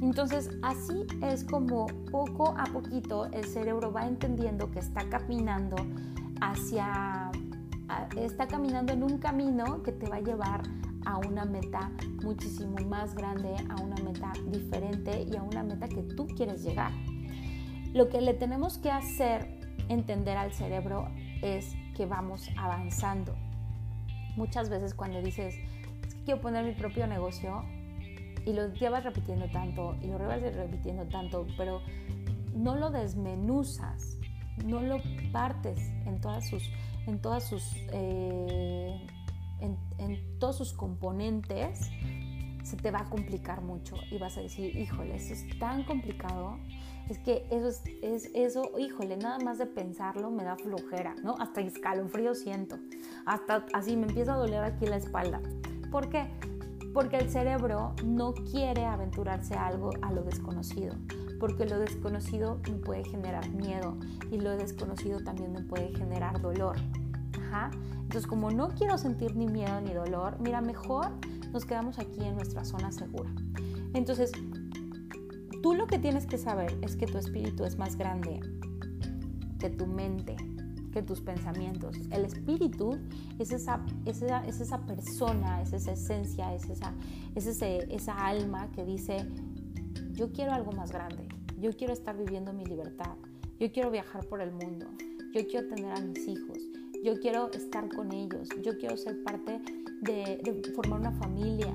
Entonces, 0.00 0.50
así 0.62 1.06
es 1.22 1.44
como 1.44 1.86
poco 2.10 2.54
a 2.58 2.64
poquito 2.64 3.26
el 3.26 3.44
cerebro 3.44 3.92
va 3.92 4.06
entendiendo 4.06 4.70
que 4.70 4.80
está 4.80 5.08
caminando 5.08 5.76
hacia, 6.40 7.30
está 8.16 8.48
caminando 8.48 8.92
en 8.92 9.04
un 9.04 9.18
camino 9.18 9.82
que 9.84 9.92
te 9.92 10.08
va 10.08 10.16
a 10.16 10.20
llevar 10.20 10.62
a 11.04 11.18
una 11.18 11.44
meta 11.44 11.92
muchísimo 12.22 12.76
más 12.88 13.14
grande, 13.14 13.54
a 13.68 13.80
una 13.80 13.96
meta 14.02 14.32
diferente 14.50 15.24
y 15.30 15.36
a 15.36 15.42
una 15.42 15.62
meta 15.62 15.86
que 15.88 16.02
tú 16.02 16.26
quieres 16.26 16.64
llegar. 16.64 16.90
Lo 17.92 18.08
que 18.08 18.20
le 18.20 18.34
tenemos 18.34 18.78
que 18.78 18.90
hacer 18.90 19.60
entender 19.88 20.36
al 20.36 20.52
cerebro 20.52 21.08
es 21.42 21.74
que 21.96 22.06
vamos 22.06 22.48
avanzando. 22.56 23.34
Muchas 24.36 24.70
veces 24.70 24.94
cuando 24.94 25.20
dices, 25.20 25.54
es 26.06 26.14
que 26.14 26.24
quiero 26.24 26.40
poner 26.40 26.64
mi 26.64 26.72
propio 26.72 27.06
negocio, 27.06 27.64
y 28.44 28.52
lo 28.52 28.72
llevas 28.74 29.04
repitiendo 29.04 29.48
tanto 29.50 29.96
y 30.02 30.08
lo 30.08 30.18
llevas 30.18 30.42
repitiendo 30.42 31.04
tanto, 31.06 31.46
pero 31.56 31.80
no 32.54 32.76
lo 32.76 32.90
desmenuzas, 32.90 34.18
no 34.64 34.80
lo 34.80 35.00
partes 35.32 35.78
en 36.06 36.20
todas 36.20 36.48
sus, 36.48 36.70
en 37.06 37.20
todas 37.20 37.44
sus, 37.44 37.62
eh, 37.92 39.06
en, 39.60 40.38
todos 40.38 40.56
sus 40.56 40.72
componentes, 40.72 41.90
se 42.64 42.76
te 42.76 42.90
va 42.90 43.00
a 43.00 43.04
complicar 43.10 43.62
mucho 43.62 43.96
y 44.10 44.18
vas 44.18 44.36
a 44.36 44.40
decir, 44.40 44.76
híjole, 44.76 45.16
eso 45.16 45.34
es 45.34 45.58
tan 45.58 45.84
complicado, 45.84 46.58
es 47.08 47.18
que 47.18 47.46
eso 47.50 47.68
es, 47.68 47.82
es, 48.02 48.30
eso, 48.34 48.72
híjole, 48.78 49.16
nada 49.16 49.38
más 49.38 49.58
de 49.58 49.66
pensarlo 49.66 50.30
me 50.30 50.44
da 50.44 50.56
flojera, 50.56 51.14
¿no? 51.22 51.36
Hasta 51.38 51.60
escalofrío 51.60 52.34
siento, 52.34 52.78
hasta 53.26 53.66
así 53.72 53.96
me 53.96 54.06
empieza 54.06 54.34
a 54.34 54.36
doler 54.36 54.62
aquí 54.62 54.86
la 54.86 54.96
espalda. 54.96 55.40
¿Por 55.90 56.08
qué? 56.08 56.30
porque 56.92 57.16
el 57.16 57.30
cerebro 57.30 57.94
no 58.04 58.34
quiere 58.34 58.84
aventurarse 58.84 59.54
a 59.54 59.66
algo 59.66 59.90
a 60.02 60.12
lo 60.12 60.22
desconocido, 60.22 60.94
porque 61.40 61.64
lo 61.64 61.78
desconocido 61.78 62.60
me 62.70 62.76
puede 62.76 63.04
generar 63.04 63.48
miedo 63.50 63.96
y 64.30 64.38
lo 64.38 64.50
desconocido 64.56 65.20
también 65.20 65.52
me 65.52 65.62
puede 65.62 65.94
generar 65.96 66.40
dolor. 66.40 66.76
Entonces, 68.02 68.26
como 68.26 68.50
no 68.50 68.68
quiero 68.68 68.96
sentir 68.96 69.36
ni 69.36 69.46
miedo 69.46 69.80
ni 69.82 69.92
dolor, 69.92 70.38
mira, 70.40 70.62
mejor 70.62 71.10
nos 71.52 71.66
quedamos 71.66 71.98
aquí 71.98 72.24
en 72.24 72.34
nuestra 72.34 72.64
zona 72.64 72.90
segura. 72.92 73.30
Entonces, 73.92 74.32
tú 75.62 75.74
lo 75.74 75.86
que 75.86 75.98
tienes 75.98 76.26
que 76.26 76.38
saber 76.38 76.76
es 76.82 76.96
que 76.96 77.06
tu 77.06 77.18
espíritu 77.18 77.64
es 77.64 77.78
más 77.78 77.96
grande 77.96 78.40
que 79.58 79.70
tu 79.70 79.86
mente, 79.86 80.36
que 80.92 81.02
tus 81.02 81.20
pensamientos. 81.20 81.96
El 82.10 82.24
espíritu 82.24 82.98
es 83.38 83.52
esa, 83.52 83.84
es 84.04 84.22
esa, 84.22 84.84
persona, 84.86 85.62
es 85.62 85.72
esa 85.72 85.92
esencia, 85.92 86.54
es, 86.54 86.68
esa, 86.68 86.92
es 87.34 87.46
esa 87.46 88.26
alma 88.26 88.70
que 88.72 88.84
dice, 88.84 89.24
yo 90.12 90.32
quiero 90.32 90.52
algo 90.52 90.72
más 90.72 90.90
grande, 90.92 91.28
yo 91.60 91.70
quiero 91.72 91.92
estar 91.92 92.16
viviendo 92.16 92.52
mi 92.52 92.64
libertad, 92.64 93.14
yo 93.58 93.70
quiero 93.70 93.90
viajar 93.90 94.26
por 94.26 94.40
el 94.40 94.50
mundo, 94.52 94.86
yo 95.32 95.46
quiero 95.46 95.68
tener 95.68 95.92
a 95.92 96.00
mis 96.00 96.26
hijos, 96.26 96.58
yo 97.04 97.18
quiero 97.20 97.50
estar 97.52 97.88
con 97.88 98.12
ellos, 98.12 98.48
yo 98.62 98.76
quiero 98.78 98.96
ser 98.96 99.22
parte 99.22 99.60
de, 100.02 100.72
formar 100.74 101.00
una 101.00 101.12
familia, 101.12 101.72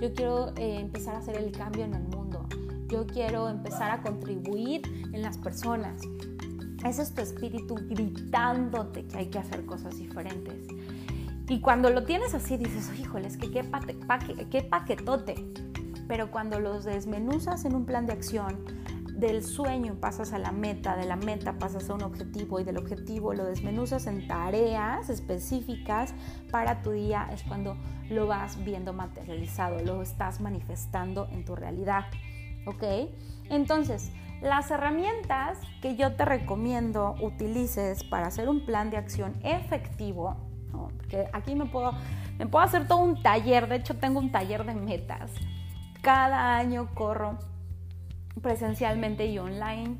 yo 0.00 0.12
quiero 0.12 0.50
eh, 0.56 0.78
empezar 0.80 1.14
a 1.14 1.18
hacer 1.18 1.36
el 1.36 1.52
cambio 1.52 1.84
en 1.84 1.94
el 1.94 2.02
mundo, 2.02 2.46
yo 2.90 3.06
quiero 3.06 3.48
empezar 3.48 3.90
a 3.90 4.02
contribuir 4.02 4.82
en 5.12 5.22
las 5.22 5.38
personas, 5.38 6.02
ese 6.84 7.02
es 7.02 7.14
tu 7.14 7.20
espíritu 7.20 7.74
gritándote 7.74 9.06
que 9.06 9.18
hay 9.18 9.26
que 9.26 9.38
hacer 9.38 9.66
cosas 9.66 9.98
diferentes. 9.98 10.66
Y 11.48 11.60
cuando 11.60 11.90
lo 11.90 12.04
tienes 12.04 12.34
así 12.34 12.56
dices, 12.56 12.90
híjole, 12.98 13.26
es 13.26 13.36
que 13.36 13.50
qué, 13.50 13.64
qué 14.50 14.62
paquetote. 14.62 15.34
Pero 16.08 16.30
cuando 16.30 16.58
los 16.60 16.84
desmenuzas 16.84 17.64
en 17.64 17.74
un 17.74 17.84
plan 17.84 18.06
de 18.06 18.12
acción, 18.12 18.64
del 19.20 19.44
sueño 19.44 19.96
pasas 20.00 20.32
a 20.32 20.38
la 20.38 20.50
meta, 20.50 20.96
de 20.96 21.04
la 21.04 21.16
meta 21.16 21.58
pasas 21.58 21.90
a 21.90 21.94
un 21.94 22.02
objetivo 22.02 22.58
y 22.58 22.64
del 22.64 22.78
objetivo 22.78 23.34
lo 23.34 23.44
desmenuzas 23.44 24.06
en 24.06 24.26
tareas 24.26 25.10
específicas 25.10 26.14
para 26.50 26.80
tu 26.80 26.92
día, 26.92 27.28
es 27.30 27.42
cuando 27.42 27.76
lo 28.08 28.26
vas 28.26 28.64
viendo 28.64 28.94
materializado, 28.94 29.78
lo 29.84 30.00
estás 30.00 30.40
manifestando 30.40 31.28
en 31.32 31.44
tu 31.44 31.54
realidad. 31.54 32.06
¿Ok? 32.70 33.10
Entonces, 33.48 34.12
las 34.40 34.70
herramientas 34.70 35.58
que 35.82 35.96
yo 35.96 36.14
te 36.14 36.24
recomiendo 36.24 37.16
utilices 37.20 38.04
para 38.04 38.28
hacer 38.28 38.48
un 38.48 38.64
plan 38.64 38.90
de 38.90 38.96
acción 38.96 39.34
efectivo, 39.42 40.36
porque 40.72 41.28
aquí 41.32 41.54
me 41.54 41.66
puedo, 41.66 41.92
me 42.38 42.46
puedo 42.46 42.64
hacer 42.64 42.86
todo 42.86 42.98
un 42.98 43.22
taller, 43.22 43.68
de 43.68 43.76
hecho 43.76 43.96
tengo 43.96 44.20
un 44.20 44.30
taller 44.30 44.64
de 44.64 44.74
metas. 44.74 45.32
Cada 46.00 46.56
año 46.56 46.88
corro 46.94 47.38
presencialmente 48.40 49.26
y 49.26 49.38
online 49.38 49.98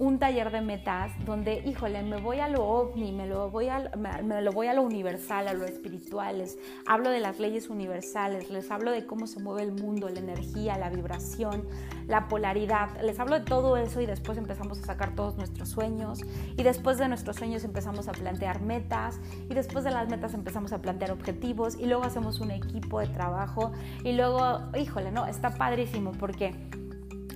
un 0.00 0.18
taller 0.18 0.50
de 0.50 0.62
metas 0.62 1.12
donde, 1.26 1.62
híjole, 1.66 2.02
me 2.02 2.16
voy 2.16 2.40
a 2.40 2.48
lo 2.48 2.64
ovni, 2.64 3.12
me 3.12 3.26
lo 3.26 3.50
voy 3.50 3.68
a, 3.68 3.90
me, 3.98 4.40
lo 4.40 4.50
voy 4.50 4.66
a 4.66 4.74
lo 4.74 4.82
universal, 4.82 5.46
a 5.46 5.52
lo 5.52 5.66
espiritual, 5.66 6.38
les 6.38 6.58
hablo 6.86 7.10
de 7.10 7.20
las 7.20 7.38
leyes 7.38 7.68
universales, 7.68 8.48
les 8.50 8.70
hablo 8.70 8.92
de 8.92 9.04
cómo 9.04 9.26
se 9.26 9.40
mueve 9.40 9.62
el 9.62 9.72
mundo, 9.72 10.08
la 10.08 10.20
energía, 10.20 10.78
la 10.78 10.88
vibración, 10.88 11.68
la 12.06 12.28
polaridad, 12.28 12.98
les 13.02 13.20
hablo 13.20 13.38
de 13.38 13.44
todo 13.44 13.76
eso 13.76 14.00
y 14.00 14.06
después 14.06 14.38
empezamos 14.38 14.80
a 14.80 14.86
sacar 14.86 15.14
todos 15.14 15.36
nuestros 15.36 15.68
sueños. 15.68 16.20
Y 16.56 16.62
después 16.62 16.96
de 16.96 17.06
nuestros 17.06 17.36
sueños 17.36 17.62
empezamos 17.64 18.08
a 18.08 18.12
plantear 18.12 18.62
metas. 18.62 19.20
Y 19.48 19.54
después 19.54 19.84
de 19.84 19.90
las 19.90 20.08
metas 20.08 20.32
empezamos 20.34 20.72
a 20.72 20.80
plantear 20.80 21.12
objetivos. 21.12 21.76
Y 21.78 21.86
luego 21.86 22.04
hacemos 22.04 22.40
un 22.40 22.50
equipo 22.50 23.00
de 23.00 23.08
trabajo. 23.08 23.72
Y 24.02 24.12
luego, 24.12 24.60
híjole, 24.76 25.12
no, 25.12 25.26
está 25.26 25.50
padrísimo 25.50 26.12
porque 26.12 26.54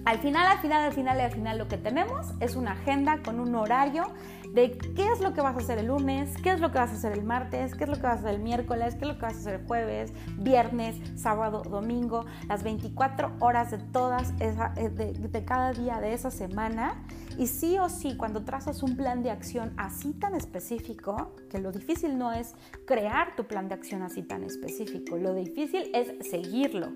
al 0.05 0.19
final, 0.19 0.47
al 0.47 0.59
final, 0.59 0.85
al 0.85 0.93
final, 0.93 1.21
al 1.21 1.33
final 1.33 1.59
lo 1.59 1.69
que 1.69 1.79
tenemos 1.79 2.27
es 2.41 2.57
una 2.57 2.73
agenda 2.73 3.23
con 3.23 3.41
un 3.41 3.55
horario 3.55 4.05
de 4.53 4.77
qué 4.79 5.11
es 5.11 5.21
lo 5.21 5.33
que 5.33 5.41
vas 5.41 5.57
a 5.57 5.59
hacer 5.59 5.79
el 5.79 5.87
lunes, 5.87 6.37
qué 6.43 6.51
es 6.51 6.61
lo 6.61 6.71
que 6.71 6.79
vas 6.79 6.91
a 6.91 6.95
hacer 6.95 7.13
el 7.13 7.25
martes, 7.25 7.75
qué 7.75 7.85
es 7.85 7.91
lo 7.91 7.97
que 7.97 8.03
vas 8.03 8.19
a 8.19 8.21
hacer 8.21 8.35
el 8.35 8.43
miércoles, 8.43 8.95
qué 8.95 9.03
es 9.03 9.09
lo 9.09 9.15
que 9.15 9.23
vas 9.23 9.35
a 9.35 9.39
hacer 9.39 9.61
el 9.61 9.67
jueves, 9.67 10.13
viernes, 10.39 10.97
sábado, 11.19 11.63
domingo, 11.63 12.27
las 12.49 12.63
24 12.63 13.33
horas 13.41 13.71
de 13.71 13.79
todas, 13.79 14.33
eh, 14.41 14.91
de, 14.91 15.13
de 15.13 15.45
cada 15.45 15.73
día 15.73 16.01
de 16.01 16.13
esa 16.13 16.31
semana. 16.31 17.03
Y 17.39 17.49
sí 17.49 17.79
o 17.79 17.89
sí, 17.89 18.17
cuando 18.17 18.45
trazas 18.45 18.83
un 18.83 18.97
plan 18.97 19.23
de 19.23 19.31
acción 19.31 19.73
así 19.77 20.13
tan 20.13 20.35
específico, 20.35 21.35
que 21.51 21.59
lo 21.59 21.73
difícil 21.73 22.17
no 22.17 22.33
es 22.33 22.55
crear 22.87 23.35
tu 23.35 23.45
plan 23.45 23.69
de 23.69 23.75
acción 23.75 24.03
así 24.03 24.23
tan 24.23 24.45
específico, 24.45 25.17
lo 25.17 25.35
difícil 25.35 25.91
es 25.95 26.29
seguirlo. 26.29 26.93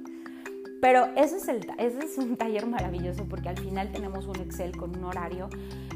Pero 0.80 1.06
ese 1.16 1.38
es, 1.38 1.48
el, 1.48 1.66
ese 1.78 2.04
es 2.04 2.18
un 2.18 2.36
taller 2.36 2.66
maravilloso 2.66 3.24
porque 3.28 3.48
al 3.48 3.58
final 3.58 3.90
tenemos 3.90 4.26
un 4.26 4.36
Excel 4.36 4.76
con 4.76 4.96
un 4.96 5.04
horario, 5.04 5.48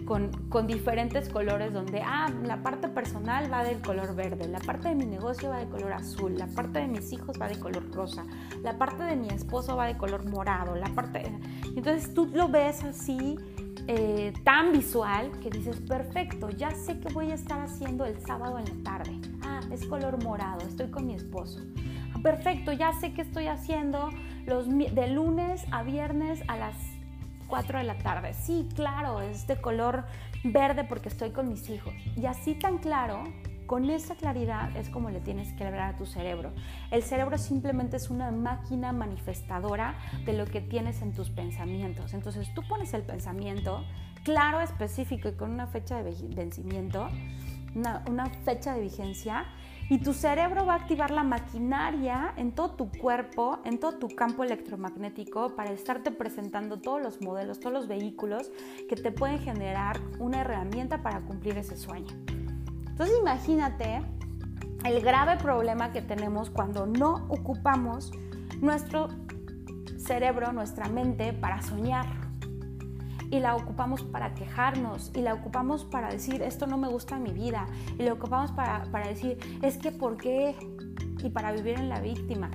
con, 0.04 0.30
con, 0.48 0.66
diferentes 0.66 1.28
colores 1.28 1.72
donde, 1.72 2.02
ah, 2.04 2.28
la 2.42 2.62
parte 2.62 2.88
personal 2.88 3.52
va 3.52 3.62
del 3.62 3.80
color 3.80 4.16
verde, 4.16 4.48
la 4.48 4.58
parte 4.58 4.88
de 4.88 4.94
mi 4.96 5.06
negocio 5.06 5.50
va 5.50 5.58
de 5.58 5.68
color 5.68 5.92
azul, 5.92 6.36
la 6.36 6.48
parte 6.48 6.80
de 6.80 6.88
mis 6.88 7.12
hijos 7.12 7.40
va 7.40 7.48
de 7.48 7.58
color 7.58 7.92
rosa, 7.92 8.24
la 8.62 8.76
parte 8.76 9.04
de 9.04 9.14
mi 9.14 9.28
esposo 9.28 9.76
va 9.76 9.86
de 9.86 9.96
color 9.96 10.28
morado, 10.28 10.74
la 10.74 10.88
parte... 10.88 11.32
Entonces 11.76 12.12
tú 12.12 12.26
lo 12.26 12.48
ves 12.48 12.82
así 12.82 13.38
eh, 13.86 14.32
tan 14.44 14.72
visual 14.72 15.30
que 15.40 15.50
dices, 15.50 15.80
perfecto, 15.80 16.50
ya 16.50 16.70
sé 16.72 16.98
qué 16.98 17.12
voy 17.12 17.30
a 17.30 17.34
estar 17.34 17.60
haciendo 17.60 18.04
el 18.04 18.20
sábado 18.20 18.58
en 18.58 18.64
la 18.64 18.82
tarde. 18.84 19.20
Ah, 19.42 19.60
es 19.70 19.86
color 19.86 20.22
morado, 20.22 20.66
estoy 20.66 20.90
con 20.90 21.06
mi 21.06 21.14
esposo. 21.14 21.60
Ah, 22.14 22.18
perfecto, 22.22 22.72
ya 22.72 22.92
sé 23.00 23.12
qué 23.12 23.22
estoy 23.22 23.46
haciendo 23.46 24.10
los, 24.46 24.68
de 24.68 25.08
lunes 25.08 25.64
a 25.70 25.82
viernes 25.82 26.42
a 26.48 26.56
las 26.56 26.76
4 27.48 27.78
de 27.78 27.84
la 27.84 27.98
tarde. 27.98 28.34
Sí, 28.34 28.68
claro, 28.74 29.20
es 29.20 29.46
de 29.46 29.60
color 29.60 30.04
verde 30.44 30.84
porque 30.84 31.08
estoy 31.08 31.30
con 31.30 31.48
mis 31.48 31.68
hijos. 31.68 31.92
Y 32.16 32.26
así 32.26 32.54
tan 32.54 32.78
claro 32.78 33.24
con 33.66 33.88
esa 33.88 34.14
claridad 34.16 34.76
es 34.76 34.90
como 34.90 35.10
le 35.10 35.20
tienes 35.20 35.52
que 35.54 35.64
hablar 35.64 35.94
a 35.94 35.96
tu 35.96 36.06
cerebro. 36.06 36.52
El 36.90 37.02
cerebro 37.02 37.38
simplemente 37.38 37.96
es 37.96 38.10
una 38.10 38.30
máquina 38.30 38.92
manifestadora 38.92 39.94
de 40.24 40.32
lo 40.32 40.46
que 40.46 40.60
tienes 40.60 41.00
en 41.02 41.12
tus 41.12 41.30
pensamientos. 41.30 42.12
Entonces 42.12 42.52
tú 42.54 42.62
pones 42.68 42.92
el 42.94 43.02
pensamiento 43.02 43.84
claro, 44.24 44.60
específico 44.60 45.28
y 45.28 45.32
con 45.32 45.50
una 45.50 45.66
fecha 45.66 46.02
de 46.02 46.14
vencimiento, 46.34 47.08
una, 47.74 48.02
una 48.08 48.26
fecha 48.26 48.74
de 48.74 48.80
vigencia, 48.80 49.46
y 49.92 49.98
tu 49.98 50.14
cerebro 50.14 50.64
va 50.64 50.72
a 50.72 50.76
activar 50.76 51.10
la 51.10 51.22
maquinaria 51.22 52.32
en 52.38 52.52
todo 52.52 52.70
tu 52.70 52.90
cuerpo, 52.90 53.58
en 53.66 53.78
todo 53.78 53.98
tu 53.98 54.08
campo 54.08 54.42
electromagnético 54.42 55.54
para 55.54 55.70
estarte 55.70 56.10
presentando 56.10 56.80
todos 56.80 57.02
los 57.02 57.20
modelos, 57.20 57.60
todos 57.60 57.74
los 57.74 57.88
vehículos 57.88 58.50
que 58.88 58.96
te 58.96 59.12
pueden 59.12 59.38
generar 59.40 60.00
una 60.18 60.40
herramienta 60.40 61.02
para 61.02 61.20
cumplir 61.20 61.58
ese 61.58 61.76
sueño. 61.76 62.10
Entonces 62.88 63.14
imagínate 63.20 64.00
el 64.86 65.02
grave 65.02 65.36
problema 65.36 65.92
que 65.92 66.00
tenemos 66.00 66.48
cuando 66.48 66.86
no 66.86 67.26
ocupamos 67.28 68.12
nuestro 68.62 69.08
cerebro, 69.98 70.54
nuestra 70.54 70.88
mente 70.88 71.34
para 71.34 71.60
soñar. 71.60 72.06
Y 73.32 73.40
la 73.40 73.56
ocupamos 73.56 74.02
para 74.02 74.34
quejarnos, 74.34 75.10
y 75.14 75.22
la 75.22 75.32
ocupamos 75.32 75.86
para 75.86 76.10
decir, 76.10 76.42
esto 76.42 76.66
no 76.66 76.76
me 76.76 76.86
gusta 76.86 77.16
en 77.16 77.22
mi 77.22 77.32
vida, 77.32 77.66
y 77.98 78.02
la 78.02 78.12
ocupamos 78.12 78.52
para, 78.52 78.84
para 78.92 79.08
decir, 79.08 79.38
es 79.62 79.78
que 79.78 79.90
¿por 79.90 80.18
qué? 80.18 80.54
Y 81.24 81.30
para 81.30 81.50
vivir 81.50 81.78
en 81.78 81.88
la 81.88 81.98
víctima. 82.00 82.50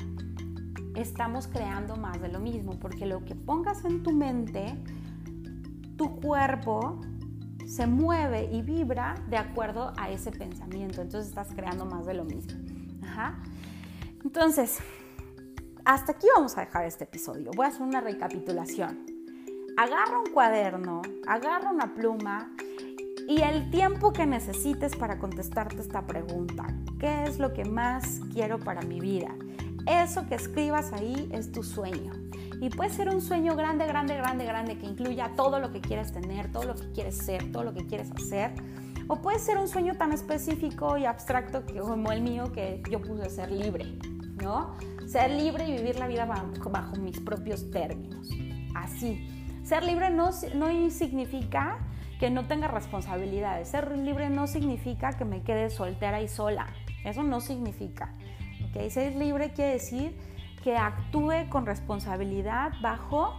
Estamos 0.95 1.47
creando 1.47 1.95
más 1.97 2.21
de 2.21 2.27
lo 2.27 2.39
mismo, 2.39 2.79
porque 2.79 3.07
lo 3.07 3.25
que 3.25 3.33
pongas 3.33 3.85
en 3.85 4.03
tu 4.03 4.11
mente, 4.11 4.77
tu 5.97 6.21
cuerpo 6.21 7.01
se 7.65 7.87
mueve 7.87 8.47
y 8.51 8.61
vibra 8.61 9.15
de 9.29 9.37
acuerdo 9.37 9.93
a 9.97 10.11
ese 10.11 10.31
pensamiento. 10.31 11.01
Entonces 11.01 11.29
estás 11.29 11.49
creando 11.55 11.87
más 11.87 12.05
de 12.05 12.13
lo 12.13 12.23
mismo. 12.23 12.53
Entonces, 14.23 14.77
hasta 15.85 16.11
aquí 16.11 16.27
vamos 16.35 16.55
a 16.55 16.61
dejar 16.61 16.85
este 16.85 17.05
episodio. 17.05 17.49
Voy 17.55 17.65
a 17.65 17.69
hacer 17.69 17.81
una 17.81 17.99
recapitulación. 17.99 19.16
Agarra 19.77 20.17
un 20.17 20.33
cuaderno, 20.33 21.03
agarra 21.27 21.69
una 21.69 21.93
pluma 21.93 22.51
y 23.27 23.41
el 23.41 23.69
tiempo 23.69 24.11
que 24.11 24.25
necesites 24.25 24.95
para 24.95 25.19
contestarte 25.19 25.79
esta 25.79 26.07
pregunta. 26.07 26.65
¿Qué 26.99 27.25
es 27.25 27.37
lo 27.37 27.53
que 27.53 27.63
más 27.63 28.21
quiero 28.33 28.57
para 28.57 28.81
mi 28.81 28.99
vida? 28.99 29.35
Eso 29.85 30.25
que 30.25 30.33
escribas 30.33 30.93
ahí 30.93 31.29
es 31.31 31.51
tu 31.51 31.61
sueño. 31.61 32.11
Y 32.59 32.71
puede 32.71 32.89
ser 32.89 33.09
un 33.09 33.21
sueño 33.21 33.55
grande, 33.55 33.85
grande, 33.85 34.17
grande, 34.17 34.45
grande 34.45 34.79
que 34.79 34.87
incluya 34.87 35.35
todo 35.35 35.59
lo 35.59 35.71
que 35.71 35.79
quieres 35.79 36.11
tener, 36.11 36.51
todo 36.51 36.63
lo 36.63 36.73
que 36.73 36.91
quieres 36.93 37.15
ser, 37.15 37.51
todo 37.51 37.63
lo 37.63 37.75
que 37.75 37.85
quieres 37.85 38.09
hacer. 38.09 38.55
O 39.07 39.21
puede 39.21 39.37
ser 39.37 39.59
un 39.59 39.67
sueño 39.67 39.95
tan 39.95 40.11
específico 40.11 40.97
y 40.97 41.05
abstracto 41.05 41.63
como 41.79 42.11
el 42.11 42.23
mío 42.23 42.51
que 42.51 42.81
yo 42.89 42.99
puse 42.99 43.29
ser 43.29 43.51
libre, 43.51 43.99
¿no? 44.41 44.75
Ser 45.05 45.29
libre 45.29 45.69
y 45.69 45.73
vivir 45.73 45.99
la 45.99 46.07
vida 46.07 46.25
bajo, 46.25 46.71
bajo 46.71 46.95
mis 46.95 47.19
propios 47.19 47.69
términos. 47.69 48.27
Así. 48.73 49.36
Ser 49.67 49.83
libre 49.83 50.09
no, 50.11 50.29
no 50.55 50.89
significa 50.89 51.79
que 52.21 52.29
no 52.29 52.47
tenga 52.47 52.69
responsabilidades. 52.69 53.67
Ser 53.67 53.97
libre 53.97 54.29
no 54.29 54.47
significa 54.47 55.11
que 55.17 55.25
me 55.25 55.41
quede 55.41 55.69
soltera 55.69 56.21
y 56.21 56.29
sola. 56.29 56.67
Eso 57.03 57.21
no 57.21 57.41
significa. 57.41 58.13
¿okay? 58.69 58.89
Ser 58.89 59.17
libre 59.17 59.51
quiere 59.51 59.73
decir 59.73 60.17
que 60.63 60.77
actúe 60.77 61.49
con 61.49 61.65
responsabilidad 61.65 62.71
bajo 62.81 63.33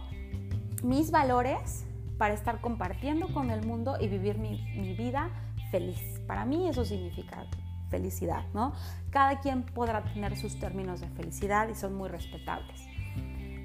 mis 0.83 1.09
valores 1.09 1.87
para 2.19 2.35
estar 2.35 2.61
compartiendo 2.61 3.33
con 3.33 3.49
el 3.49 3.65
mundo 3.65 3.97
y 3.99 4.07
vivir 4.07 4.37
mi, 4.37 4.93
vida 4.95 5.31
feliz. 5.71 5.99
Para 6.27 6.45
mí 6.45 6.69
eso 6.69 6.85
significa 6.85 7.47
felicidad, 7.89 8.45
¿no? 8.53 8.73
Cada 9.09 9.39
quien 9.39 9.63
podrá 9.63 10.03
tener 10.03 10.37
sus 10.37 10.59
términos 10.59 11.01
de 11.01 11.07
felicidad 11.09 11.69
y 11.69 11.73
son 11.73 11.95
muy 11.95 12.07
respetables. 12.07 12.85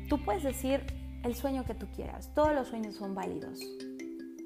Tú 0.08 0.24
puedes 0.24 0.42
decir 0.42 1.03
el 1.24 1.34
sueño 1.34 1.64
que 1.64 1.74
tú 1.74 1.86
quieras, 1.94 2.30
todos 2.34 2.54
los 2.54 2.68
sueños 2.68 2.94
son 2.94 3.14
válidos. 3.14 3.60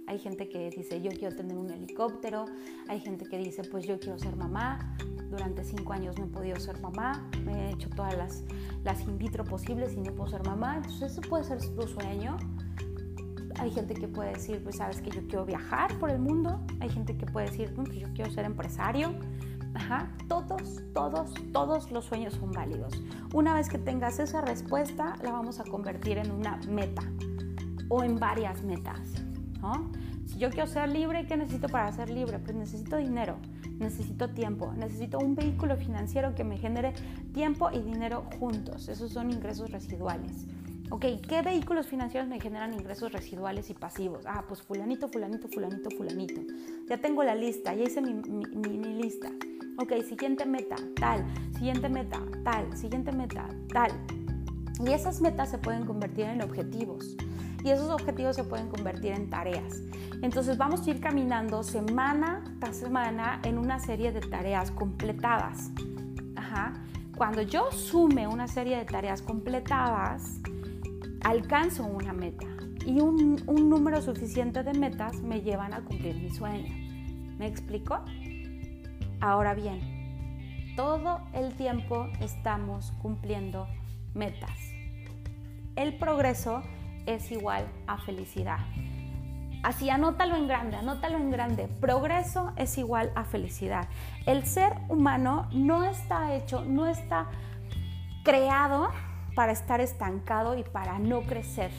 Hay 0.07 0.19
gente 0.19 0.49
que 0.49 0.71
dice 0.71 1.03
yo 1.03 1.11
quiero 1.11 1.37
tener 1.37 1.57
un 1.57 1.71
helicóptero, 1.71 2.47
hay 2.89 3.01
gente 3.01 3.27
que 3.27 3.37
dice 3.37 3.63
pues 3.65 3.85
yo 3.85 3.99
quiero 3.99 4.19
ser 4.19 4.37
mamá, 4.37 4.97
durante 5.29 5.65
cinco 5.65 5.93
años 5.93 6.17
no 6.19 6.25
he 6.25 6.29
podido 6.29 6.59
ser 6.59 6.81
mamá, 6.81 7.29
me 7.45 7.53
he 7.53 7.73
hecho 7.73 7.91
todas 7.91 8.17
las, 8.17 8.45
las 8.85 9.03
in 9.03 9.19
vitro 9.19 9.45
posibles 9.45 9.93
y 9.95 10.01
no 10.01 10.15
puedo 10.15 10.31
ser 10.31 10.47
mamá, 10.47 10.77
entonces 10.77 11.13
eso 11.13 11.21
puede 11.21 11.45
ser 11.45 11.59
tu 11.59 11.87
sueño. 11.87 12.37
Hay 13.59 13.73
gente 13.73 13.93
que 13.95 14.07
puede 14.07 14.35
decir, 14.35 14.63
pues 14.63 14.77
sabes 14.77 15.03
que 15.03 15.11
yo 15.11 15.21
quiero 15.27 15.45
viajar 15.45 15.99
por 15.99 16.11
el 16.11 16.21
mundo, 16.21 16.65
hay 16.79 16.89
gente 16.91 17.17
que 17.17 17.27
puede 17.27 17.51
decir, 17.51 17.75
pues 17.75 17.91
yo 17.91 18.07
quiero 18.15 18.31
ser 18.31 18.45
empresario. 18.45 19.13
Todos, 20.29 20.83
todos, 20.93 21.35
todos 21.53 21.91
los 21.91 22.05
sueños 22.05 22.35
son 22.35 22.53
válidos. 22.53 22.93
Una 23.33 23.55
vez 23.55 23.69
que 23.69 23.79
tengas 23.79 24.19
esa 24.19 24.41
respuesta, 24.41 25.17
la 25.23 25.33
vamos 25.33 25.61
a 25.61 25.65
convertir 25.65 26.19
en 26.19 26.31
una 26.31 26.59
meta 26.69 27.03
o 27.89 28.03
en 28.03 28.19
varias 28.19 28.63
metas. 28.63 29.15
Si 30.27 30.39
yo 30.39 30.51
quiero 30.51 30.67
ser 30.67 30.89
libre, 30.89 31.27
¿qué 31.27 31.37
necesito 31.37 31.69
para 31.69 31.91
ser 31.93 32.11
libre? 32.11 32.39
Pues 32.39 32.55
necesito 32.55 32.97
dinero 32.97 33.39
necesito 33.79 34.29
tiempo, 34.31 34.73
necesito 34.77 35.19
un 35.19 35.35
vehículo 35.35 35.77
financiero 35.77 36.35
que 36.35 36.45
me 36.45 36.59
genere 36.59 36.93
tiempo 37.33 37.71
y 37.73 37.81
dinero 37.81 38.25
juntos. 38.39 38.89
Esos 38.89 39.13
son 39.13 39.31
ingresos 39.31 39.71
residuales. 39.71 40.47
Ok, 40.91 41.05
¿qué 41.29 41.43
vehículos 41.43 41.87
financieros 41.87 42.29
me 42.29 42.41
generan 42.41 42.73
ingresos 42.73 43.13
residuales 43.13 43.69
y 43.71 43.75
pasivos? 43.75 44.25
Ah, 44.27 44.45
pues 44.49 44.63
fulanito, 44.63 45.09
fulanito, 45.09 45.49
fulanito, 45.49 45.91
fulanito. 45.91 46.41
Ya 46.89 46.99
tengo 46.99 47.23
la 47.23 47.35
lista, 47.35 47.75
ya 47.75 47.85
hice 47.85 48.01
mi, 48.01 48.15
mi 48.15 48.95
lista. 48.95 49.29
Ok, 49.77 49.93
siguiente 50.09 50.47
meta, 50.47 50.77
tal, 50.99 51.25
siguiente 51.55 51.89
meta, 51.89 52.21
tal, 52.43 52.77
siguiente 52.77 53.13
meta, 53.13 53.47
tal. 53.73 53.93
Y 54.85 54.93
esas 54.93 55.21
metas 55.21 55.51
se 55.51 55.59
pueden 55.59 55.85
convertir 55.85 56.25
en 56.25 56.43
objetivos 56.43 57.17
y 57.65 57.71
esos 57.71 57.91
objetivos 57.91 58.37
se 58.37 58.45
pueden 58.45 58.69
convertir 58.69 59.13
en 59.13 59.29
tareas. 59.29 59.83
Entonces 60.23 60.57
vamos 60.57 60.87
a 60.87 60.91
ir 60.91 61.01
caminando 61.01 61.63
semana 61.63 62.43
tras 62.61 62.77
semana 62.77 63.41
en 63.45 63.59
una 63.59 63.79
serie 63.79 64.11
de 64.13 64.21
tareas 64.21 64.71
completadas. 64.71 65.71
Cuando 67.19 67.43
yo 67.43 67.73
sume 67.73 68.29
una 68.29 68.47
serie 68.47 68.77
de 68.77 68.85
tareas 68.85 69.23
completadas, 69.23 70.41
alcanzo 71.23 71.85
una 71.85 72.13
meta 72.13 72.47
y 72.85 73.01
un, 73.01 73.43
un 73.47 73.69
número 73.69 74.01
suficiente 74.01 74.63
de 74.63 74.73
metas 74.75 75.21
me 75.23 75.41
llevan 75.41 75.75
a 75.75 75.85
cumplir 75.85 76.17
mi 76.17 76.31
sueño. 76.31 76.73
¿Me 77.39 77.47
explico? 77.47 78.01
Ahora 79.21 79.55
bien, 79.55 80.75
todo 80.77 81.21
el 81.33 81.55
tiempo 81.55 82.07
estamos 82.21 82.93
cumpliendo 83.03 83.67
metas. 84.15 84.59
El 85.77 85.97
progreso 85.97 86.63
es 87.07 87.31
igual 87.31 87.67
a 87.87 87.99
felicidad. 87.99 88.59
Así 89.63 89.91
anótalo 89.91 90.37
en 90.37 90.47
grande, 90.47 90.77
anótalo 90.77 91.17
en 91.17 91.31
grande. 91.31 91.69
Progreso 91.81 92.53
es 92.57 92.79
igual 92.79 93.11
a 93.17 93.25
felicidad. 93.25 93.89
El 94.25 94.45
ser 94.45 94.73
humano 94.89 95.49
no 95.53 95.85
está 95.85 96.35
hecho, 96.35 96.65
no 96.65 96.87
está 96.87 97.27
creado 98.23 98.91
para 99.39 99.53
estar 99.53 99.81
estancado 99.81 100.59
y 100.59 100.65
para 100.65 100.99
no 100.99 101.23
crecer. 101.23 101.71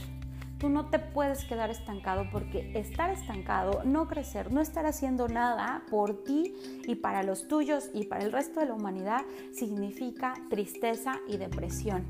Tú 0.60 0.70
no 0.70 0.86
te 0.86 0.98
puedes 0.98 1.44
quedar 1.44 1.70
estancado 1.70 2.24
porque 2.32 2.72
estar 2.74 3.10
estancado, 3.10 3.84
no 3.84 4.08
crecer, 4.08 4.50
no 4.50 4.62
estar 4.62 4.86
haciendo 4.86 5.28
nada 5.28 5.84
por 5.92 6.24
ti 6.24 6.56
y 6.88 6.96
para 6.96 7.22
los 7.22 7.50
tuyos 7.50 7.90
y 7.94 8.06
para 8.06 8.24
el 8.24 8.32
resto 8.32 8.62
de 8.62 8.68
la 8.68 8.76
humanidad 8.76 9.26
significa 9.52 10.36
tristeza 10.50 11.20
y 11.28 11.36
depresión. 11.36 12.08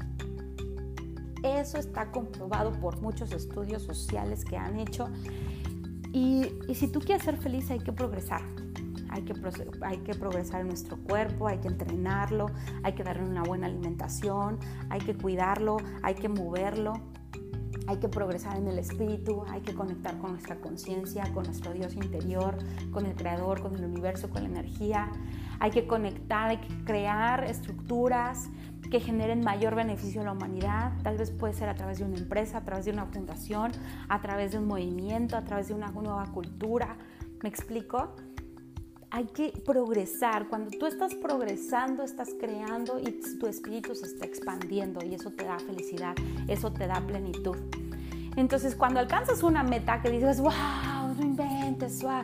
Eso 1.43 1.79
está 1.79 2.11
comprobado 2.11 2.71
por 2.73 3.01
muchos 3.01 3.31
estudios 3.31 3.81
sociales 3.81 4.45
que 4.45 4.55
han 4.55 4.77
hecho. 4.77 5.09
Y, 6.13 6.45
si 6.75 6.91
tú 6.91 6.99
quieres 6.99 7.23
ser 7.23 7.37
feliz 7.37 7.71
hay 7.71 7.79
que 7.79 7.91
progresar. 7.91 8.43
Hay 9.09 9.23
que, 9.23 10.13
progresar 10.13 10.61
en 10.61 10.67
nuestro 10.67 10.97
cuerpo, 10.97 11.47
hay 11.47 11.59
que 11.59 11.67
entrenarlo, 11.67 12.47
hay 12.83 12.93
que 12.93 13.03
darle 13.03 13.23
una 13.23 13.43
buena 13.43 13.67
alimentación, 13.67 14.59
hay 14.89 14.99
que 15.01 15.15
cuidarlo, 15.15 15.77
hay 16.03 16.15
que 16.15 16.29
moverlo, 16.29 16.93
hay 17.87 17.97
que 17.97 18.07
progresar 18.07 18.57
en 18.57 18.67
el 18.67 18.77
espíritu, 18.77 19.43
hay 19.47 19.61
que 19.61 19.73
conectar 19.73 20.17
con 20.19 20.31
nuestra 20.31 20.57
conciencia, 20.57 21.23
con 21.33 21.45
nuestro 21.45 21.73
Dios 21.73 21.95
interior, 21.95 22.55
con 22.91 23.05
el 23.05 23.15
Creador, 23.15 23.61
con 23.61 23.75
el 23.75 23.83
universo, 23.83 24.29
con 24.29 24.43
la 24.43 24.49
energía. 24.49 25.11
hay 25.59 25.71
que 25.71 25.87
conectar, 25.87 26.51
hay 26.51 26.57
que 26.57 26.85
crear 26.85 27.43
estructuras 27.43 28.49
que 28.89 28.99
generen 28.99 29.41
mayor 29.41 29.75
beneficio 29.75 30.21
a 30.21 30.23
la 30.23 30.31
humanidad. 30.31 30.93
Tal 31.03 31.17
vez 31.17 31.31
puede 31.31 31.53
ser 31.53 31.69
a 31.69 31.75
través 31.75 31.99
de 31.99 32.05
una 32.05 32.17
empresa, 32.17 32.59
a 32.59 32.63
través 32.63 32.85
de 32.85 32.91
una 32.91 33.05
fundación, 33.05 33.71
a 34.07 34.21
través 34.21 34.51
de 34.51 34.57
un 34.57 34.67
movimiento, 34.67 35.37
a 35.37 35.43
través 35.43 35.67
de 35.67 35.73
una 35.73 35.91
nueva 35.91 36.25
cultura. 36.31 36.97
¿Me 37.43 37.49
explico? 37.49 38.15
Hay 39.11 39.25
que 39.25 39.51
progresar. 39.65 40.47
Cuando 40.49 40.69
tú 40.77 40.85
estás 40.85 41.15
progresando, 41.15 42.03
estás 42.03 42.29
creando 42.39 42.99
y 42.99 43.19
tu 43.39 43.47
espíritu 43.47 43.95
se 43.95 44.05
está 44.05 44.25
expandiendo 44.25 45.03
y 45.03 45.15
eso 45.15 45.31
te 45.31 45.45
da 45.45 45.57
felicidad, 45.57 46.15
eso 46.47 46.71
te 46.71 46.85
da 46.85 47.01
plenitud. 47.01 47.57
Entonces, 48.35 48.75
cuando 48.75 48.99
alcanzas 48.99 49.41
una 49.41 49.63
meta 49.63 50.01
que 50.01 50.11
dices, 50.11 50.39
wow, 50.39 50.51
no 51.17 51.23
inventes, 51.23 52.03
wow. 52.03 52.21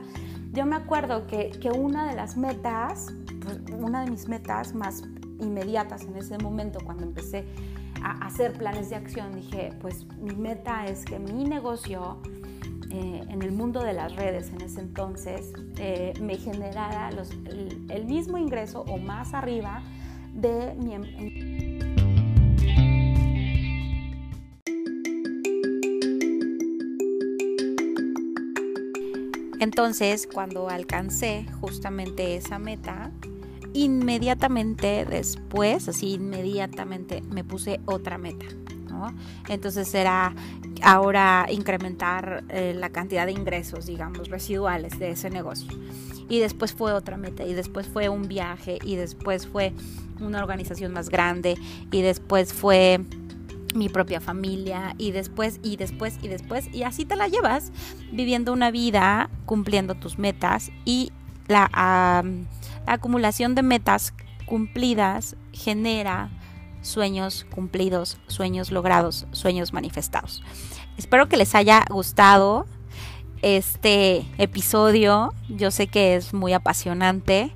Yo 0.54 0.66
me 0.66 0.76
acuerdo 0.76 1.26
que, 1.26 1.50
que 1.50 1.72
una 1.72 2.08
de 2.08 2.16
las 2.16 2.38
metas, 2.38 3.08
pues, 3.44 3.60
una 3.78 4.06
de 4.06 4.12
mis 4.12 4.28
metas 4.28 4.76
más 4.76 5.04
inmediatas 5.40 6.04
en 6.04 6.16
ese 6.16 6.38
momento, 6.38 6.80
cuando 6.86 7.04
empecé 7.04 7.46
a 8.04 8.26
hacer 8.26 8.54
planes 8.54 8.92
de 8.92 8.96
acción, 8.96 9.34
dije, 9.34 9.74
pues 9.82 10.06
mi 10.20 10.36
meta 10.36 10.86
es 10.86 11.04
que 11.04 11.18
mi 11.18 11.44
negocio 11.46 12.22
eh, 12.92 13.24
en 13.30 13.42
el 13.42 13.52
mundo 13.52 13.84
de 13.84 13.94
las 13.94 14.16
redes 14.16 14.52
en 14.52 14.62
ese 14.62 14.80
entonces 14.80 15.52
eh, 15.78 16.14
me 16.22 16.38
generara 16.38 17.10
el, 17.10 18.06
mismo 18.06 18.38
ingreso 18.38 18.82
o 18.82 18.98
más 18.98 19.34
arriba 19.34 19.82
de 20.34 20.74
mi... 20.76 20.94
Em, 20.94 21.76
Entonces, 29.60 30.28
cuando 30.32 30.70
alcancé 30.70 31.46
justamente 31.60 32.36
esa 32.36 32.60
meta, 32.60 33.12
inmediatamente 33.74 35.06
después, 35.06 35.88
así 35.88 36.14
inmediatamente 36.14 37.22
me 37.22 37.44
puse 37.44 37.80
otra 37.86 38.18
meta. 38.18 38.46
Entonces 39.50 39.94
era 39.94 40.34
ahora 40.82 41.48
incrementar 41.50 42.44
eh, 42.50 42.74
la 42.76 42.90
cantidad 42.90 43.26
de 43.26 43.32
ingresos, 43.32 43.86
digamos, 43.86 44.30
residuales 44.30 45.00
de 45.00 45.12
ese 45.12 45.30
negocio. 45.30 45.72
Y 46.28 46.40
después 46.40 46.74
fue 46.74 46.94
otra 46.94 47.18
meta, 47.18 47.44
y 47.44 47.54
después 47.54 47.88
fue 47.88 48.10
un 48.10 48.28
viaje, 48.28 48.80
y 48.84 48.96
después 48.96 49.48
fue 49.48 49.74
una 50.20 50.40
organización 50.40 50.94
más 50.94 51.10
grande, 51.10 51.58
y 51.92 52.02
después 52.02 52.54
fue 52.54 53.02
mi 53.76 53.90
propia 53.90 54.22
familia 54.22 54.96
y 54.98 55.12
después 55.12 55.60
y 55.62 55.76
después 55.76 56.18
y 56.22 56.30
después 56.30 56.74
y 56.74 56.84
así 56.84 57.04
te 57.06 57.16
la 57.16 57.28
llevas 57.28 57.72
viviendo 58.12 58.54
una 58.54 58.72
vida 58.72 59.30
cumpliendo 59.46 59.96
tus 59.96 60.18
metas 60.18 60.72
y 60.86 61.12
la, 61.48 62.24
acumulación 62.88 63.56
de 63.56 63.64
metas 63.64 64.14
cumplidas 64.46 65.36
genera 65.52 66.30
sueños 66.86 67.46
cumplidos, 67.54 68.18
sueños 68.28 68.72
logrados, 68.72 69.26
sueños 69.32 69.74
manifestados. 69.74 70.42
Espero 70.98 71.28
que 71.28 71.38
les 71.38 71.56
haya 71.56 71.84
gustado 71.90 72.66
este 73.42 74.26
episodio. 74.38 75.34
Yo 75.50 75.72
sé 75.72 75.88
que 75.88 76.16
es 76.16 76.34
muy 76.34 76.54
apasionante. 76.54 77.52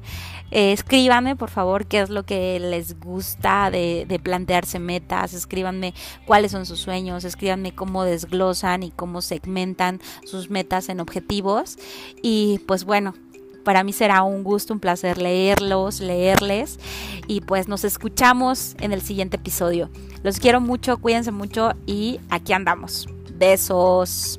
Eh, 0.51 0.71
escríbanme, 0.71 1.35
por 1.35 1.49
favor, 1.49 1.85
qué 1.85 2.01
es 2.01 2.09
lo 2.09 2.23
que 2.25 2.59
les 2.59 2.99
gusta 2.99 3.69
de, 3.69 4.05
de, 4.07 4.19
plantearse 4.19 4.79
metas. 4.79 5.33
Escríbanme 5.33 5.93
cuáles 6.25 6.51
son 6.51 6.65
sus 6.65 6.79
sueños. 6.79 7.23
Escríbanme 7.23 7.73
cómo 7.73 8.03
desglosan 8.03 8.83
y 8.83 8.91
cómo 8.91 9.21
segmentan 9.21 10.01
sus 10.25 10.49
metas 10.49 10.89
en 10.89 10.99
objetivos. 10.99 11.77
Y 12.21 12.59
pues 12.67 12.83
bueno, 12.83 13.13
para 13.63 13.83
mí 13.83 13.93
será 13.93 14.23
un 14.23 14.43
gusto, 14.43 14.73
un 14.73 14.79
placer 14.79 15.17
leerlos, 15.17 15.99
leerles 15.99 16.79
y 17.27 17.41
pues 17.41 17.67
nos 17.67 17.83
escuchamos 17.83 18.75
en 18.79 18.91
el 18.91 19.01
siguiente 19.01 19.37
episodio. 19.37 19.89
Los 20.23 20.39
quiero 20.39 20.61
mucho, 20.61 20.97
cuídense 20.97 21.31
mucho 21.31 21.73
y 21.85 22.19
aquí 22.29 22.53
andamos. 22.53 23.07
Besos. 23.37 24.38